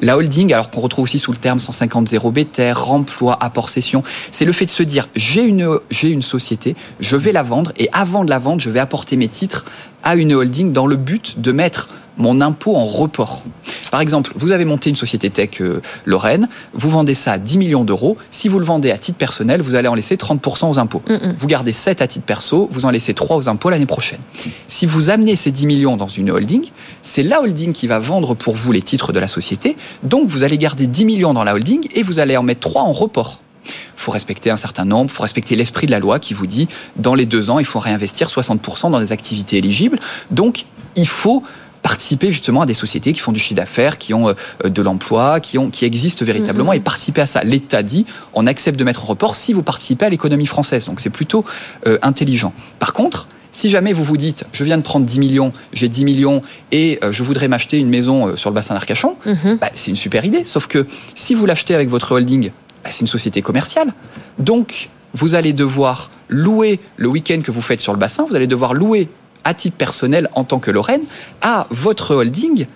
[0.00, 4.02] La holding, alors qu'on retrouve aussi sous le terme 150 0 BTR, remploi, apport cession,
[4.30, 7.72] c'est le fait de se dire, j'ai une, j'ai une société, je vais la vendre,
[7.76, 9.64] et avant de la vendre, je vais apporter mes titres
[10.02, 11.88] à une holding dans le but de mettre
[12.18, 13.42] mon impôt en report.
[13.90, 17.58] Par exemple, vous avez monté une société tech euh, Lorraine, vous vendez ça à 10
[17.58, 18.16] millions d'euros.
[18.30, 21.02] Si vous le vendez à titre personnel, vous allez en laisser 30% aux impôts.
[21.08, 24.20] Mm, Vous gardez 7 à titre perso, vous en laissez 3 aux impôts l'année prochaine.
[24.66, 26.64] Si vous amenez ces 10 millions dans une holding,
[27.02, 29.76] c'est la holding qui va vendre pour vous les titres de la société.
[30.02, 32.82] Donc vous allez garder 10 millions dans la holding et vous allez en mettre 3
[32.82, 33.40] en report.
[33.66, 36.46] Il faut respecter un certain nombre, il faut respecter l'esprit de la loi qui vous
[36.46, 39.98] dit dans les deux ans, il faut réinvestir 60% dans des activités éligibles.
[40.30, 40.64] Donc
[40.96, 41.42] il faut
[41.82, 44.34] participer justement à des sociétés qui font du chiffre d'affaires, qui ont euh,
[44.68, 46.78] de l'emploi, qui, ont, qui existent véritablement Mhm.
[46.78, 47.42] et participer à ça.
[47.44, 48.04] L'État dit,
[48.34, 50.86] on accepte de mettre en report si vous participez à l'économie française.
[50.86, 51.44] Donc c'est plutôt
[51.86, 52.52] euh, intelligent.
[52.78, 56.04] Par contre, si jamais vous vous dites, je viens de prendre 10 millions, j'ai 10
[56.04, 59.58] millions et euh, je voudrais m'acheter une maison sur le bassin d'Arcachon, Mhm.
[59.60, 60.44] bah, c'est une super idée.
[60.44, 62.50] Sauf que si vous l'achetez avec votre holding,
[62.84, 63.92] bah, c'est une société commerciale.
[64.38, 68.46] Donc, vous allez devoir louer le week-end que vous faites sur le bassin, vous allez
[68.46, 69.08] devoir louer
[69.48, 71.00] à titre personnel en tant que Lorraine
[71.40, 72.66] à votre holding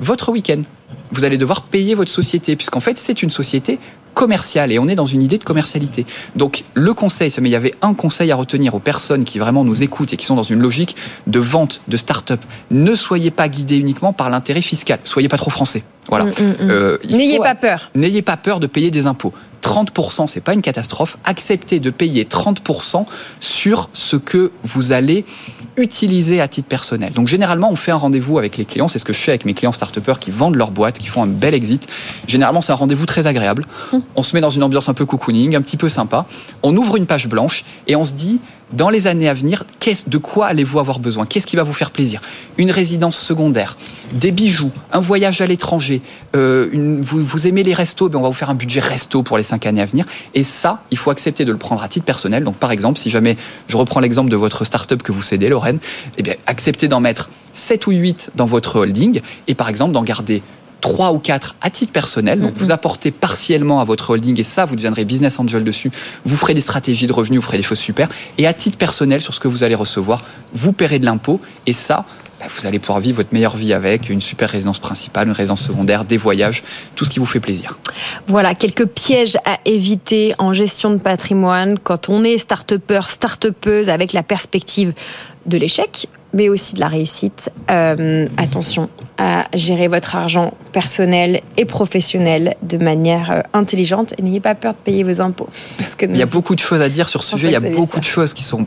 [0.00, 0.62] votre week-end.
[1.12, 3.78] Vous allez devoir payer votre société, puisqu'en fait, c'est une société
[4.14, 6.06] commerciale et on est dans une idée de commercialité.
[6.34, 9.64] Donc, le conseil, mais il y avait un conseil à retenir aux personnes qui vraiment
[9.64, 10.96] nous écoutent et qui sont dans une logique
[11.26, 12.40] de vente, de start-up.
[12.70, 14.98] Ne soyez pas guidés uniquement par l'intérêt fiscal.
[15.04, 15.82] Soyez pas trop français.
[16.08, 16.24] Voilà.
[16.26, 16.32] Mm, mm,
[16.66, 16.70] mm.
[16.70, 17.90] Euh, N'ayez faut- pas peur.
[17.94, 19.32] N'ayez pas peur de payer des impôts.
[19.64, 21.16] 30%, c'est pas une catastrophe.
[21.24, 23.06] Acceptez de payer 30%
[23.40, 25.24] sur ce que vous allez
[25.78, 27.12] utiliser à titre personnel.
[27.14, 28.88] Donc généralement, on fait un rendez-vous avec les clients.
[28.88, 31.22] C'est ce que je fais avec mes clients start qui vendent leur boîte, qui font
[31.22, 31.88] un bel exit.
[32.26, 33.64] Généralement, c'est un rendez-vous très agréable.
[34.16, 36.26] On se met dans une ambiance un peu cocooning, un petit peu sympa.
[36.62, 38.40] On ouvre une page blanche et on se dit,
[38.72, 39.64] dans les années à venir,
[40.06, 41.26] de quoi allez-vous avoir besoin?
[41.26, 42.20] Qu'est-ce qui va vous faire plaisir?
[42.56, 43.76] Une résidence secondaire,
[44.12, 46.00] des bijoux, un voyage à l'étranger,
[46.34, 49.42] euh, vous aimez les restos, ben on va vous faire un budget resto pour les
[49.42, 50.06] cinq années à venir.
[50.34, 52.44] Et ça, il faut accepter de le prendre à titre personnel.
[52.44, 53.36] Donc par exemple, si jamais
[53.68, 55.78] je reprends l'exemple de votre start-up que vous cédez, Lorraine,
[56.18, 60.02] eh bien, acceptez d'en mettre 7 ou 8 dans votre holding et par exemple d'en
[60.02, 60.42] garder
[60.84, 62.42] trois ou quatre à titre personnel.
[62.42, 65.90] Donc, vous apportez partiellement à votre holding et ça, vous deviendrez business angel dessus.
[66.26, 68.06] Vous ferez des stratégies de revenus, vous ferez des choses super.
[68.36, 70.20] Et à titre personnel, sur ce que vous allez recevoir,
[70.52, 71.40] vous paierez de l'impôt.
[71.66, 72.04] Et ça,
[72.38, 75.62] bah, vous allez pouvoir vivre votre meilleure vie avec une super résidence principale, une résidence
[75.62, 76.62] secondaire, des voyages,
[76.96, 77.78] tout ce qui vous fait plaisir.
[78.26, 84.12] Voilà, quelques pièges à éviter en gestion de patrimoine quand on est start-upper, start-upeuse avec
[84.12, 84.92] la perspective
[85.46, 87.50] de l'échec mais aussi de la réussite.
[87.70, 94.40] Euh, attention à gérer votre argent personnel et professionnel de manière euh, intelligente et n'ayez
[94.40, 95.48] pas peur de payer vos impôts.
[95.78, 97.56] Parce que il y a beaucoup de choses à dire sur ce sujet, il y
[97.56, 98.66] a beaucoup de choses qui sont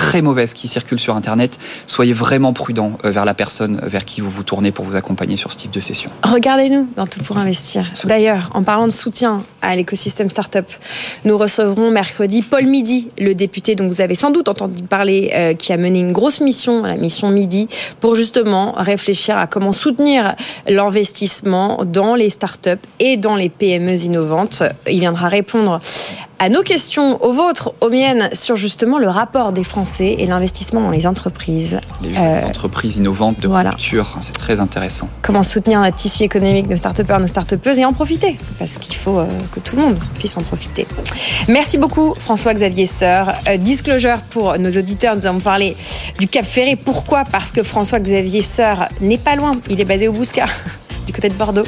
[0.00, 1.58] très mauvaises qui circulent sur Internet.
[1.86, 5.36] Soyez vraiment prudent euh, vers la personne vers qui vous vous tournez pour vous accompagner
[5.36, 6.10] sur ce type de session.
[6.24, 7.92] Regardez-nous dans Tout pour investir.
[8.04, 10.64] D'ailleurs, en parlant de soutien à l'écosystème startup,
[11.26, 15.54] nous recevrons mercredi Paul Midi, le député dont vous avez sans doute entendu parler, euh,
[15.54, 17.68] qui a mené une grosse mission, la mission Midi,
[18.00, 20.34] pour justement réfléchir à comment soutenir
[20.66, 22.70] l'investissement dans les startups
[23.00, 24.62] et dans les PME innovantes.
[24.88, 25.78] Il viendra répondre
[26.40, 30.80] à nos questions, aux vôtres, aux miennes, sur justement le rapport des Français et l'investissement
[30.80, 31.78] dans les entreprises.
[32.02, 33.70] Les euh, entreprises innovantes de voilà.
[33.70, 35.10] culture, c'est très intéressant.
[35.20, 39.18] Comment soutenir notre tissu économique, nos start-upers, nos start-upeuses et en profiter, parce qu'il faut
[39.18, 40.86] euh, que tout le monde puisse en profiter.
[41.46, 43.34] Merci beaucoup François-Xavier Sœur.
[43.46, 45.76] Euh, disclosure pour nos auditeurs, nous avons parlé
[46.18, 46.74] du Cap Ferré.
[46.74, 47.26] Pourquoi?
[47.26, 50.46] Parce que François-Xavier Sœur n'est pas loin, il est basé au Bouscat
[51.10, 51.64] du côté de Bordeaux.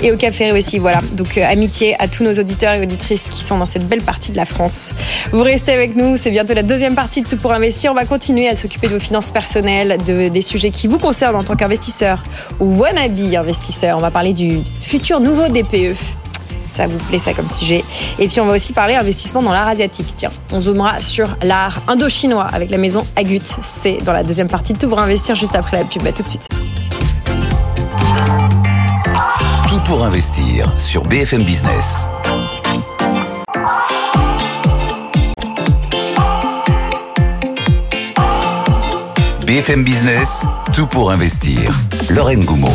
[0.00, 1.00] Et au Cap Ferré aussi, voilà.
[1.12, 4.30] Donc euh, amitié à tous nos auditeurs et auditrices qui sont dans cette belle partie
[4.30, 4.94] de la France.
[5.32, 7.90] Vous restez avec nous, c'est bientôt la deuxième partie de Tout pour investir.
[7.90, 11.36] On va continuer à s'occuper de vos finances personnelles, de, des sujets qui vous concernent
[11.36, 12.22] en tant qu'investisseur
[12.60, 13.98] ou wannabe investisseur.
[13.98, 15.96] On va parler du futur nouveau DPE
[16.68, 17.84] ça vous plaît ça comme sujet.
[18.20, 20.14] Et puis on va aussi parler investissement dans l'art asiatique.
[20.16, 23.40] Tiens, on zoomera sur l'art indo-chinois avec la maison Agut.
[23.62, 26.06] C'est dans la deuxième partie de Tout pour investir juste après la pub.
[26.06, 26.46] À tout de suite.
[29.90, 32.06] Pour investir sur BFM Business.
[39.44, 41.74] BFM Business, tout pour investir.
[42.10, 42.68] Lorraine Goumeau.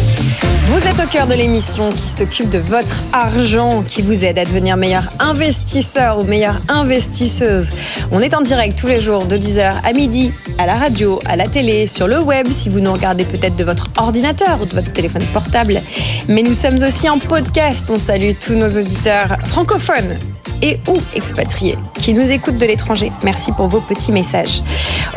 [0.67, 4.45] Vous êtes au cœur de l'émission qui s'occupe de votre argent, qui vous aide à
[4.45, 7.71] devenir meilleur investisseur ou meilleure investisseuse.
[8.11, 11.35] On est en direct tous les jours de 10h à midi, à la radio, à
[11.35, 14.73] la télé, sur le web, si vous nous regardez peut-être de votre ordinateur ou de
[14.73, 15.81] votre téléphone portable.
[16.29, 17.85] Mais nous sommes aussi en podcast.
[17.89, 20.17] On salue tous nos auditeurs francophones
[20.61, 23.11] et ou expatriés qui nous écoutent de l'étranger.
[23.23, 24.63] Merci pour vos petits messages.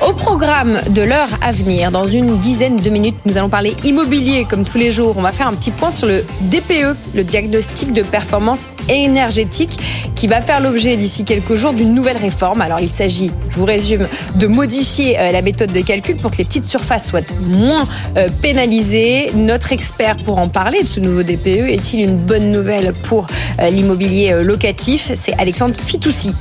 [0.07, 4.08] Au programme de l'heure à venir, dans une dizaine de minutes, nous allons parler immobilier
[4.49, 5.15] comme tous les jours.
[5.19, 9.79] On va faire un petit point sur le DPE, le diagnostic de performance énergétique,
[10.17, 12.63] qui va faire l'objet d'ici quelques jours d'une nouvelle réforme.
[12.63, 16.39] Alors il s'agit, je vous résume, de modifier euh, la méthode de calcul pour que
[16.39, 17.87] les petites surfaces soient moins
[18.17, 19.31] euh, pénalisées.
[19.35, 23.27] Notre expert pour en parler de ce nouveau DPE est-il une bonne nouvelle pour
[23.61, 25.13] euh, l'immobilier locatif?
[25.17, 26.33] C'est Alexandre Fitoussi.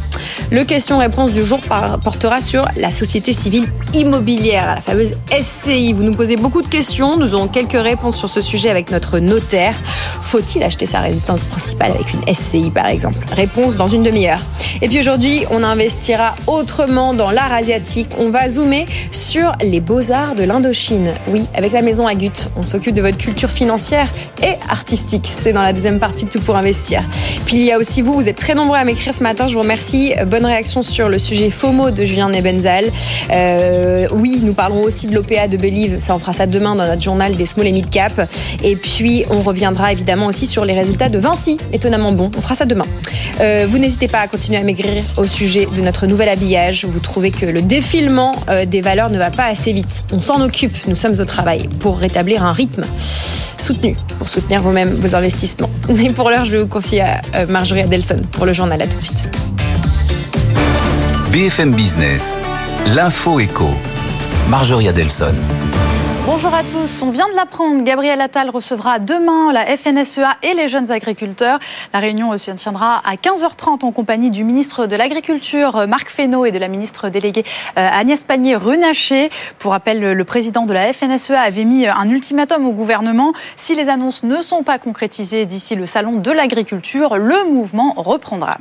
[0.51, 1.59] Le question-réponse du jour
[2.01, 5.91] portera sur la société civile immobilière, la fameuse SCI.
[5.91, 9.20] Vous nous posez beaucoup de questions, nous aurons quelques réponses sur ce sujet avec notre
[9.20, 9.76] notaire.
[10.22, 13.20] Faut-il acheter sa résidence principale avec une SCI par exemple?
[13.32, 14.41] Réponse dans une demi-heure.
[14.82, 18.10] Et puis aujourd'hui, on investira autrement dans l'art asiatique.
[18.18, 21.14] On va zoomer sur les beaux-arts de l'Indochine.
[21.30, 24.08] Oui, avec la maison Agut, on s'occupe de votre culture financière
[24.41, 25.26] et artistique.
[25.26, 27.04] C'est dans la deuxième partie de Tout pour investir.
[27.45, 29.54] Puis il y a aussi vous, vous êtes très nombreux à m'écrire ce matin, je
[29.54, 30.14] vous remercie.
[30.28, 32.86] Bonne réaction sur le sujet FOMO de Julien Nebenzal.
[33.34, 36.88] Euh, oui, nous parlerons aussi de l'OPA de Believe, ça on fera ça demain dans
[36.88, 38.30] notre journal des small et mid cap.
[38.64, 42.32] Et puis on reviendra évidemment aussi sur les résultats de Vinci, étonnamment bon.
[42.38, 42.86] On fera ça demain.
[43.40, 46.86] Euh, vous n'hésitez pas à continuer à maigrir au sujet de notre nouvel habillage.
[46.86, 50.04] Vous trouvez que le défilement euh, des valeurs ne va pas assez vite.
[50.12, 52.84] On s'en occupe, nous sommes au travail pour rétablir un rythme
[53.58, 55.70] soutenu, pour soutenir vous-même vos investissements.
[55.90, 58.82] Mais pour l'heure, je vais vous confier à Marjorie Adelson pour le journal.
[58.82, 59.26] À tout de suite.
[61.32, 62.36] BFM Business,
[62.88, 63.70] l'info éco.
[64.50, 65.36] Marjorie Adelson.
[66.28, 67.02] Bonjour à tous.
[67.04, 67.86] On vient de l'apprendre.
[67.86, 71.58] Gabriel Attal recevra demain la FNSEA et les jeunes agriculteurs.
[71.94, 76.52] La réunion se tiendra à 15h30 en compagnie du ministre de l'Agriculture, Marc Fesneau, et
[76.52, 77.46] de la ministre déléguée
[77.80, 79.30] euh, Agnès Pannier-Runacher.
[79.58, 83.32] Pour rappel, le président de la FNSEA avait mis un ultimatum au gouvernement.
[83.56, 88.58] Si les annonces ne sont pas concrétisées d'ici le salon de l'agriculture, le mouvement reprendra.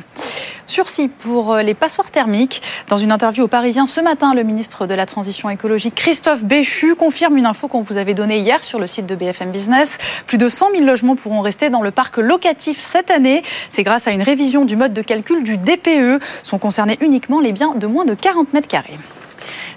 [0.69, 2.61] Sursis pour euh, les passoires thermiques.
[2.89, 6.95] Dans une interview au Parisien ce matin, le ministre de la Transition écologique, Christophe Béchu,
[6.97, 9.99] confirme une qu'on vous avait donnée hier sur le site de BFM Business.
[10.27, 13.43] Plus de 100 000 logements pourront rester dans le parc locatif cette année.
[13.71, 16.23] C'est grâce à une révision du mode de calcul du DPE.
[16.43, 18.99] Sont concernés uniquement les biens de moins de 40 mètres carrés.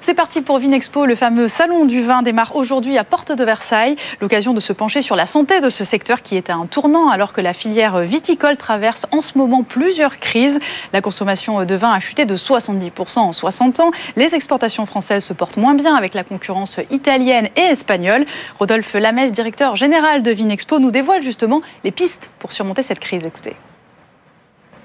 [0.01, 1.05] C'est parti pour Vinexpo.
[1.05, 3.95] Le fameux salon du vin démarre aujourd'hui à Porte de Versailles.
[4.22, 7.09] L'occasion de se pencher sur la santé de ce secteur qui est à un tournant
[7.09, 10.59] alors que la filière viticole traverse en ce moment plusieurs crises.
[10.93, 13.91] La consommation de vin a chuté de 70% en 60 ans.
[14.15, 18.26] Les exportations françaises se portent moins bien avec la concurrence italienne et espagnole.
[18.57, 23.26] Rodolphe Lamès, directeur général de Vinexpo, nous dévoile justement les pistes pour surmonter cette crise.
[23.26, 23.55] Écoutez.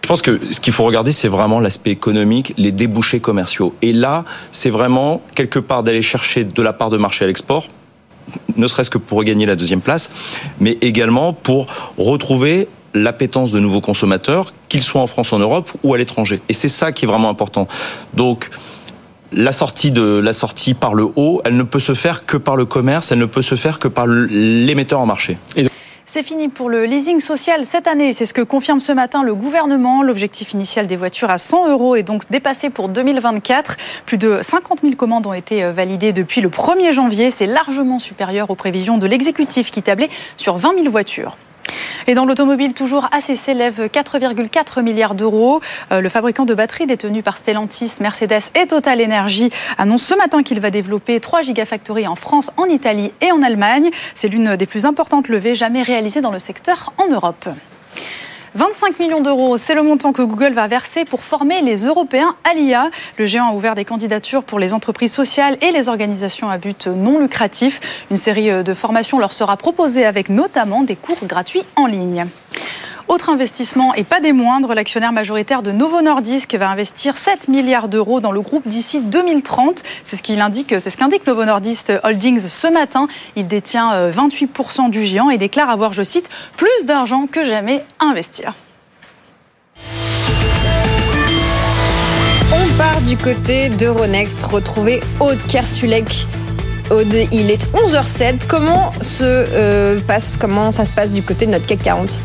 [0.05, 3.75] Je pense que ce qu'il faut regarder, c'est vraiment l'aspect économique, les débouchés commerciaux.
[3.81, 7.69] Et là, c'est vraiment quelque part d'aller chercher de la part de marché à l'export,
[8.59, 10.11] ne serait-ce que pour regagner la deuxième place,
[10.61, 15.95] mais également pour retrouver l'appétence de nouveaux consommateurs, qu'ils soient en France, en Europe ou
[15.95, 16.43] à l'étranger.
[16.51, 17.67] Et c'est ça qui est vraiment important.
[18.13, 18.51] Donc,
[19.33, 22.57] la sortie de la sortie par le haut, elle ne peut se faire que par
[22.57, 25.39] le commerce, elle ne peut se faire que par l'émetteur en marché.
[26.15, 28.13] C'est fini pour le leasing social cette année.
[28.13, 30.01] C'est ce que confirme ce matin le gouvernement.
[30.05, 33.77] L'objectif initial des voitures à 100 euros est donc dépassé pour 2024.
[34.07, 37.33] Plus de 50 000 commandes ont été euh, validées depuis le 1er janvier.
[37.33, 41.37] C'est largement supérieur aux prévisions de l'exécutif qui tablait sur 20 000 voitures.
[42.07, 45.61] Et dans l'automobile, toujours assez s'élève 4,4 milliards d'euros.
[45.93, 50.43] Euh, le fabricant de batteries détenu par Stellantis, Mercedes et Total Energy annonce ce matin
[50.43, 53.91] qu'il va développer 3 gigafactories en France, en Italie et en Allemagne.
[54.15, 57.49] C'est l'une des plus importantes levées jamais réalisées dans le secteur en Europe.
[58.55, 62.55] 25 millions d'euros, c'est le montant que Google va verser pour former les Européens à
[62.55, 62.91] l'IA.
[63.19, 66.87] Le géant a ouvert des candidatures pour les entreprises sociales et les organisations à but
[66.87, 67.81] non lucratif.
[68.13, 72.27] Une série de formations leur sera proposée avec notamment des cours gratuits en ligne.
[73.07, 77.89] Autre investissement, et pas des moindres, l'actionnaire majoritaire de Novo Nordisk va investir 7 milliards
[77.89, 79.83] d'euros dans le groupe d'ici 2030.
[80.05, 83.07] C'est ce qu'il indique, c'est ce qu'indique Novo Nordisk Holdings ce matin.
[83.37, 87.85] Il détient 28% euh, du géant et déclare avoir, je cite, plus d'argent que jamais
[87.99, 88.55] à investir.
[92.53, 96.27] On part du côté d'Euronext, retrouver Aude Kersulek.
[96.91, 98.47] Aude, il est 11h07.
[98.49, 102.21] Comment, se, euh, passe, comment ça se passe du côté de notre CAC 40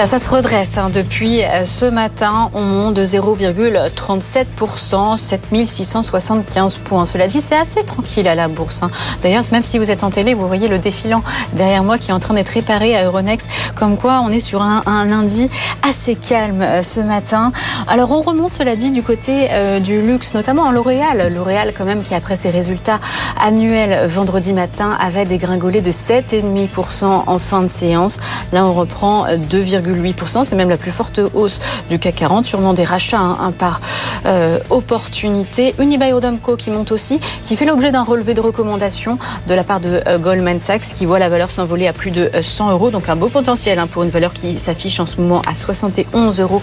[0.00, 0.88] bah, ça se redresse hein.
[0.90, 2.48] depuis euh, ce matin.
[2.54, 7.04] On monte de 0,37%, 7675 points.
[7.04, 8.82] Cela dit, c'est assez tranquille à la bourse.
[8.82, 8.90] Hein.
[9.22, 11.22] D'ailleurs, même si vous êtes en télé, vous voyez le défilant
[11.52, 13.50] derrière moi qui est en train d'être réparé à Euronext.
[13.74, 15.50] Comme quoi, on est sur un, lundi
[15.86, 17.52] assez calme euh, ce matin.
[17.86, 21.30] Alors, on remonte, cela dit, du côté euh, du luxe, notamment en L'Oréal.
[21.30, 23.00] L'Oréal, quand même, qui après ses résultats
[23.38, 28.18] annuels vendredi matin, avait dégringolé de 7,5% en fin de séance.
[28.54, 29.60] Là, on reprend 2,
[29.94, 30.44] 8%.
[30.44, 33.80] C'est même la plus forte hausse du CAC 40, sûrement des rachats hein, par
[34.26, 35.74] euh, opportunité.
[35.78, 40.02] Unibail-Rodamco qui monte aussi, qui fait l'objet d'un relevé de recommandation de la part de
[40.06, 42.90] euh, Goldman Sachs, qui voit la valeur s'envoler à plus de 100 euh, euros.
[42.90, 46.40] Donc un beau potentiel hein, pour une valeur qui s'affiche en ce moment à 71,90
[46.42, 46.60] euros.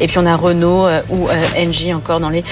[0.00, 1.28] Et puis on a Renault ou
[1.58, 2.44] Engie encore dans les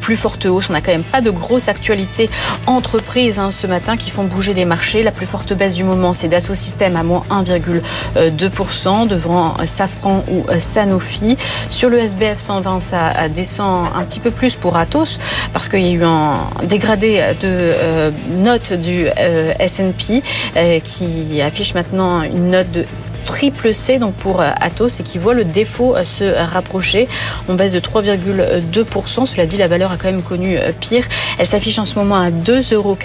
[0.00, 0.68] plus fortes hausses.
[0.68, 2.28] On n'a quand même pas de grosse actualité
[2.66, 5.02] entreprise hein, ce matin qui font bouger les marchés.
[5.02, 10.44] La plus forte baisse du moment, c'est Dassault Systèmes à moins 1,2% devant Safran ou
[10.58, 11.38] Sanofi.
[11.70, 15.18] Sur le SBF 120, ça descend un petit peu plus pour Atos
[15.52, 20.22] parce qu'il y a eu un dégradé de euh, note du euh, S&P
[20.56, 22.84] euh, qui affiche maintenant une note de
[23.26, 27.08] triple C donc pour euh, Atos et qui voit le défaut euh, se rapprocher.
[27.48, 29.26] On baisse de 3,2%.
[29.26, 31.04] Cela dit, la valeur a quand même connu euh, pire.
[31.38, 32.96] Elle s'affiche en ce moment à 2,40 euros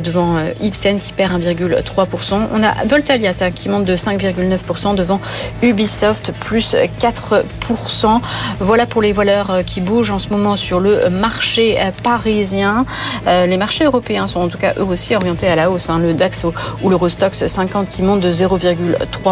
[0.00, 2.48] devant Ipsen qui perd 1,3%.
[2.52, 5.20] On a Voltaliata qui monte de 5,9% devant
[5.62, 8.20] Ubisoft plus 4%.
[8.58, 12.84] Voilà pour les valeurs qui bougent en ce moment sur le marché parisien.
[13.26, 15.90] Les marchés européens sont en tout cas eux aussi orientés à la hausse.
[15.90, 15.98] Hein.
[15.98, 16.46] Le DAX
[16.82, 19.25] ou l'Eurostox 50 qui monte de 0,3%.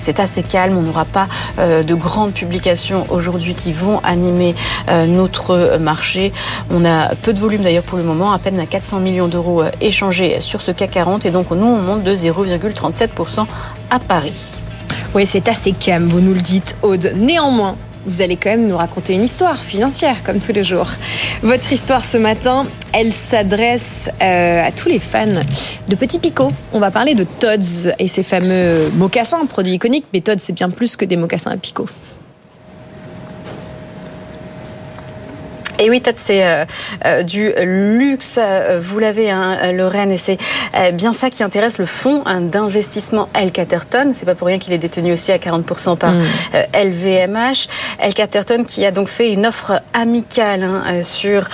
[0.00, 0.76] C'est assez calme.
[0.76, 4.54] On n'aura pas euh, de grandes publications aujourd'hui qui vont animer
[4.88, 6.32] euh, notre marché.
[6.70, 9.62] On a peu de volume d'ailleurs pour le moment, à peine à 400 millions d'euros
[9.62, 13.46] euh, échangés sur ce CAC 40 et donc nous on monte de 0,37%
[13.90, 14.54] à Paris.
[15.14, 17.12] Oui, c'est assez calme, vous nous le dites, Aude.
[17.16, 20.88] Néanmoins, vous allez quand même nous raconter une histoire financière, comme tous les jours.
[21.42, 25.42] Votre histoire ce matin, elle s'adresse euh, à tous les fans
[25.88, 26.52] de petits picots.
[26.72, 30.70] On va parler de Todds et ses fameux mocassins, produits iconiques, mais Todds, c'est bien
[30.70, 31.88] plus que des mocassins à picots.
[35.78, 36.64] Et oui, peut-être c'est euh,
[37.04, 40.38] euh, du luxe, euh, vous l'avez, hein, Lorraine, et c'est
[40.94, 44.12] bien ça qui intéresse le fonds hein, d'investissement El Caterton.
[44.14, 46.12] C'est pas pour rien qu'il est détenu aussi à 40% par
[46.74, 47.68] LVMH.
[47.98, 51.48] El Caterton qui a donc fait une offre amicale hein, sur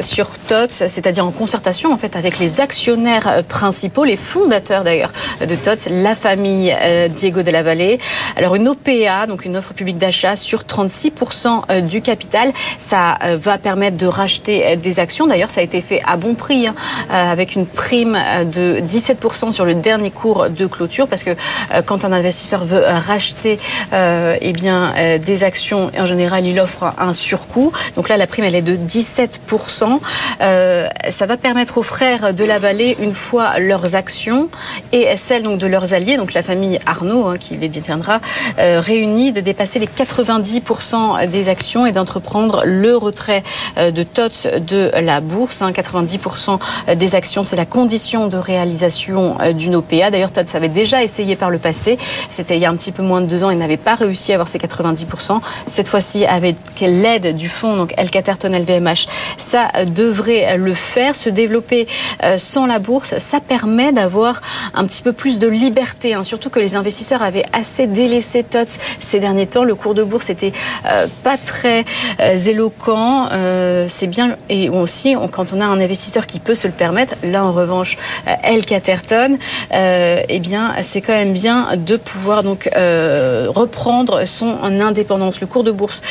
[0.00, 5.54] sur TOTS, c'est-à-dire en concertation en fait avec les actionnaires principaux, les fondateurs d'ailleurs de
[5.54, 6.74] TOTS, la famille
[7.10, 7.98] Diego de la Vallée.
[8.36, 13.58] Alors une OPA, donc une offre publique d'achat sur 36% du capital, ça euh, va
[13.58, 15.26] permettre de racheter euh, des actions.
[15.26, 16.74] D'ailleurs, ça a été fait à bon prix, hein,
[17.10, 18.16] euh, avec une prime
[18.52, 21.30] de 17% sur le dernier cours de clôture, parce que
[21.86, 23.58] quand un investisseur veut racheter
[23.92, 27.72] eh bien, des actions, en général, il offre un surcoût.
[27.96, 29.98] Donc là, la prime, elle est de 17%.
[30.40, 34.48] ça va permettre aux frères de la vallée, une fois leurs actions
[34.92, 38.20] et celles donc, de leurs alliés, donc la famille Arnaud, hein, qui les détiendra,
[38.58, 43.15] réunis, de dépasser les 90% des actions et d'entreprendre le retour
[43.78, 45.62] euh, de TOTS de la bourse.
[45.62, 46.58] 90%
[46.88, 46.94] hein.
[46.94, 50.10] des actions, c'est la condition de réalisation euh, d'une OPA.
[50.10, 51.98] D'ailleurs, TOTS avait déjà essayé par le passé.
[52.30, 53.50] C'était il y a un petit peu moins de deux ans.
[53.50, 55.40] Il n'avait pas réussi à avoir ces 90%.
[55.66, 59.06] Cette fois-ci, avec l'aide du fonds, donc El Caterton LVMH,
[59.36, 61.14] ça devrait le faire.
[61.14, 61.86] Se développer
[62.24, 64.40] euh, sans la bourse, ça permet d'avoir
[64.74, 66.14] un petit peu plus de liberté.
[66.14, 66.22] Hein.
[66.22, 69.64] Surtout que les investisseurs avaient assez délaissé TOTS ces derniers temps.
[69.64, 70.52] Le cours de bourse était
[71.22, 71.84] pas très
[72.46, 76.72] éloquent euh, c'est bien, et aussi quand on a un investisseur qui peut se le
[76.72, 77.96] permettre, là en revanche,
[78.26, 79.38] euh, El Caterton,
[79.74, 82.68] euh, eh bien c'est quand même bien de pouvoir donc
[83.54, 85.40] reprendre son indépendance.
[85.40, 86.02] Le cours de bourse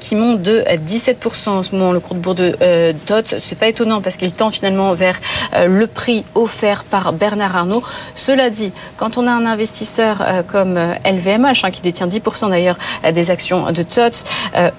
[0.00, 3.68] qui monte de 17% en ce moment, le cours de bourse de TOT, c'est pas
[3.68, 5.18] étonnant parce qu'il tend finalement vers
[5.66, 7.82] le prix offert par Bernard Arnault.
[8.14, 12.78] Cela dit, quand on a un investisseur comme LVMH, hein, qui détient 10% d'ailleurs
[13.12, 14.24] des actions de TOT,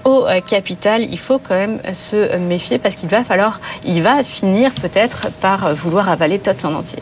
[0.05, 4.71] au capital, il faut quand même se méfier parce qu'il va falloir, il va finir
[4.73, 6.99] peut-être par vouloir avaler Tots en entier.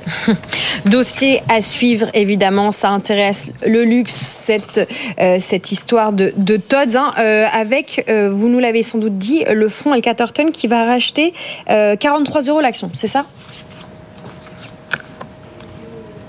[0.86, 4.88] Dossier à suivre, évidemment, ça intéresse le luxe, cette,
[5.20, 9.18] euh, cette histoire de, de Tots, hein, euh, avec, euh, vous nous l'avez sans doute
[9.18, 11.34] dit, le fonds El Caterton qui va racheter
[11.68, 13.26] 43 euros l'action, c'est ça?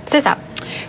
[0.06, 0.36] C'est ça.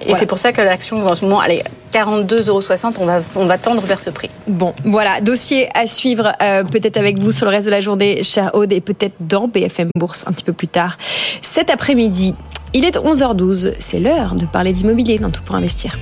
[0.06, 2.62] Et c'est pour ça que l'action, en ce moment, elle est 42,60 euros.
[3.00, 4.30] On va, on va tendre vers ce prix.
[4.48, 5.22] Bon, voilà.
[5.22, 8.72] Dossier à suivre, euh, peut-être avec vous sur le reste de la journée, cher Aude,
[8.74, 10.98] et peut-être dans BFM Bourse un petit peu plus tard.
[11.42, 12.36] Cet après-midi,
[12.74, 13.74] il est 11h12.
[13.80, 15.98] C'est l'heure de parler d'immobilier dans Tout pour investir.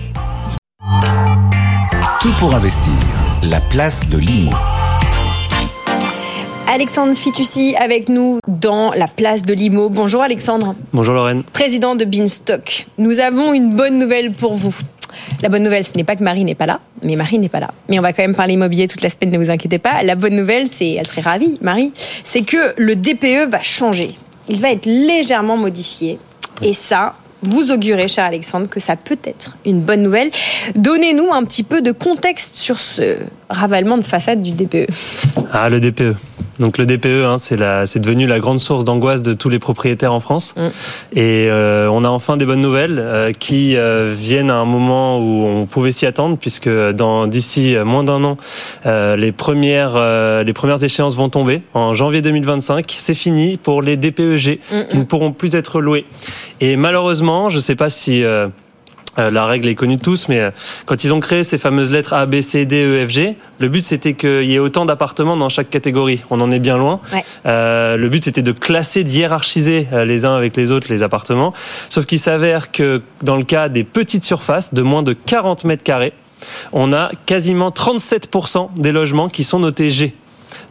[2.21, 2.93] Tout pour investir.
[3.43, 4.51] La place de l'IMO.
[6.73, 9.89] Alexandre Fitoussi avec nous dans la place de Limo.
[9.89, 10.73] Bonjour Alexandre.
[10.93, 11.43] Bonjour Lorraine.
[11.51, 12.87] Président de Beanstock.
[12.97, 14.73] Nous avons une bonne nouvelle pour vous.
[15.41, 17.59] La bonne nouvelle, ce n'est pas que Marie n'est pas là, mais Marie n'est pas
[17.59, 17.71] là.
[17.89, 20.01] Mais on va quand même parler immobilier toute la semaine, ne vous inquiétez pas.
[20.03, 21.91] La bonne nouvelle, c'est, elle serait ravie, Marie,
[22.23, 24.11] c'est que le DPE va changer.
[24.47, 26.19] Il va être légèrement modifié.
[26.61, 30.31] Et ça, vous augurez, cher Alexandre, que ça peut être une bonne nouvelle.
[30.75, 33.17] Donnez-nous un petit peu de contexte sur ce
[33.49, 34.87] ravalement de façade du DPE.
[35.51, 36.15] Ah, le DPE.
[36.61, 40.19] Donc le DPE, hein, c'est devenu la grande source d'angoisse de tous les propriétaires en
[40.19, 40.53] France.
[40.55, 40.67] Mm.
[41.17, 45.17] Et euh, on a enfin des bonnes nouvelles euh, qui euh, viennent à un moment
[45.17, 48.37] où on pouvait s'y attendre, puisque dans d'ici moins d'un an,
[48.85, 49.95] les premières
[50.43, 52.85] les premières échéances vont tomber en janvier 2025.
[52.95, 56.05] C'est fini pour les DPEG mm, qui ne pourront plus être loués.
[56.59, 58.23] Et malheureusement, je ne sais pas si
[59.19, 60.51] euh, la règle est connue de tous, mais euh,
[60.85, 63.67] quand ils ont créé ces fameuses lettres A, B, C, D, E, F, G, le
[63.67, 66.23] but c'était qu'il y ait autant d'appartements dans chaque catégorie.
[66.29, 67.01] On en est bien loin.
[67.45, 71.53] Euh, le but c'était de classer, de hiérarchiser les uns avec les autres les appartements.
[71.89, 75.83] Sauf qu'il s'avère que dans le cas des petites surfaces de moins de 40 mètres
[75.83, 76.13] carrés,
[76.71, 80.15] on a quasiment 37% des logements qui sont notés G.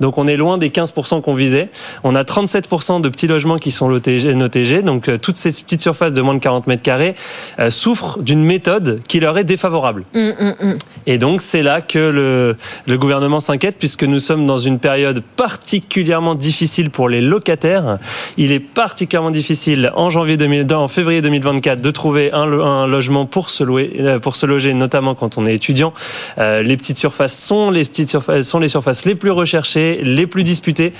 [0.01, 1.68] Donc on est loin des 15% qu'on visait.
[2.05, 4.82] On a 37% de petits logements qui sont notés G.
[4.82, 7.14] Donc euh, toutes ces petites surfaces de moins de 40 mètres carrés
[7.59, 10.05] euh, souffrent d'une méthode qui leur est défavorable.
[10.14, 10.78] Mm, mm, mm.
[11.07, 15.22] Et donc c'est là que le, le gouvernement s'inquiète puisque nous sommes dans une période
[15.36, 17.98] particulièrement difficile pour les locataires.
[18.36, 23.26] Il est particulièrement difficile en janvier 2000, en février 2024 de trouver un, un logement
[23.26, 25.92] pour se louer, euh, pour se loger, notamment quand on est étudiant.
[26.38, 30.45] les petites surfaces sont les petites surfaces, sont les surfaces les plus recherchées les plus
[30.45, 30.93] disputés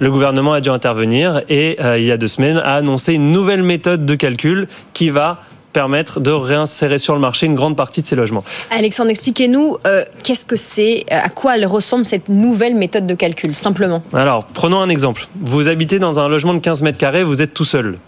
[0.00, 3.32] le gouvernement a dû intervenir et euh, il y a deux semaines a annoncé une
[3.32, 8.00] nouvelle méthode de calcul qui va permettre de réinsérer sur le marché une grande partie
[8.00, 8.44] de ces logements.
[8.70, 13.14] Alexandre, expliquez-nous euh, qu'est-ce que c'est, euh, à quoi elle ressemble cette nouvelle méthode de
[13.14, 14.02] calcul, simplement.
[14.12, 15.26] Alors, prenons un exemple.
[15.40, 17.98] Vous habitez dans un logement de 15 mètres carrés, vous êtes tout seul.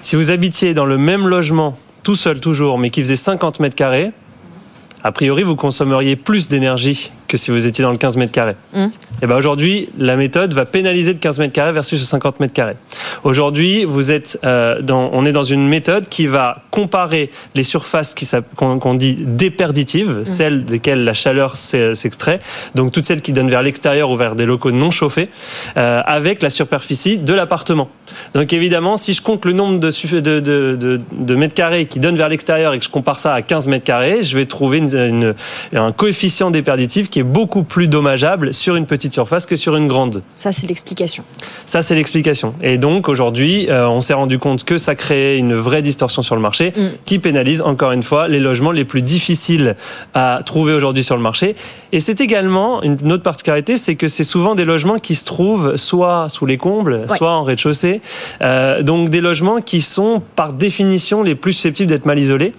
[0.00, 3.74] Si vous habitiez dans le même logement, tout seul toujours, mais qui faisait 50 mètres
[3.74, 4.12] carrés,
[5.02, 8.56] a priori, vous consommeriez plus d'énergie que si vous étiez dans le 15 mètres carrés.
[8.74, 8.90] Hum.
[9.22, 12.52] Et ben aujourd'hui, la méthode va pénaliser le 15 mètres carrés versus le 50 mètres
[12.52, 12.76] carrés.
[13.24, 18.14] Aujourd'hui, vous êtes euh, dans, on est dans une méthode qui va comparer les surfaces
[18.14, 18.26] qui
[18.56, 22.40] qu'on dit déperditives, celles desquelles la chaleur s'e- s'extrait,
[22.74, 25.28] donc toutes celles qui donnent vers l'extérieur ou vers des locaux non chauffés,
[25.76, 27.88] euh, avec la superficie de l'appartement.
[28.34, 29.90] Donc évidemment, si je compte le nombre de,
[30.20, 33.32] de, de, de, de mètres carrés qui donnent vers l'extérieur et que je compare ça
[33.34, 35.34] à 15 mètres carrés, je vais trouver une, une-
[35.74, 39.88] un coefficient déperditif qui est beaucoup plus dommageable sur une petite surface que sur une
[39.88, 40.22] grande.
[40.36, 41.24] Ça, c'est l'explication.
[41.66, 42.54] Ça, c'est l'explication.
[42.62, 46.34] Et donc, aujourd'hui, euh, on s'est rendu compte que ça créait une vraie distorsion sur
[46.34, 46.80] le marché Mm.
[47.04, 49.76] qui pénalise, encore une fois, les logements les plus difficiles
[50.14, 51.56] à trouver aujourd'hui sur le marché.
[51.92, 55.76] Et c'est également une autre particularité, c'est que c'est souvent des logements qui se trouvent
[55.76, 57.16] soit sous les combles, Ouais.
[57.16, 58.00] soit en rez-de-chaussée.
[58.42, 62.52] Euh, donc, des logements qui sont, par définition, les plus susceptibles d'être mal isolés.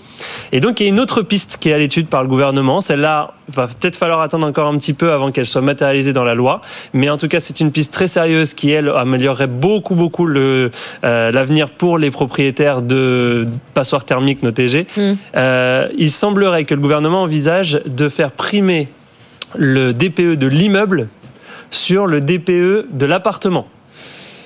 [0.51, 2.81] Et donc, il y a une autre piste qui est à l'étude par le gouvernement.
[2.81, 6.33] Celle-là, va peut-être falloir attendre encore un petit peu avant qu'elle soit matérialisée dans la
[6.33, 6.61] loi.
[6.93, 10.71] Mais en tout cas, c'est une piste très sérieuse qui, elle, améliorerait beaucoup, beaucoup le,
[11.03, 14.87] euh, l'avenir pour les propriétaires de passoires thermiques, nos TG.
[14.95, 15.13] Mm.
[15.35, 18.87] Euh, il semblerait que le gouvernement envisage de faire primer
[19.55, 21.07] le DPE de l'immeuble
[21.69, 23.67] sur le DPE de l'appartement.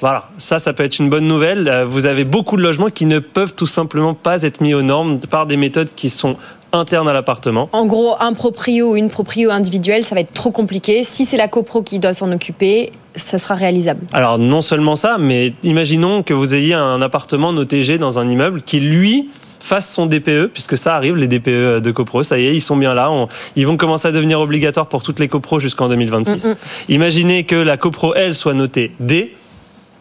[0.01, 1.67] Voilà, ça, ça peut être une bonne nouvelle.
[1.67, 4.81] Euh, Vous avez beaucoup de logements qui ne peuvent tout simplement pas être mis aux
[4.81, 6.37] normes par des méthodes qui sont
[6.73, 7.69] internes à l'appartement.
[7.73, 11.03] En gros, un proprio ou une proprio individuelle, ça va être trop compliqué.
[11.03, 14.01] Si c'est la copro qui doit s'en occuper, ça sera réalisable.
[14.13, 18.61] Alors non seulement ça, mais imaginons que vous ayez un appartement notégé dans un immeuble
[18.61, 19.29] qui lui
[19.59, 22.77] fasse son DPE, puisque ça arrive, les DPE de copro, ça y est, ils sont
[22.77, 23.11] bien là.
[23.11, 26.45] On- ils vont commencer à devenir obligatoires pour toutes les copros jusqu'en 2026.
[26.45, 26.55] Mm, mm.
[26.89, 29.35] Imaginez que la copro, elle, soit notée D,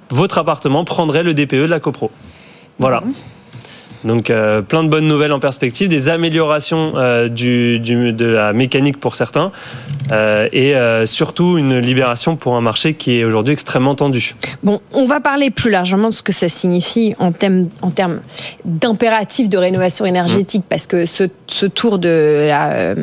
[0.09, 2.11] votre appartement prendrait le DPE de la copro.
[2.79, 3.03] Voilà.
[4.05, 8.53] Donc euh, plein de bonnes nouvelles en perspective, des améliorations euh, du, du- de la
[8.53, 9.53] mécanique pour certains,
[10.11, 10.75] euh, et
[11.07, 14.35] surtout une libération pour un marché qui est aujourd'hui extrêmement tendu.
[14.63, 18.21] Bon, on va parler plus largement de ce que ça signifie en termes, en termes
[18.65, 22.95] d'impératif de rénovation énergétique, parce que ce, ce tour de la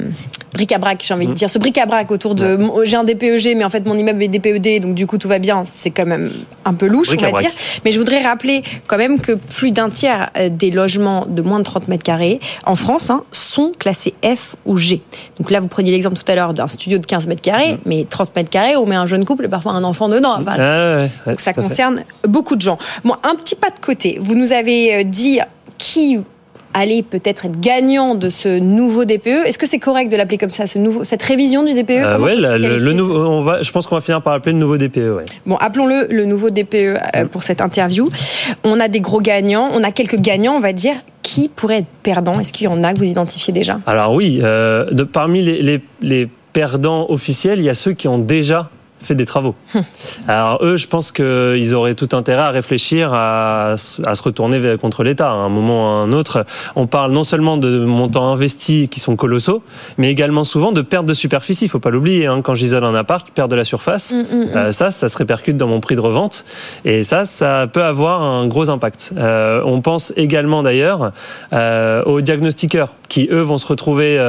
[0.53, 3.85] bric-à-brac, j'ai envie de dire, ce bric-à-brac autour de j'ai un DPEG, mais en fait
[3.85, 6.31] mon immeuble est DPED, donc du coup tout va bien, c'est quand même
[6.65, 7.51] un peu louche, on va dire.
[7.85, 11.59] Mais je voudrais rappeler quand même que plus d'un tiers euh, des logements de moins
[11.59, 15.01] de 30 mètres carrés en France hein, sont classés F ou G.
[15.37, 18.05] Donc là, vous preniez l'exemple tout à l'heure d'un studio de 15 mètres carrés, mais
[18.09, 20.35] 30 mètres carrés, on met un jeune couple et parfois un enfant dedans.
[20.37, 21.61] Enfin, Ah ouais, ouais, donc ça fait.
[21.61, 22.77] concerne beaucoup de gens.
[23.03, 24.17] Bon, un petit pas de côté.
[24.19, 25.39] Vous nous avez euh, dit
[25.77, 26.19] qui
[26.73, 29.45] allait peut-être être gagnant de ce nouveau DPE.
[29.45, 32.17] Est-ce que c'est correct de l'appeler comme ça, ce nouveau, cette révision du DPE Euh,
[32.35, 32.97] la- le, qualifier le ça?
[32.97, 34.97] nouveau, on va, je pense qu'on va finir par appeler le nouveau DPE.
[35.15, 35.25] Ouais.
[35.45, 38.09] Bon, appelons-le le nouveau DPE euh, pour cette interview.
[38.63, 40.95] On a des gros gagnants, on a quelques gagnants, on va dire.
[41.23, 42.39] Qui pourrait être perdant?
[42.39, 43.79] Est-ce qu'il y en a que vous identifiez déjà?
[43.85, 48.07] Alors oui, euh, de, parmi les, les- les perdants officiels, il y a ceux qui
[48.07, 48.69] ont déjà
[49.07, 49.55] fait des travaux.
[50.27, 55.29] Alors eux, je pense qu'ils auraient tout intérêt à réfléchir à, se retourner contre l'État
[55.29, 56.45] à un moment ou à un autre.
[56.75, 59.63] On parle non seulement de montants investis qui sont colossaux,
[59.97, 61.65] mais également souvent de perte de superficie.
[61.65, 62.27] Il faut pas l'oublier.
[62.27, 62.41] hein.
[62.41, 64.13] Quand j'isole un appart, je perds de la surface.
[64.33, 66.45] Euh, ça, ça se répercute dans mon prix de revente.
[66.85, 69.13] Et ça, ça peut avoir un gros impact.
[69.17, 71.11] Euh, on pense également d'ailleurs
[71.53, 74.19] euh, aux diagnostiqueurs qui, eux, vont se retrouver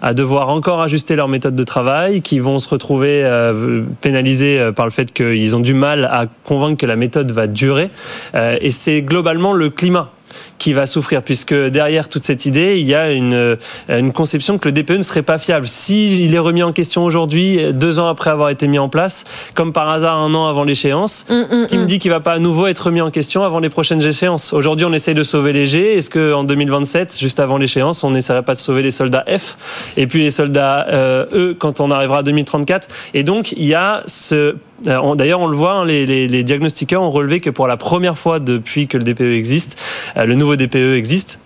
[0.00, 3.82] à devoir encore ajuster leur méthode de travail, qui vont se retrouver euh,
[4.14, 7.90] euh, par le fait qu'ils ont du mal à convaincre que la méthode va durer.
[8.34, 10.13] Euh, et c'est globalement le climat
[10.58, 13.56] qui va souffrir, puisque derrière toute cette idée, il y a une, euh,
[13.88, 15.68] une conception que le DPE ne serait pas fiable.
[15.68, 19.24] S'il est remis en question aujourd'hui, deux ans après avoir été mis en place,
[19.54, 21.26] comme par hasard un an avant l'échéance,
[21.68, 24.02] qui me dit qu'il va pas à nouveau être remis en question avant les prochaines
[24.02, 25.96] échéances Aujourd'hui, on essaye de sauver les G.
[25.96, 29.56] Est-ce qu'en 2027, juste avant l'échéance, on n'essaierait pas de sauver les soldats F
[29.96, 33.74] et puis les soldats euh, E quand on arrivera à 2034 Et donc, il y
[33.74, 37.66] a ce D'ailleurs, on le voit, hein, les, les, les diagnostiqueurs ont relevé que pour
[37.66, 39.80] la première fois depuis que le DPE existe,
[40.16, 41.40] euh, le nouveau DPE existe,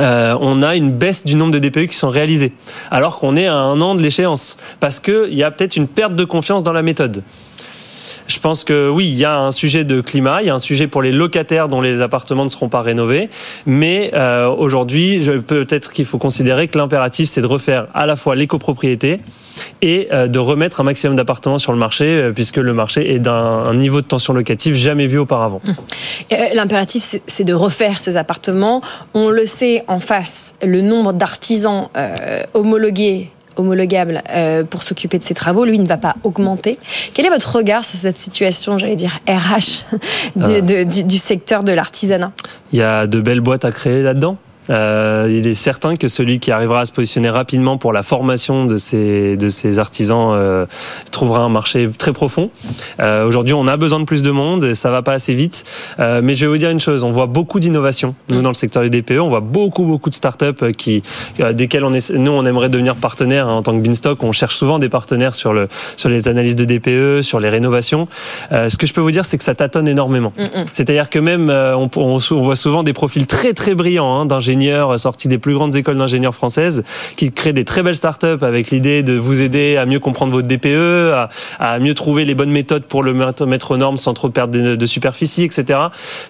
[0.00, 2.52] euh, on a une baisse du nombre de DPE qui sont réalisés,
[2.90, 6.16] alors qu'on est à un an de l'échéance, parce qu'il y a peut-être une perte
[6.16, 7.22] de confiance dans la méthode.
[8.26, 10.58] Je pense que oui, il y a un sujet de climat, il y a un
[10.58, 13.28] sujet pour les locataires dont les appartements ne seront pas rénovés,
[13.66, 18.34] mais euh, aujourd'hui, peut-être qu'il faut considérer que l'impératif, c'est de refaire à la fois
[18.34, 19.20] les copropriétés
[19.82, 23.18] et euh, de remettre un maximum d'appartements sur le marché, euh, puisque le marché est
[23.18, 25.60] d'un un niveau de tension locative jamais vu auparavant.
[26.32, 28.80] Euh, L'impératif, c'est- de refaire ces appartements.
[29.12, 31.88] On le sait en face, le nombre d'artisans
[32.54, 36.78] homologués homologables euh, pour s'occuper de ces travaux, lui, ne va pas augmenter.
[37.14, 39.84] Quel est votre regard sur cette situation, j'allais dire, RH,
[40.36, 40.60] du, Euh.
[40.60, 42.32] de- du- du secteur de l'artisanat?
[42.72, 44.36] Il y a de belles boîtes à créer là-dedans.
[44.70, 48.66] Euh, il est certain que celui qui arrivera à se positionner rapidement pour la formation
[48.66, 50.66] de ces, de ces artisans euh,
[51.10, 52.50] trouvera un marché très profond.
[53.00, 55.64] Euh, Aujourd'hui, on a besoin de plus de monde, ça va pas assez vite.
[56.00, 58.14] Euh, mais je vais vous dire une chose, on voit beaucoup d'innovation.
[58.30, 61.02] Nous, dans le secteur du DPE, on voit beaucoup, beaucoup de startups qui,
[61.40, 64.22] euh, desquelles on est, nous, on aimerait devenir partenaire hein, en tant que Beanstalk.
[64.22, 68.08] On cherche souvent des partenaires sur, le, sur les analyses de DPE, sur les rénovations.
[68.52, 70.32] Euh, ce que je peux vous dire, c'est que ça tâtonne énormément.
[70.72, 74.26] C'est-à-dire que même, euh, on, on, on voit souvent des profils très, très brillants hein,
[74.26, 74.53] d'ingénieurs
[74.96, 76.84] sortis des plus grandes écoles d'ingénieurs françaises
[77.16, 80.48] qui créent des très belles startups avec l'idée de vous aider à mieux comprendre votre
[80.48, 81.14] DPE,
[81.58, 84.86] à, mieux trouver les bonnes méthodes pour le mettre aux normes sans trop perdre de,
[84.86, 85.80] superficie, etc.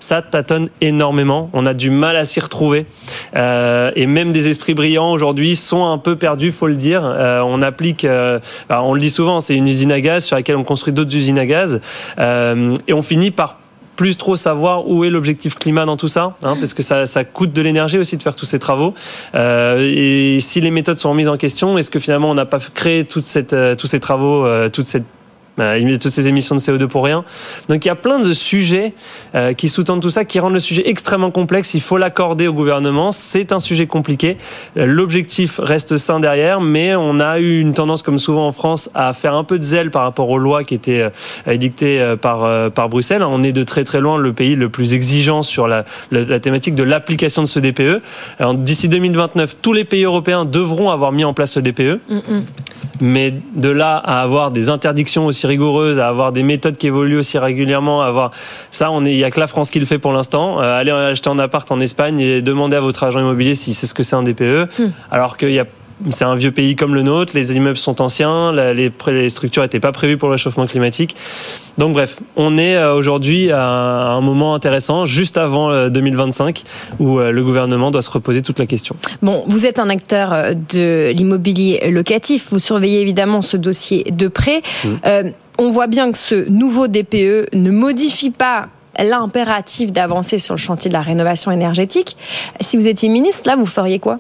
[0.01, 1.51] Ça tâtonne énormément.
[1.53, 2.87] On a du mal à s'y retrouver.
[3.37, 7.03] Euh, et même des esprits brillants aujourd'hui sont un peu perdus, faut le dire.
[7.05, 8.39] Euh, on applique, euh,
[8.69, 11.15] bah, on le dit souvent, c'est une usine à gaz sur laquelle on construit d'autres
[11.15, 11.81] usines à gaz,
[12.19, 13.59] et on finit par
[13.97, 17.25] plus trop savoir où est l'objectif climat dans tout ça, hein, parce que ça, ça
[17.25, 18.95] coûte de l'énergie aussi de faire tous ces travaux.
[19.35, 22.59] Euh, et si les méthodes sont remises en question, est-ce que finalement on n'a pas
[22.59, 25.05] créé euh, tous ces travaux, euh, toute cette
[25.61, 27.25] euh, toutes ces émissions de CO2 pour rien.
[27.69, 28.93] Donc il y a plein de sujets
[29.35, 31.75] euh, qui sous-tendent tout ça, qui rendent le sujet extrêmement complexe.
[31.75, 33.13] Il faut l'accorder au gouvernement.
[33.13, 34.37] C'est un sujet compliqué.
[34.77, 38.91] Euh, L'objectif reste sain derrière, mais on a eu une tendance, comme souvent en France,
[38.95, 41.11] à faire un peu de zèle par rapport aux lois qui étaient
[41.47, 43.23] édictées par, par Bruxelles.
[43.23, 46.41] On est de très très loin le pays le plus exigeant sur la, la, la
[46.41, 48.03] thématique de l'application de ce DPE.
[48.55, 52.01] D'ici 2029, tous les pays européens devront avoir mis en place ce DPE.
[53.01, 57.19] Mais de là à avoir des interdictions aussi rigoureuses, à avoir des méthodes qui évoluent
[57.19, 58.31] aussi régulièrement, à avoir
[58.71, 60.61] ça, on est, il y a que la France qui le fait pour l'instant.
[60.61, 63.87] Euh, allez acheter un appart en Espagne et demandez à votre agent immobilier si c'est
[63.87, 64.69] ce que c'est un DPE,
[65.11, 65.67] alors qu'il y a
[66.11, 69.93] c'est un vieux pays comme le nôtre, les immeubles sont anciens, les, structures n'étaient pas
[69.93, 71.17] prévues pour le réchauffement climatique.
[71.79, 76.63] Donc bref, on est euh, aujourd'hui à un moment intéressant, juste avant euh, 2025,
[77.01, 78.97] où euh, le gouvernement doit se reposer toute la question.
[79.23, 82.49] Bon, vous êtes un acteur euh, de l'immobilier locatif.
[82.51, 84.63] Vous surveillez évidemment ce dossier de près.
[85.07, 85.25] Euh,
[85.59, 88.69] on voit bien que ce nouveau DPE ne modifie pas
[88.99, 92.17] l'impératif d'avancer sur le chantier de la rénovation énergétique.
[92.61, 94.19] Si vous étiez ministre, là, vous feriez quoi?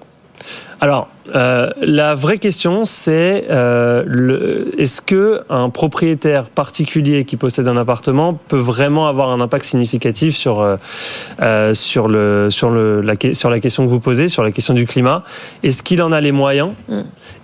[0.80, 7.76] Alors, euh, la vraie question, c'est euh, est-ce que un propriétaire particulier qui possède un
[7.78, 10.60] appartement peut vraiment avoir un impact significatif sur
[11.40, 14.50] euh, sur le sur le la, que- sur la question que vous posez, sur la
[14.52, 15.22] question du climat?
[15.62, 16.72] Est-ce qu'il en a les moyens?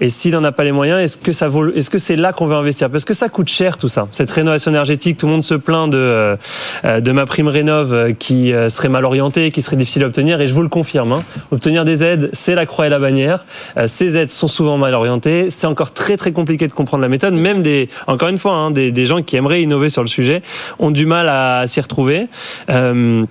[0.02, 2.32] Et s'il en a pas les moyens, est-ce que ça vaut Est-ce que c'est là
[2.34, 2.90] qu'on veut investir?
[2.90, 4.08] Parce que ça coûte cher tout ça.
[4.12, 6.36] Cette rénovation énergétique, tout le monde se plaint de
[6.84, 10.52] de ma prime rénov qui serait mal orientée, qui serait difficile à obtenir, et je
[10.54, 11.12] vous le confirme.
[11.12, 11.22] hein.
[11.50, 13.19] Obtenir des aides, c'est la croix et la bannière.
[13.28, 15.50] Euh, ces aides sont souvent mal orientées.
[15.50, 17.34] C'est encore très très compliqué de comprendre la méthode.
[17.34, 20.42] Même des, encore une fois, hein, des, des gens qui aimeraient innover sur le sujet
[20.78, 22.28] ont du mal à, s'y retrouver.
[22.70, 23.24] Euh,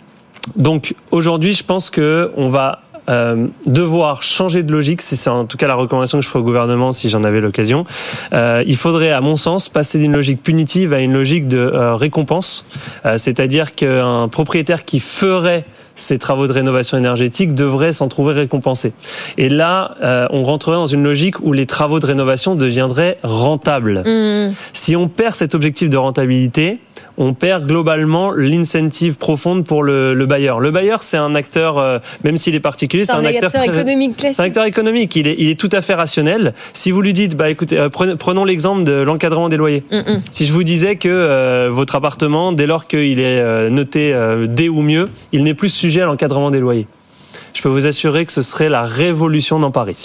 [0.55, 5.01] donc aujourd'hui, je pense que on va euh, devoir changer de logique.
[5.01, 7.85] C'est en tout cas la recommandation que je ferai au gouvernement si j'en avais l'occasion.
[8.31, 12.65] Il faudrait, à mon sens, passer d'une logique punitive à une logique de récompense.
[13.17, 15.65] C'est-à-dire qu'un propriétaire qui ferait
[15.99, 18.93] ces travaux de rénovation énergétique devrait s'en trouver récompensé.
[19.37, 24.03] Et là, euh, on rentrerait dans une logique où les travaux de rénovation deviendraient rentables.
[24.73, 26.79] Si on perd cet objectif de rentabilité,
[27.19, 30.61] on perd globalement l'incentive profonde pour le, le bailleur.
[30.61, 34.35] Le bailleur, c'est un acteur, euh, même s'il est particulier, c'est un, acteur, économique classique.
[34.37, 35.15] c'est un acteur économique.
[35.17, 36.53] Il est, il est tout à fait rationnel.
[36.73, 39.83] Si vous lui dites, bah écoutez, euh, prenons l'exemple de l'encadrement des loyers.
[40.31, 44.15] Si je vous disais que euh, votre appartement, dès lors qu'il est noté
[44.47, 46.87] D ou mieux, il n'est plus sujet à l'encadrement des loyers.
[47.53, 50.03] Je peux vous assurer que ce serait la révolution dans Paris.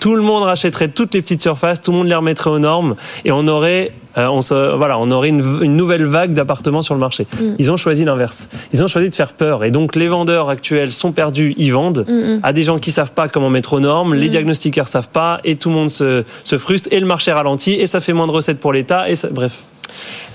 [0.00, 2.96] Tout le monde rachèterait toutes les petites surfaces, tout le monde les remettrait aux normes,
[3.24, 6.94] et on aurait, euh, on se- voilà, on aurait une, une nouvelle vague d'appartements sur
[6.94, 7.26] le marché.
[7.38, 7.44] Mm.
[7.58, 8.48] Ils ont choisi l'inverse.
[8.72, 12.04] Ils ont choisi de faire peur, et donc les vendeurs actuels sont perdus, ils vendent
[12.08, 12.40] Mm, mm.
[12.42, 15.56] à des gens qui savent pas comment mettre aux normes, les diagnostiqueurs savent pas, et
[15.56, 18.32] tout le monde se, se frustre, et le marché ralentit, et ça fait moins de
[18.32, 19.64] recettes pour l'État, et ça- bref.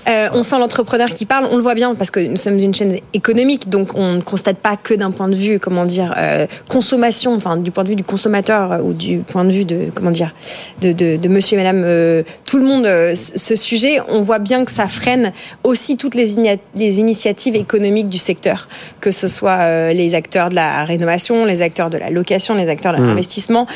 [0.08, 2.74] Euh, on sent l'entrepreneur qui parle, on le voit bien parce que nous sommes une
[2.74, 6.46] chaîne économique, donc on ne constate pas que d'un point de vue, comment dire, euh,
[6.68, 9.90] consommation, enfin du point de vue du consommateur euh, ou du point de vue de,
[9.94, 10.34] comment dire,
[10.80, 14.64] de, de, de Monsieur et Madame, euh, tout le monde, ce sujet, on voit bien
[14.64, 15.32] que ça freine
[15.62, 16.34] aussi toutes les,
[16.74, 18.68] initiatives économiques du secteur,
[19.00, 22.92] que ce soit les acteurs de la rénovation, les acteurs de la location, les acteurs
[22.92, 23.08] de Mm.
[23.08, 23.66] l'investissement.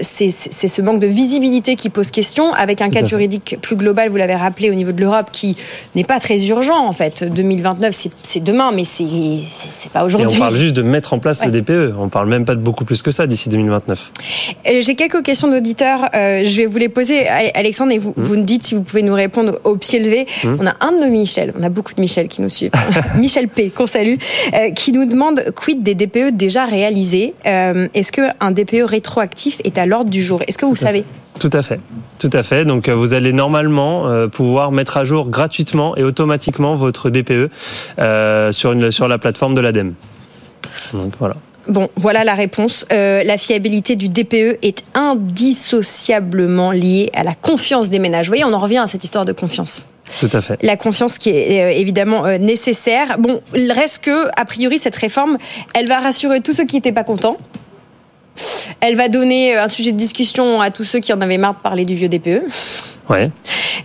[0.00, 4.16] C'est ce manque de visibilité qui pose question, avec un cadre juridique plus global, vous
[4.16, 5.56] l'avez rappelé, au niveau de de l'Europe qui
[5.94, 7.24] n'est pas très urgent en fait.
[7.24, 10.36] 2029, c'est demain, mais c'est pas aujourd'hui.
[10.36, 11.94] on parle juste de mettre en place le DPE.
[11.98, 14.12] On parle même pas de beaucoup plus que ça d'ici 2029.
[14.80, 16.06] J'ai quelques questions d'auditeurs.
[16.14, 18.22] Euh, je vais vous les poser, Alexandre, et vous, mmh.
[18.22, 20.26] vous nous dites si vous pouvez nous répondre au pied levé.
[20.44, 20.56] Mmh.
[20.60, 22.70] On a un de nos Michel, on a beaucoup de Michel qui nous suivent.
[23.16, 24.16] Michel P, qu'on salue,
[24.54, 27.34] euh, qui nous demande quid des DPE déjà réalisés.
[27.46, 30.42] Euh, est-ce qu'un DPE rétroactif est à l'ordre du jour?
[30.46, 31.04] Est-ce que vous savez?
[31.38, 31.80] Tout à fait,
[32.18, 32.64] tout à fait.
[32.64, 37.50] Donc vous allez normalement pouvoir mettre à jour gratuitement et automatiquement votre DPE
[38.52, 39.94] sur, une, sur la plateforme de l'ADEME.
[40.92, 41.36] Donc voilà.
[41.68, 42.86] Bon, voilà la réponse.
[42.92, 48.26] Euh, la fiabilité du DPE est indissociablement liée à la confiance des ménages.
[48.26, 49.86] Vous voyez, on en revient à cette histoire de confiance.
[50.18, 50.58] Tout à fait.
[50.62, 53.18] La confiance qui est euh, évidemment euh, nécessaire.
[53.18, 55.36] Bon, il reste que, a priori, cette réforme,
[55.74, 57.36] elle va rassurer tous ceux qui n'étaient pas contents.
[58.80, 61.60] Elle va donner un sujet de discussion à tous ceux qui en avaient marre de
[61.60, 62.42] parler du vieux DPE.
[63.08, 63.30] Ouais.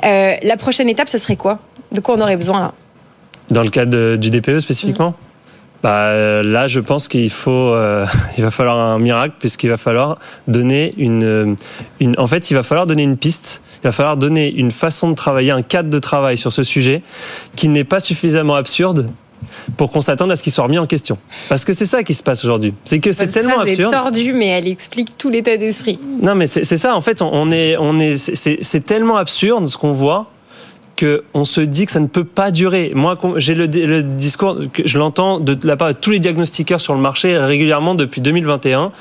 [0.02, 1.60] la prochaine étape, ce serait quoi?
[1.92, 2.74] De quoi on aurait besoin là?
[3.50, 5.16] Dans le cadre du DPE spécifiquement?
[5.84, 8.06] Bah, euh, là, je pense qu'il faut, euh,
[8.38, 10.18] il va falloir un miracle puisqu'il va falloir
[10.48, 11.58] donner une,
[12.00, 13.62] une, en fait, il va falloir donner une piste.
[13.82, 17.02] Il va falloir donner une façon de travailler, un cadre de travail sur ce sujet
[17.58, 19.10] qui n'est pas suffisamment absurde
[19.78, 21.18] pour qu'on s'attende à ce qu'il soit remis en question.
[21.50, 22.74] Parce que c'est ça qui se passe aujourd'hui.
[22.84, 23.94] C'est que c'est tellement phrase absurde.
[23.94, 26.00] est tordue, mais elle explique tout l'état d'esprit.
[26.22, 26.96] Non, mais c'est ça.
[26.96, 30.28] En fait, on est, on est, c'est tellement absurde ce qu'on voit
[31.34, 32.92] on se dit que ça ne peut pas durer.
[32.96, 33.68] Moi, j'ai le,
[34.04, 37.96] discours, que je l'entends de la part de tous les diagnostiqueurs sur le marché régulièrement
[37.96, 38.92] depuis 2021.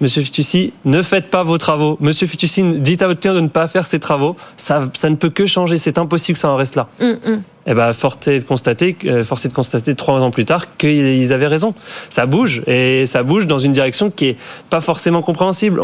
[0.00, 1.96] Monsieur Fitoussi, ne faites pas vos travaux.
[2.00, 4.36] Monsieur Fitoussi, dites à votre client de ne pas faire ses travaux.
[4.56, 5.78] Ça, ça ne peut que changer.
[5.78, 6.88] C'est impossible que ça en reste là.
[7.00, 7.42] Mm, mm.
[7.66, 11.32] Eh ben, force de constater, euh, force est de constater trois ans plus tard qu'ils
[11.32, 11.74] avaient raison.
[12.10, 14.36] Ça bouge et ça bouge dans une direction qui est
[14.70, 15.80] pas forcément compréhensible.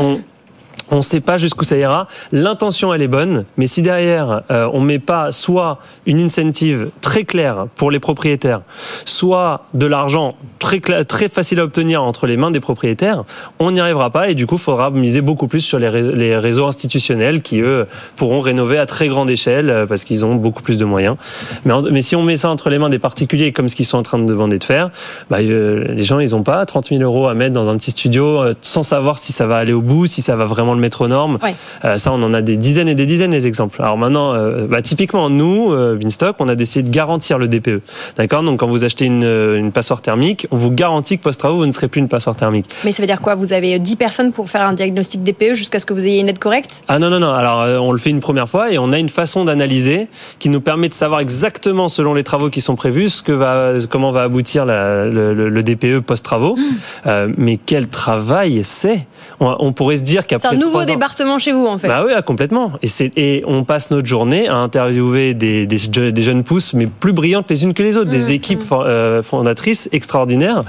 [0.90, 2.08] On ne sait pas jusqu'où ça ira.
[2.32, 7.24] L'intention, elle est bonne, mais si derrière, euh, on met pas soit une incentive très
[7.24, 8.62] claire pour les propriétaires,
[9.04, 10.80] soit de l'argent très,
[11.28, 13.24] facile à obtenir entre les mains des propriétaires,
[13.58, 16.66] on n'y arrivera pas et du coup, il faudra miser beaucoup plus sur les, réseaux
[16.66, 17.86] institutionnels qui, eux,
[18.16, 21.16] pourront rénover à très grande échelle euh, parce qu'ils ont beaucoup plus de moyens.
[21.64, 23.98] Mais, mais, si on met ça entre les mains des particuliers comme ce qu'ils sont
[23.98, 24.90] en train de demander de faire,
[25.30, 27.90] bah, euh, les gens, ils n'ont pas 30 000 euros à mettre dans un petit
[27.92, 31.08] studio sans savoir si ça va aller au bout, si ça va vraiment le aux
[31.08, 31.38] normes.
[31.84, 33.80] Euh, ça, on en a des dizaines et des dizaines des exemples.
[33.82, 37.80] Alors maintenant, euh, bah, typiquement, nous, euh, Binstock, on a décidé de garantir le DPE.
[38.16, 38.42] D'accord?
[38.42, 41.72] Donc quand vous achetez une, une passoire thermique, on vous garantit que post-travaux, vous ne
[41.72, 42.66] serez plus une passoire thermique.
[42.84, 43.34] Mais ça veut dire quoi?
[43.34, 46.28] Vous avez 10 personnes pour faire un diagnostic DPE jusqu'à ce que vous ayez une
[46.28, 46.82] aide correcte?
[46.88, 47.32] Ah non, non, non.
[47.32, 50.08] Alors on le fait une première fois et on a une façon d'analyser
[50.38, 53.74] qui nous permet de savoir exactement, selon les travaux qui sont prévus, ce que va,
[53.88, 56.56] comment va aboutir le, DPE post-travaux.
[56.56, 57.10] Mmh.
[57.36, 59.06] mais quel travail c'est?
[59.42, 61.88] On, pourrait se dire qu'après nouveau département chez vous, en fait.
[61.88, 62.72] Bah oui, ah, complètement.
[62.82, 67.50] Et, et on passe notre journée à interviewer des, des, jeunes pousses, mais plus brillantes
[67.50, 68.74] les unes que les autres, des mmh, équipes mmh.
[68.74, 70.64] Euh, fondatrices extraordinaires.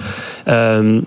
[0.47, 1.01] Euh,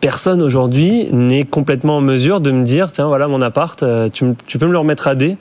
[0.00, 4.34] personne aujourd'hui n'est complètement en mesure de me dire tiens, voilà mon appart, euh, tu,
[4.46, 5.36] tu peux me le remettre à D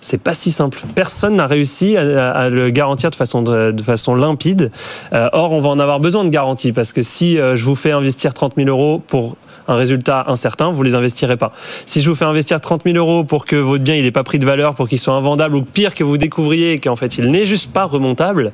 [0.00, 0.80] c'est pas si simple.
[0.94, 4.70] Personne n'a réussi à, le garantir de façon, de, façon limpide.
[5.12, 8.34] or, on va en avoir besoin de garantie parce que si je vous fais investir
[8.34, 9.36] 30 000 euros pour
[9.70, 11.52] un résultat incertain, vous les investirez pas.
[11.86, 14.24] Si je vous fais investir 30 000 euros pour que votre bien il n'ait pas
[14.24, 17.30] pris de valeur, pour qu'il soit invendable, ou pire que vous découvriez qu'en fait il
[17.30, 18.52] n'est juste pas remontable,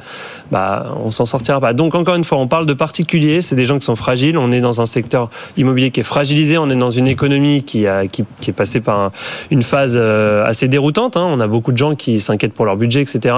[0.50, 1.72] bah on s'en sortira pas.
[1.72, 4.36] Donc encore une fois, on parle de particuliers, c'est des gens qui sont fragiles.
[4.38, 7.86] On est dans un secteur immobilier qui est fragilisé, on est dans une économie qui
[7.86, 9.10] a qui, est passée par
[9.50, 11.16] une phase euh, assez déroutante.
[11.16, 11.35] Hein.
[11.36, 13.34] On a beaucoup de gens qui s'inquiètent pour leur budget, etc.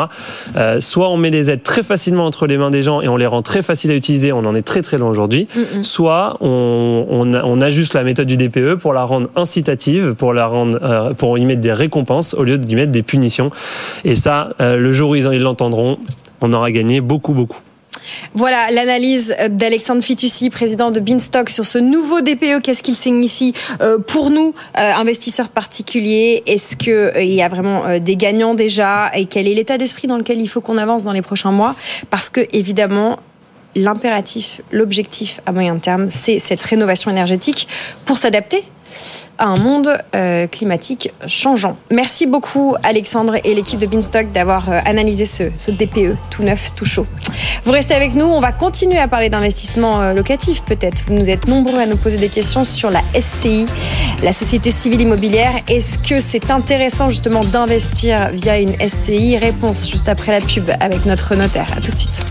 [0.56, 3.16] Euh, soit on met les aides très facilement entre les mains des gens et on
[3.16, 4.32] les rend très faciles à utiliser.
[4.32, 5.48] On en est très très loin aujourd'hui.
[5.54, 5.82] Mm, mm.
[5.82, 10.46] Soit on, on, on ajuste la méthode du DPE pour la rendre incitative, pour la
[10.46, 13.50] rendre, euh, pour y mettre des récompenses au lieu d'y mettre des punitions.
[14.04, 15.98] Et ça, euh, le jour où ils l'entendront,
[16.40, 17.60] on aura gagné beaucoup, beaucoup.
[18.34, 22.60] Voilà l'analyse d'Alexandre Fitoussi, président de Beanstock, sur ce nouveau DPE.
[22.62, 26.42] Qu'est-ce qu'il signifie euh, pour nous, investisseurs particuliers?
[26.46, 29.10] Est-ce qu'il y a vraiment des gagnants déjà?
[29.14, 31.74] Et quel est l'état d'esprit dans lequel il faut qu'on avance dans les prochains mois?
[32.10, 33.18] Parce que, évidemment,
[33.74, 37.68] l'impératif, l'objectif à moyen terme, c'est cette rénovation énergétique
[38.04, 38.64] pour s'adapter
[39.38, 41.76] à un monde euh, climatique changeant.
[41.90, 46.84] Merci beaucoup Alexandre et l'équipe de Beanstock d'avoir euh, analysé ce, DPE tout neuf, tout
[46.84, 47.06] chaud.
[47.64, 51.04] Vous restez avec nous, on va continuer à parler d'investissement euh, locatif peut-être.
[51.06, 53.66] Vous êtes nombreux à nous poser des questions sur la SCI,
[54.22, 55.54] la Société Civile Immobilière.
[55.68, 61.06] Est-ce que c'est intéressant justement d'investir via une SCI Réponse juste après la pub avec
[61.06, 61.72] notre notaire.
[61.76, 62.24] A tout de suite.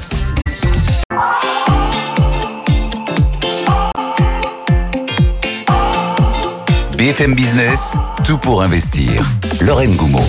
[7.07, 9.23] BFM Business, tout pour investir.
[9.61, 10.19] Lorraine Goumeau.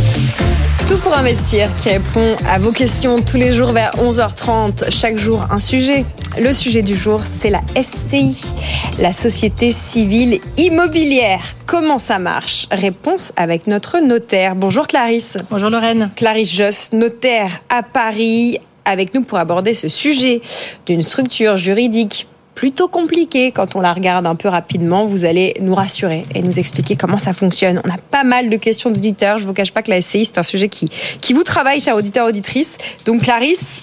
[0.87, 4.89] Tout pour investir qui répond à vos questions tous les jours vers 11h30.
[4.89, 6.05] Chaque jour, un sujet.
[6.41, 8.55] Le sujet du jour, c'est la SCI,
[9.01, 11.43] la Société Civile Immobilière.
[11.67, 12.69] Comment ça marche?
[12.71, 14.55] Réponse avec notre notaire.
[14.55, 15.37] Bonjour Clarisse.
[15.51, 16.13] Bonjour Lorraine.
[16.15, 20.41] Clarisse Joss, notaire à Paris, avec nous pour aborder ce sujet
[20.87, 22.29] d'une structure juridique
[22.59, 25.07] plutôt compliquée quand on la regarde un peu rapidement.
[25.07, 27.81] Vous allez nous rassurer et nous expliquer comment ça fonctionne.
[27.85, 29.39] On a pas mal de questions d'auditeurs.
[29.39, 30.89] Je vous cache pas que la SCI, c'est un sujet qui,
[31.21, 32.77] qui vous travaille, chers auditeurs, auditrices.
[33.07, 33.81] Donc Clarisse,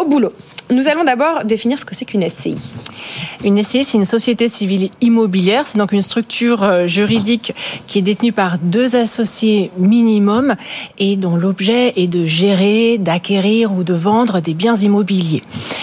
[0.00, 0.32] au boulot.
[0.70, 2.54] Nous allons d'abord définir ce que c'est qu'une SCI.
[3.44, 5.66] Une SCI, c'est une société civile immobilière.
[5.66, 7.52] C'est donc une structure euh, juridique
[7.86, 10.54] qui est détenue par deux associés minimum
[10.98, 15.42] et dont l'objet est de gérer, d'acquérir ou de vendre des biens immobiliers.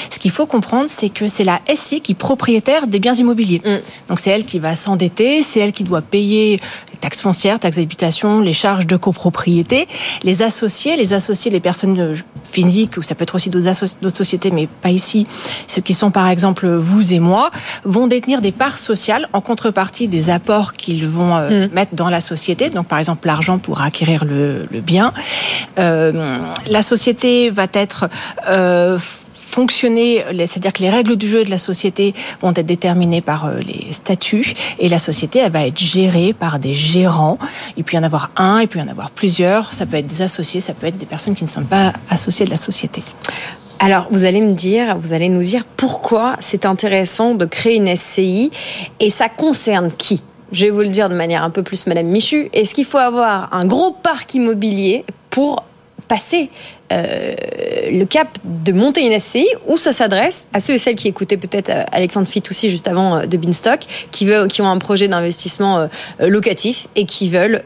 [0.09, 3.61] Ce qu'il faut comprendre, c'est que c'est la SCI qui est propriétaire des biens immobiliers.
[3.65, 3.77] Mm.
[4.09, 6.59] Donc c'est elle qui va s'endetter, c'est elle qui doit payer
[6.91, 9.87] les taxes foncières, taxes d'habitation, les charges de copropriété.
[10.23, 14.51] Les associés, les associés, les personnes euh, physiques, ou ça peut être aussi d'autres sociétés,
[14.51, 15.27] mais pas ici,
[15.67, 17.51] ceux qui sont par exemple vous et moi,
[17.83, 22.21] vont détenir des parts sociales en contrepartie des apports qu'ils vont euh, mettre dans la
[22.21, 22.69] société.
[22.69, 25.13] Donc par exemple l'argent pour acquérir le, le bien.
[25.79, 28.09] Euh, la société va être
[28.47, 28.97] euh,
[29.47, 33.59] fonctionner, c'est-à-dire que les règles du jeu de la société vont être déterminées par euh,
[33.59, 37.37] les statuts et la société elle va être gérée par des gérants.
[37.77, 39.73] Il peut y en avoir un, il peut y en avoir plusieurs.
[39.73, 42.45] Ça peut être des associés, ça peut être des personnes qui ne sont pas associées
[42.45, 43.01] de la société.
[43.79, 47.95] Alors, vous allez me dire, vous allez nous dire pourquoi c'est intéressant de créer une
[47.95, 48.49] SCI
[48.99, 50.23] et ça concerne qui?
[50.51, 52.49] Je vais vous le dire de manière un peu plus Madame Michu.
[52.53, 55.63] Est-ce qu'il faut avoir un gros parc immobilier pour
[56.07, 56.49] passer
[56.91, 57.35] euh,
[57.91, 61.37] le cap de monter une SCI ou ça s'adresse à ceux et celles qui écoutaient
[61.37, 65.87] peut-être euh, Alexandre Fitoussi juste avant euh, de Beanstalk, qui, qui ont un projet d'investissement
[66.19, 67.61] locatif et qui veulent,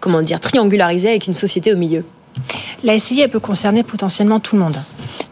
[0.00, 2.04] comment dire, triangulariser avec une société au milieu?
[2.82, 4.78] La SCI, elle peut concerner potentiellement tout le monde.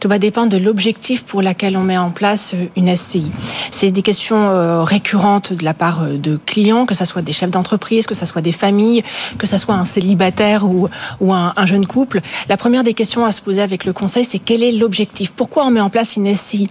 [0.01, 3.33] Tout va dépendre de l'objectif pour lequel on met en place euh, une SCI.
[3.73, 7.33] C'est des questions euh, récurrentes de la part euh, de clients, que ce soit des
[7.33, 9.03] chefs d'entreprise, que ce soit des familles,
[9.39, 10.89] que ce soit un célibataire ou,
[11.21, 12.21] ou un, un jeune couple.
[12.49, 15.33] La première des questions à se poser avec le conseil, c'est quel est l'objectif?
[15.33, 16.69] Pourquoi on met en place une SCI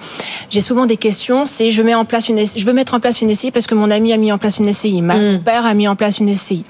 [0.50, 3.00] J'ai souvent des questions, c'est je mets en place une SCI, je veux mettre en
[3.00, 5.40] place une SCI parce que mon ami a mis en place une SCI, ma, mon
[5.40, 6.64] père a mis en place une SCI.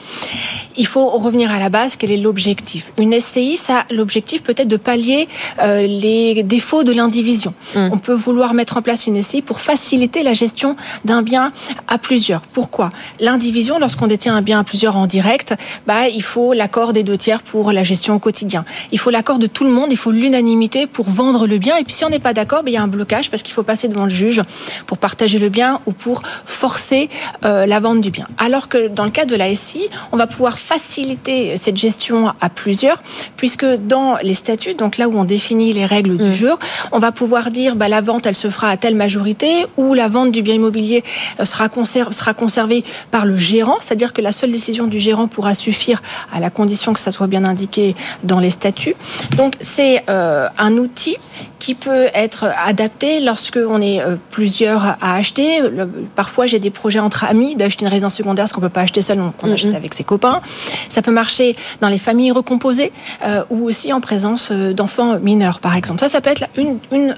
[0.76, 2.94] Il faut revenir à la base, quel est l'objectif?
[2.98, 5.28] Une SCI, ça, l'objectif peut être de pallier
[5.62, 7.54] euh, les défauts de l'indivision.
[7.76, 10.76] On peut vouloir mettre en place une SCI pour faciliter la gestion
[11.06, 11.52] d'un bien
[11.88, 12.42] à plusieurs.
[12.42, 12.90] Pourquoi?
[13.20, 15.56] L'indivision, lorsqu'on détient un bien à plusieurs en direct,
[15.86, 18.66] bah, il faut l'accord des deux tiers pour la gestion au quotidien.
[18.92, 21.78] Il faut l'accord de tout le monde, il faut l'unanimité pour vendre le bien.
[21.78, 23.54] Et puis si on n'est pas d'accord, bah, il y a un blocage parce qu'il
[23.54, 24.42] faut passer devant le juge
[24.86, 27.10] pour partager le bien ou pour forcer
[27.44, 28.28] euh, la vente du bien.
[28.38, 32.50] Alors que dans le cas de la SCI, on va pouvoir faciliter cette gestion à
[32.50, 33.02] plusieurs,
[33.38, 36.52] puisque dans les statuts, donc là où on définit les règles du jeu,
[36.92, 40.08] on va pouvoir dire bah, la vente, elle se fera à telle majorité, ou la
[40.10, 41.04] vente du bien immobilier
[41.40, 45.28] euh, sera, conserv- sera conservée par le gérant, c'est-à-dire que la seule décision du gérant
[45.28, 46.02] pourra suffire
[46.34, 48.96] à la condition que ça soit bien indiqué dans les statuts.
[49.38, 51.18] Donc c'est euh, un outil
[51.60, 55.62] qui peut être adapté lorsque on est euh, plusieurs à acheter.
[55.62, 55.86] Le-
[56.16, 59.02] parfois, j'ai des projets entre amis d'acheter une résidence secondaire, ce qu'on peut pas acheter
[59.02, 60.42] seul, on, on achète avec ses copains.
[60.90, 62.92] Ça peut marcher dans les familles recomposées
[63.28, 66.00] euh, ou aussi en présence euh, d'enfants mineurs, par exemple.
[66.00, 66.46] Ça, ça peut être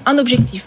[0.06, 0.64] un objectif.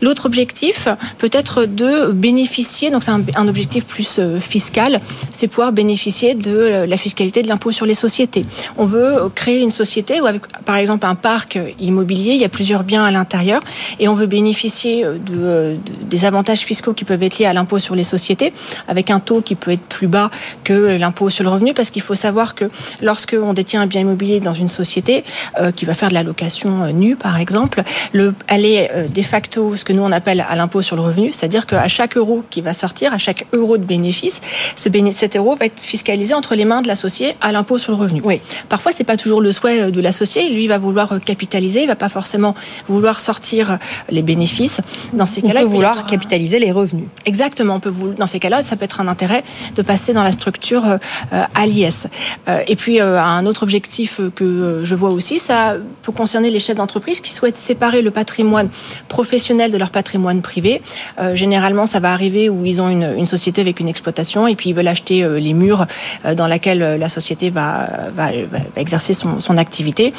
[0.00, 0.88] L'autre objectif
[1.18, 5.00] peut être de bénéficier, donc c'est un, objectif plus euh, fiscal,
[5.30, 8.44] c'est pouvoir bénéficier de euh, la fiscalité de l'impôt sur les sociétés.
[8.76, 12.48] On veut créer une société où, avec par exemple un parc immobilier, il y a
[12.48, 13.60] plusieurs biens à l'intérieur
[14.00, 17.78] et on veut bénéficier de, de- des avantages fiscaux qui peuvent être liés à l'impôt
[17.78, 18.52] sur les sociétés,
[18.88, 20.30] avec un taux qui peut être plus bas
[20.64, 22.70] que l'impôt sur le revenu, parce qu'il faut savoir que
[23.02, 26.22] lorsque on détient un bien immobilier dans une société euh, qui va faire de la
[26.22, 27.82] location euh, nue, par exemple,
[28.12, 31.02] le, elle est euh, de facto ce que nous on appelle à l'impôt sur le
[31.02, 34.40] revenu, c'est-à-dire qu'à chaque euro qui va sortir, à chaque euro de bénéfice,
[34.76, 37.92] ce béné- cet euro va être fiscalisé entre les mains de l'associé à l'impôt sur
[37.92, 38.20] le revenu.
[38.24, 38.40] Oui.
[38.68, 40.48] Parfois, c'est pas toujours le souhait euh, de l'associé.
[40.50, 42.54] Lui il va vouloir euh, capitaliser, il va pas forcément
[42.88, 43.78] vouloir sortir
[44.10, 44.80] les bénéfices.
[45.12, 47.06] Dans ces cas-là, il peut vouloir capitaliser les revenus.
[47.26, 49.42] Exactement, on peut vous, dans ces cas-là, ça peut être un intérêt
[49.76, 50.98] de passer dans la structure
[51.32, 52.06] à l'IS.
[52.48, 54.30] Euh, et puis, euh, un autre objectif euh,
[54.68, 58.68] que je vois aussi, ça peut concerner les chefs d'entreprise qui souhaitent séparer le patrimoine
[59.08, 60.82] professionnel de leur patrimoine privé.
[61.20, 64.54] Euh, généralement, ça va arriver où ils ont une, une société avec une exploitation et
[64.54, 65.86] puis ils veulent acheter euh, les murs
[66.24, 70.12] euh, dans laquelle la société va, va, va exercer son, son activité.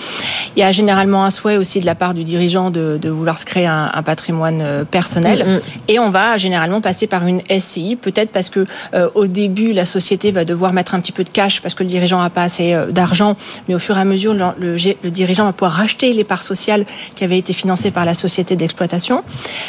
[0.56, 3.38] Il y a généralement un souhait aussi de la part du dirigeant de, de vouloir
[3.38, 5.46] se créer un, un patrimoine personnel.
[5.46, 5.60] Mm, mm.
[5.88, 8.66] Et on va généralement passer par une SCI, peut-être parce que
[9.16, 11.90] au début la société va devoir mettre un petit peu de cash parce que le
[11.90, 13.36] dirigeant n'a pas assez d'argent,
[13.68, 16.86] mais au fur et à mesure le, dirigeant va pouvoir racheter les parts sociales
[17.16, 19.24] qui avaient été financées par la société d'exploitation.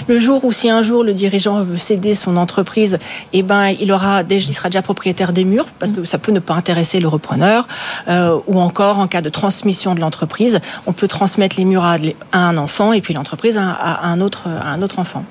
[0.08, 2.98] Le jour où si un jour le dirigeant veut céder son entreprise,
[3.32, 6.40] eh ben il aura il sera déjà propriétaire des murs parce que ça peut ne
[6.40, 7.66] pas intéresser le repreneur
[8.08, 11.98] euh, ou encore en cas de transmission de l'entreprise, on peut transmettre les murs à,
[12.32, 14.48] un enfant et puis l'entreprise à un autre
[14.98, 15.24] enfant.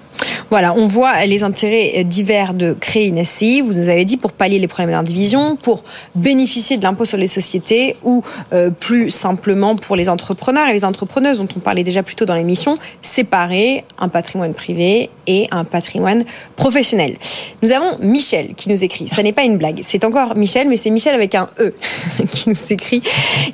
[0.50, 3.62] Voilà, on voit les intérêts divers de créer une SCI.
[3.62, 5.84] Vous nous avez dit pour pallier les problèmes d'indivision, pour
[6.16, 10.86] bénéficier de l'impôt sur les sociétés ou euh, plus simplement pour les entrepreneurs et les
[10.86, 15.64] entrepreneuses dont on parlait déjà plus tôt dans l'émission, séparer un patrimoine privé et un
[15.64, 16.26] patrimoine
[16.56, 17.18] professionnel.
[17.62, 19.08] Nous avons Michel qui nous écrit.
[19.08, 19.82] Ça n'est pas une blague.
[19.84, 21.74] C'est encore Michel, mais c'est Michel avec un E
[22.32, 23.02] qui nous écrit.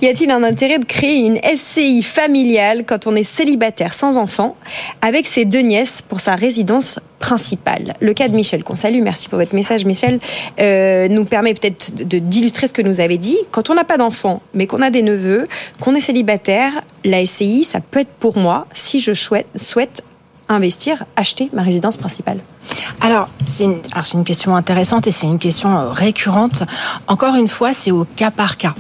[0.02, 4.56] Y a-t-il un intérêt de créer une SCI familiale quand on est célibataire sans enfant
[5.02, 6.55] avec ses deux nièces pour sa résidence
[7.20, 7.96] principale.
[8.00, 10.20] Le cas de Michel, qu'on salue, merci pour votre message Michel,
[10.60, 13.38] euh, nous permet peut-être d'illustrer ce que nous avez dit.
[13.52, 15.48] Quand on n'a pas d'enfants, mais qu'on a des neveux,
[15.80, 16.72] qu'on est célibataire,
[17.04, 20.04] la SCI, ça peut être pour moi, si je souhaite, souhaite
[20.48, 22.38] investir, acheter ma résidence principale
[23.02, 23.78] alors, c'est une,
[24.14, 26.64] une, question intéressante et c'est une question euh, récurrente.
[27.08, 28.74] Encore une fois, c'est au cas par cas.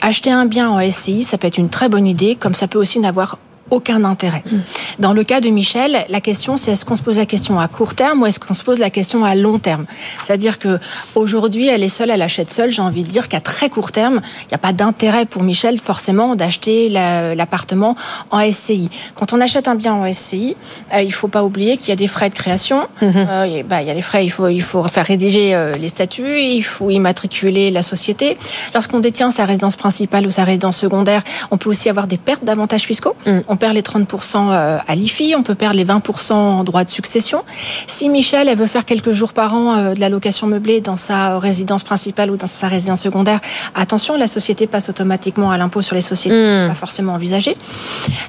[0.00, 2.78] Acheter un bien en SCI, ça peut être une très bonne idée, comme ça peut
[2.78, 3.38] aussi n'avoir
[3.70, 4.42] aucun intérêt.
[4.50, 4.58] Mm.
[4.98, 7.68] Dans le cas de Michel, la question c'est est-ce qu'on se pose la question à
[7.68, 9.86] court terme ou est-ce qu'on se pose la question à long terme?
[10.22, 10.78] C'est-à-dire que
[11.14, 12.70] aujourd'hui, elle est seule, elle achète seule.
[12.72, 15.78] J'ai envie de dire qu'à très court terme, il n'y a pas d'intérêt pour Michel
[15.78, 17.96] forcément d'acheter l'appartement
[18.30, 18.90] en SCI.
[19.14, 20.54] Quand on achète un bien en SCI,
[20.94, 22.88] euh, il faut pas oublier qu'il y a des frais de création.
[23.02, 23.26] Mm-hmm.
[23.30, 25.88] euh, bah, il y a les frais, il faut il faut faire rédiger euh, les
[25.88, 28.38] statuts, il faut immatriculer la société.
[28.74, 32.44] Lorsqu'on détient sa résidence principale ou sa résidence secondaire, on peut aussi avoir des pertes
[32.44, 33.14] d'avantages fiscaux.
[33.26, 36.90] Mm perd les 30% euh, à l'IFI, on peut perdre les 20% en droit de
[36.90, 37.42] succession.
[37.86, 40.96] Si Michel, elle veut faire quelques jours par an euh, de la location meublée dans
[40.96, 43.40] sa résidence principale ou dans sa résidence secondaire,
[43.74, 46.68] attention, la société passe automatiquement à l'impôt sur les sociétés, mmh.
[46.68, 47.56] pas forcément envisagé.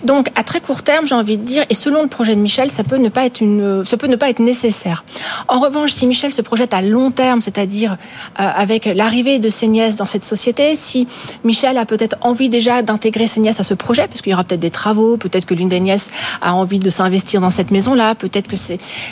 [0.03, 2.71] Donc, à très court terme, j'ai envie de dire, et selon le projet de Michel,
[2.71, 5.03] ça peut ne pas être une, ça peut ne pas être nécessaire.
[5.47, 7.97] En revanche, si Michel se projette à long terme, c'est-à-dire
[8.39, 11.07] euh, avec l'arrivée de ses nièces dans cette société, si
[11.43, 14.43] Michel a peut-être envie déjà d'intégrer ses nièces à ce projet, parce qu'il y aura
[14.43, 16.09] peut-être des travaux, peut-être que l'une des nièces
[16.41, 18.55] a envie de s'investir dans cette maison-là, peut-être que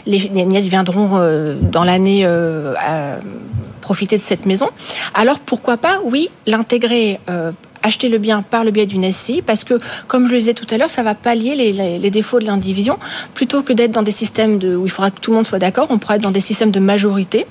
[0.05, 2.73] les nièces viendront euh, dans l'année euh,
[3.81, 4.69] profiter de cette maison.
[5.13, 7.51] Alors pourquoi pas, oui, l'intégrer euh,
[7.83, 10.65] acheter le bien par le biais d'une SCI parce que, comme je le disais tout
[10.71, 12.97] à l'heure, ça va pallier les, les, défauts de l'indivision.
[13.33, 15.87] Plutôt que d'être dans des systèmes où il faudra que tout le monde soit d'accord,
[15.89, 17.45] on pourra être dans des systèmes de majorité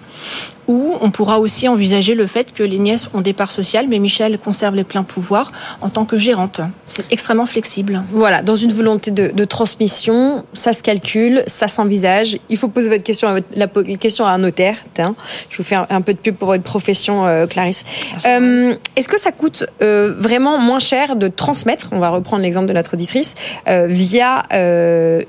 [0.68, 3.98] où on pourra aussi envisager le fait que les nièces ont des parts sociales, mais
[3.98, 6.60] Michel conserve les pleins pouvoirs en tant que gérante.
[6.88, 8.02] C'est extrêmement flexible.
[8.08, 12.38] Voilà, dans une volonté de, de transmission, ça se calcule, ça s'envisage.
[12.48, 13.66] Il faut poser votre question à votre, la,
[13.96, 14.76] question à un notaire.
[14.94, 15.14] Tiens,
[15.48, 17.84] je vous fais un, peu de pub pour votre profession, euh, Clarisse.
[18.26, 22.66] Euh, Est-ce que ça coûte euh, vraiment moins cher de transmettre, on va reprendre l'exemple
[22.66, 23.34] de notre auditrice,
[23.66, 24.44] via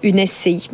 [0.04, 0.70] une SCI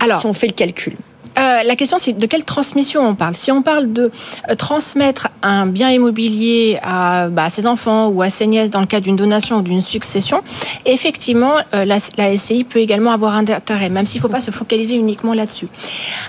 [0.00, 0.96] Alors, si on fait le calcul
[1.36, 3.34] euh, la question, c'est de quelle transmission on parle?
[3.34, 4.10] Si on parle de
[4.48, 8.86] euh, transmettre un bien immobilier à, bah, ses enfants ou à ses nièces dans le
[8.86, 10.42] cas d'une donation ou d'une succession,
[10.86, 14.40] effectivement, euh, la, la, SCI peut également avoir un intérêt, même s'il ne faut pas
[14.40, 15.68] se focaliser uniquement là-dessus.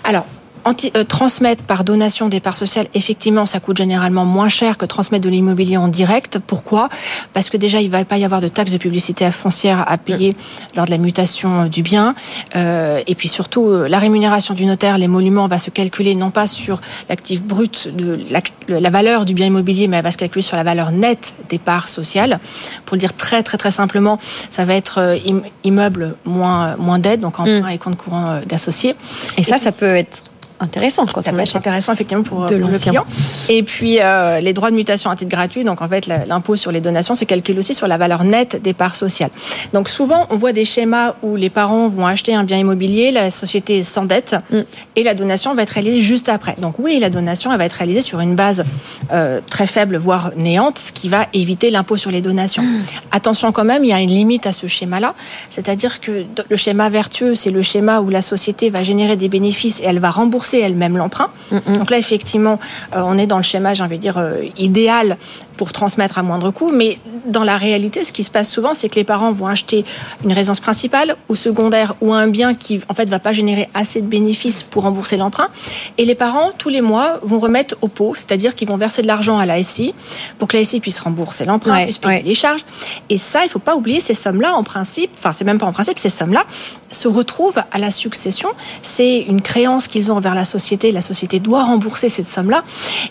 [0.03, 0.25] Alors,
[0.65, 4.85] anti, euh, transmettre par donation des parts sociales, effectivement, ça coûte généralement moins cher que
[4.85, 6.39] transmettre de l'immobilier en direct.
[6.39, 6.89] Pourquoi?
[7.33, 10.35] Parce que déjà, il va pas y avoir de taxes de publicité foncière à payer
[10.75, 12.15] lors de la mutation euh, du bien.
[12.55, 16.47] Euh, et puis surtout, euh, la rémunération du notaire, l'émolument va se calculer non pas
[16.47, 20.57] sur l'actif brut de la, valeur du bien immobilier, mais elle va se calculer sur
[20.57, 22.39] la valeur nette des parts sociales.
[22.85, 24.19] Pour le dire très très très simplement,
[24.49, 25.17] ça va être
[25.63, 27.69] immeuble moins moins d'aide, donc en mmh.
[27.69, 28.95] et compte courant d'associés.
[29.37, 30.23] Et, et ça, puis, ça peut être
[30.59, 31.57] intéressant quand ça on achète.
[31.57, 33.05] intéressant effectivement pour de le client.
[33.49, 36.71] Et puis euh, les droits de mutation à titre gratuit, donc en fait l'impôt sur
[36.71, 39.31] les donations se calcule aussi sur la valeur nette des parts sociales.
[39.73, 43.29] Donc souvent on voit des schémas où les parents vont acheter un bien immobilier, la
[43.29, 44.59] société s'endette mm.
[44.95, 46.55] et la donation va être réalisée juste après.
[46.59, 48.63] Donc oui, la donation elle va être réalisée sur une base
[49.11, 52.63] euh, très faible voire néante, ce qui va éviter l'impôt sur les donations.
[52.63, 52.83] Mm.
[53.11, 55.15] Attention quand même, il y a une limite à ce schéma-là,
[55.49, 59.81] c'est-à-dire que le schéma vertueux, c'est le schéma où la société va générer des bénéfices
[59.81, 61.29] et elle va rembourser elle-même l'emprunt.
[61.51, 61.77] Mm -hmm.
[61.77, 62.59] Donc là, effectivement,
[62.95, 65.17] euh, on est dans le schéma, j'ai envie de dire, euh, idéal
[65.57, 66.71] pour transmettre à moindre coût.
[66.71, 69.85] Mais dans la réalité, ce qui se passe souvent, c'est que les parents vont acheter
[70.23, 74.01] une résidence principale ou secondaire ou un bien qui, en fait, va pas générer assez
[74.01, 75.49] de bénéfices pour rembourser l'emprunt.
[75.97, 79.07] Et les parents, tous les mois, vont remettre au pot, c'est-à-dire qu'ils vont verser de
[79.07, 79.93] l'argent à la SI
[80.37, 82.23] pour que la SI puisse rembourser l'emprunt, ouais, puisse payer ouais.
[82.23, 82.65] les charges.
[83.09, 85.73] Et ça, il faut pas oublier, ces sommes-là, en principe, enfin, c'est même pas en
[85.73, 86.45] principe, ces sommes-là
[86.91, 88.49] se retrouvent à la succession.
[88.81, 90.91] C'est une créance qu'ils ont envers la société.
[90.91, 92.63] La société doit rembourser cette somme-là.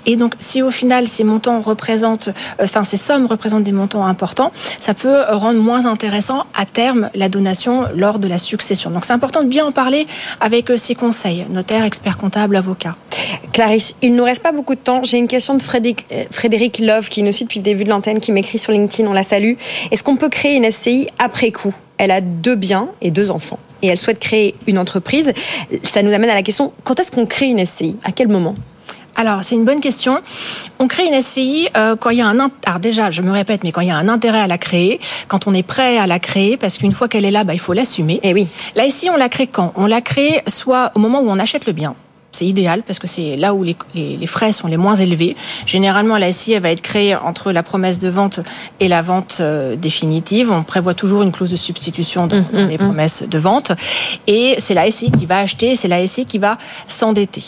[0.06, 2.30] Et donc, si au final, ces montants représentent
[2.60, 7.28] enfin ces sommes représentent des montants importants, ça peut rendre moins intéressant à terme la
[7.28, 8.90] donation lors de la succession.
[8.90, 10.06] Donc c'est important de bien en parler
[10.40, 12.96] avec ses conseils, notaire, expert comptable, avocat.
[13.52, 15.02] Clarisse, il nous reste pas beaucoup de temps.
[15.04, 18.20] J'ai une question de Frédéric, Frédéric Love qui nous suit depuis le début de l'antenne,
[18.20, 19.08] qui m'écrit sur LinkedIn.
[19.08, 19.54] On la salue.
[19.90, 21.74] Est-ce qu'on peut créer une SCI après coup?
[21.98, 25.32] Elle a deux biens et deux enfants et elle souhaite créer une entreprise.
[25.82, 28.54] Ça nous amène à la question quand est-ce qu'on crée une SCI À quel moment?
[29.16, 30.20] Alors, c'est une bonne question.
[30.78, 32.50] On crée une SCI euh, quand il y a un...
[32.66, 35.00] Alors déjà, je me répète, mais quand il y a un intérêt à la créer,
[35.28, 37.60] quand on est prêt à la créer, parce qu'une fois qu'elle est là, bah, il
[37.60, 38.14] faut l'assumer.
[38.22, 38.48] Et eh oui.
[38.74, 39.72] La SCI, on la crée quand?
[39.76, 41.94] On la crée soit au moment où on achète le bien,
[42.34, 45.36] c'est idéal parce que c'est là où les, les, frais sont les moins élevés.
[45.66, 48.40] Généralement, la SI elle va être créée entre la promesse de vente
[48.80, 50.50] et la vente euh, définitive.
[50.50, 52.76] On prévoit toujours une clause de substitution dans, mmh, les mmh, mmh.
[52.78, 53.72] promesses de vente.
[54.26, 56.58] Et c'est la SI qui va acheter, c'est la SI qui va
[56.88, 57.42] s'endetter.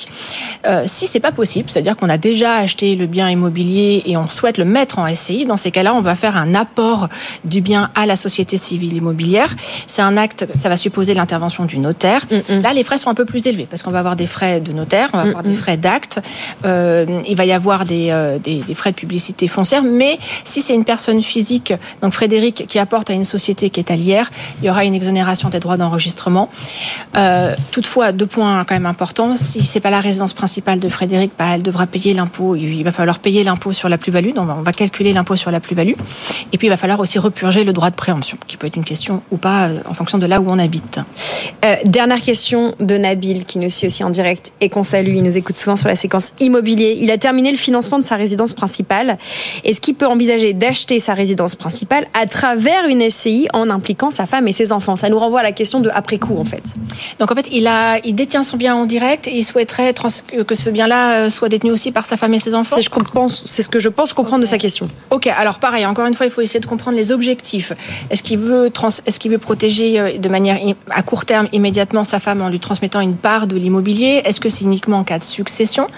[0.66, 4.28] Euh, si c'est pas possible, c'est-à-dire qu'on a déjà acheté le bien immobilier et on
[4.28, 7.08] souhaite le mettre en SCI, dans ces cas-là, on va faire un apport
[7.44, 9.54] du bien à la société civile immobilière.
[9.88, 12.22] C'est un acte, ça va supposer l'intervention du notaire.
[12.48, 14.72] Là, les frais sont un peu plus élevés parce qu'on va avoir des frais de
[14.76, 16.20] notaire, on va avoir des frais d'acte,
[16.64, 20.74] euh, il va y avoir euh, des, des, frais de publicité foncière, mais si c'est
[20.74, 21.72] une personne physique,
[22.02, 24.30] donc Frédéric, qui apporte à une société qui est allière,
[24.60, 26.50] il y aura une exonération des droits d'enregistrement.
[27.16, 31.32] Euh, toutefois, deux points quand même importants, si c'est pas la résidence principale de Frédéric,
[31.38, 34.62] bah, elle devra payer l'impôt, il va falloir payer l'impôt sur la plus-value, donc on
[34.62, 35.94] va calculer l'impôt sur la plus-value,
[36.52, 38.84] et puis il va falloir aussi repurger le droit de préemption, qui peut être une
[38.84, 41.00] question ou pas en fonction de là où on habite.
[41.84, 45.14] dernière question de Nabil, qui nous suit aussi en direct et qu'on salue.
[45.16, 46.96] Il nous écoute souvent sur la séquence immobilier.
[47.00, 49.16] Il a terminé le financement de sa résidence principale.
[49.64, 54.26] Est-ce qu'il peut envisager d'acheter sa résidence principale à travers une SCI en impliquant sa
[54.26, 56.64] femme et ses enfants Ça nous renvoie à la question de après coup, en fait.
[57.18, 59.94] Donc, en fait, il, a, il détient son bien en direct et il souhaiterait
[60.46, 62.76] que ce bien-là euh, soit détenu aussi par sa femme et ses enfants.
[63.46, 64.88] C'est ce que je pense comprendre de sa question.
[65.10, 67.72] Ok, alors pareil, encore une fois, il faut essayer de comprendre les objectifs.
[68.10, 70.58] Est-ce qu'il veut, est qu'il veut protéger euh, de manière
[70.90, 74.22] à court terme immédiatement sa femme en lui transmettant une part de l'immobilier?
[74.24, 75.88] Est-ce que c'est uniquement en cas de succession.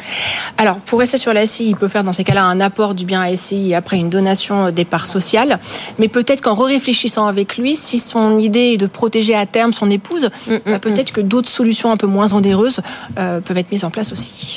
[0.57, 3.05] Alors, pour rester sur la SCI, il peut faire dans ces cas-là un apport du
[3.05, 5.59] bien à SCI après une donation des parts sociales.
[5.99, 9.91] Mais peut-être qu'en réfléchissant avec lui, si son idée est de protéger à terme son
[9.91, 11.15] épouse, mm, mm, bah, peut-être mm.
[11.15, 12.81] que d'autres solutions un peu moins ondéreuses
[13.19, 14.57] euh, peuvent être mises en place aussi.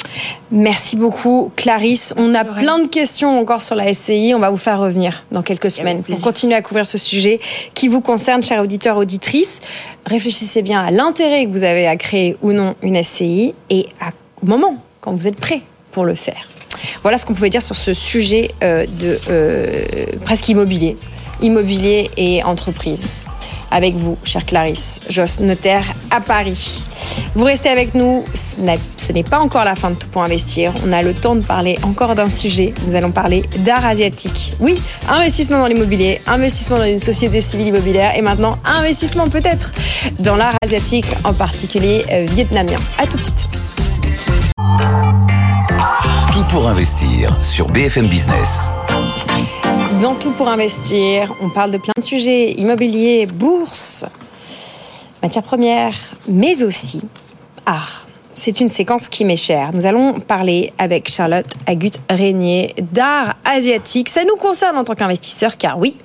[0.51, 2.13] Merci beaucoup, Clarisse.
[2.17, 4.33] On a plein de questions encore sur la SCI.
[4.35, 7.39] On va vous faire revenir dans quelques semaines pour continuer à couvrir ce sujet
[7.73, 9.61] qui vous concerne, chers auditeurs, auditrices.
[10.05, 14.11] Réfléchissez bien à l'intérêt que vous avez à créer ou non une SCI et à
[14.43, 15.61] moment, quand vous êtes prêt
[15.91, 16.47] pour le faire.
[17.01, 20.97] Voilà ce qu'on pouvait dire sur ce sujet euh, de euh, presque immobilier,
[21.41, 23.15] immobilier et entreprise
[23.71, 26.83] avec vous, chère Clarisse, Joss, notaire à Paris.
[27.33, 30.73] Vous restez avec nous, ce n'est pas encore la fin de Tout pour investir.
[30.85, 32.73] On a le temps de parler encore d'un sujet.
[32.85, 34.53] Nous allons parler d'art asiatique.
[34.59, 39.71] Oui, investissement dans l'immobilier, investissement dans une société civile immobilière et maintenant investissement peut-être
[40.19, 42.77] dans l'art asiatique, en particulier euh, vietnamien.
[42.97, 43.47] A tout de suite.
[46.51, 48.69] Pour investir sur BFM Business.
[50.01, 54.03] Dans Tout pour investir, on parle de plein de sujets, immobilier, bourse,
[55.23, 55.95] matières premières,
[56.27, 57.03] mais aussi
[57.65, 58.05] art
[58.43, 59.69] c'est une séquence qui m'est chère.
[59.71, 64.09] Nous allons parler avec Charlotte Agut-Régnier d'art asiatique.
[64.09, 65.95] Ça nous concerne en tant qu'investisseur, car oui,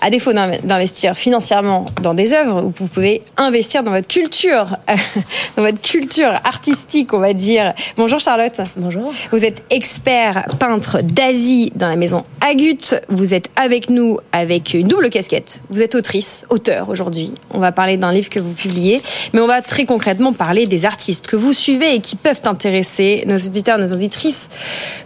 [0.00, 4.76] à défaut d'investir financièrement dans des œuvres, vous pouvez investir dans votre culture,
[5.56, 7.74] dans votre culture artistique, on va dire.
[7.96, 8.60] Bonjour Charlotte.
[8.76, 9.12] Bonjour.
[9.32, 12.94] Vous êtes expert peintre d'Asie dans la maison Agut.
[13.08, 15.60] Vous êtes avec nous avec une double casquette.
[15.70, 17.34] Vous êtes autrice, auteur aujourd'hui.
[17.52, 19.02] On va parler d'un livre que vous publiez,
[19.32, 23.24] mais on va très concrètement parler des artistes que vous suivez et qui peuvent intéresser
[23.26, 24.48] nos auditeurs, nos auditrices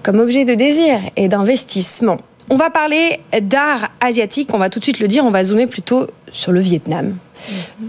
[0.03, 2.19] comme objet de désir et d'investissement.
[2.51, 5.67] On va parler d'art asiatique, on va tout de suite le dire, on va zoomer
[5.67, 7.17] plutôt sur le Vietnam,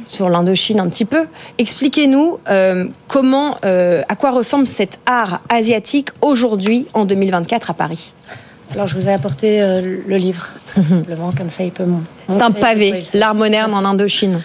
[0.05, 1.25] sur l'Indochine un petit peu.
[1.57, 8.13] Expliquez-nous euh, comment, euh, à quoi ressemble cet art asiatique aujourd'hui en 2024 à Paris.
[8.73, 11.85] Alors je vous ai apporté euh, le livre, simplement, comme ça il peut
[12.29, 14.41] C'est un pavé, l'art moderne en Indochine.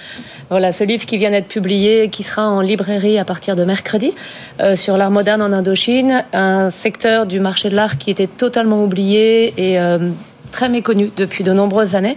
[0.50, 4.12] Voilà, ce livre qui vient d'être publié, qui sera en librairie à partir de mercredi,
[4.60, 8.82] euh, sur l'art moderne en Indochine, un secteur du marché de l'art qui était totalement
[8.82, 10.10] oublié et euh,
[10.50, 12.16] très méconnu depuis de nombreuses années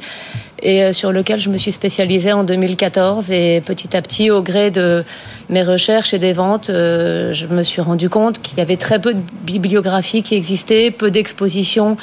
[0.64, 4.42] et euh, sur lequel je me suis spécialisée en 2014 et petit à petit au
[4.42, 5.04] gré de
[5.50, 9.00] mes recherches et des ventes euh, je me suis rendu compte qu'il y avait très
[9.00, 11.98] peu de bibliographies qui existaient peu d'expositions.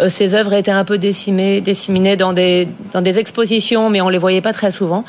[0.00, 4.08] Euh, ces œuvres étaient un peu décimées, disséminées dans des dans des expositions mais on
[4.08, 5.04] les voyait pas très souvent.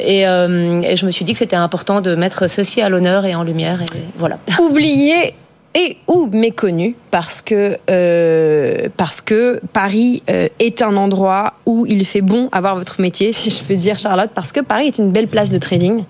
[0.00, 3.42] Et, je me suis dit que c'était important de mettre ceci à l'honneur et en
[3.42, 3.86] lumière et
[4.18, 4.38] voilà.
[4.60, 5.34] Oublié
[5.76, 12.06] et ou méconnu parce que euh, parce que Paris euh, est un endroit où il
[12.06, 15.12] fait bon avoir votre métier, si je peux dire Charlotte, parce que Paris est une
[15.12, 16.04] belle place de trading.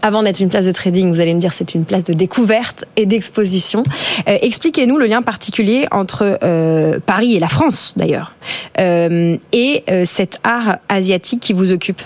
[0.00, 2.86] Avant d'être une place de trading, vous allez me dire c'est une place de découverte
[2.96, 3.84] et d'exposition.
[4.28, 8.34] Euh, Expliquez-nous le lien particulier entre euh, Paris et la France d'ailleurs
[8.78, 12.02] et cet art asiatique qui vous occupe.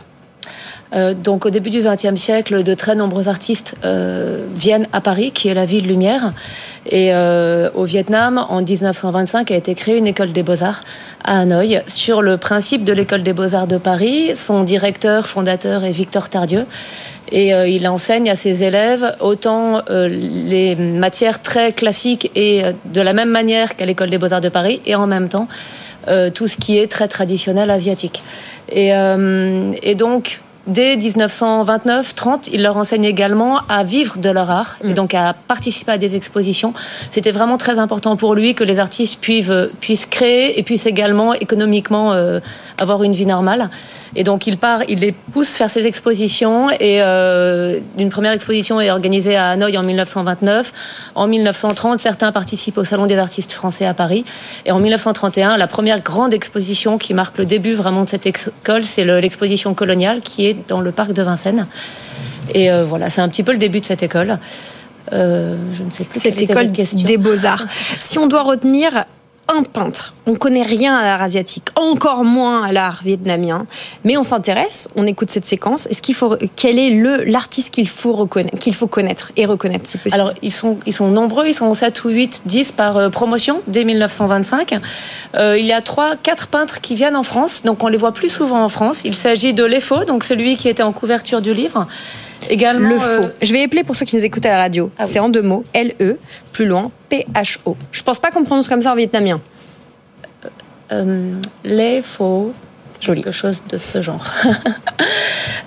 [0.97, 5.31] Euh, donc au début du XXe siècle, de très nombreux artistes euh, viennent à Paris,
[5.33, 6.33] qui est la ville lumière.
[6.87, 10.83] Et euh, au Vietnam, en 1925, a été créée une école des beaux-arts
[11.25, 14.35] à Hanoï sur le principe de l'école des beaux-arts de Paris.
[14.35, 16.65] Son directeur, fondateur est Victor Tardieu.
[17.33, 23.31] Et il enseigne à ses élèves autant les matières très classiques et de la même
[23.31, 25.49] manière qu'à l'école des beaux-arts de Paris, et en même temps
[26.35, 28.23] tout ce qui est très traditionnel asiatique.
[28.69, 28.93] Et
[29.97, 35.35] donc, dès 1929-30, il leur enseigne également à vivre de leur art et donc à
[35.35, 36.75] participer à des expositions.
[37.11, 41.35] C'était vraiment très important pour lui que les artistes puissent, puissent créer et puissent également
[41.35, 42.41] économiquement euh,
[42.79, 43.71] avoir une vie normale.
[44.15, 48.81] Et donc il part, il les pousse faire ces expositions et euh, une première exposition
[48.81, 50.73] est organisée à Hanoï en 1929.
[51.15, 54.25] En 1930, certains participent au Salon des artistes français à Paris.
[54.65, 58.85] Et en 1931, la première grande exposition qui marque le début vraiment de cette école,
[58.85, 61.67] c'est le- l'exposition coloniale qui est dans le parc de Vincennes.
[62.55, 64.39] Et euh, voilà, c'est un petit peu le début de cette école.
[65.13, 67.67] Euh, je ne sais plus Cette école des beaux-arts.
[68.01, 69.05] Si on doit retenir
[69.49, 73.67] un peintre, on connaît rien à l'art asiatique, encore moins à l'art vietnamien,
[74.05, 75.87] mais on s'intéresse, on écoute cette séquence.
[75.87, 79.89] Est-ce qu'il faut, quel est le l'artiste qu'il faut reconnaître, qu'il faut connaître et reconnaître,
[80.13, 83.63] Alors, ils sont, ils sont nombreux, ils sont 7 ou 8, 10 par euh, promotion
[83.69, 84.81] dès 1925.
[85.35, 88.13] Euh, il y a 3, 4 peintres qui viennent en France, donc on les voit
[88.13, 89.03] plus souvent en France.
[89.05, 91.87] Il s'agit de Lefaux, donc celui qui était en couverture du livre.
[92.51, 93.29] Également, le euh, faux.
[93.43, 94.91] Je vais épeler pour ceux qui nous écoutent à la radio.
[95.05, 95.65] C'est en deux mots.
[95.75, 96.17] L-E,
[96.53, 97.77] plus loin, P-H-O.
[97.93, 99.41] Je pense pas qu'on prononce comme ça en vietnamien.
[100.93, 101.35] euh,
[101.65, 102.53] les faux,
[103.01, 104.25] quelque chose de ce genre.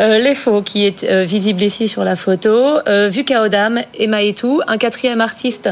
[0.01, 4.07] Euh, les faux qui est euh, visible ici sur la photo, euh, Vu Kaodam et
[4.07, 5.69] Maetou, un quatrième artiste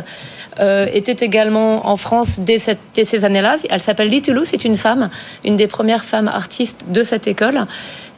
[0.60, 3.56] euh, était également en France dès, cette- dès ces années-là.
[3.70, 5.10] Elle s'appelle Litulu, c'est une femme,
[5.46, 7.62] une des premières femmes artistes de cette école.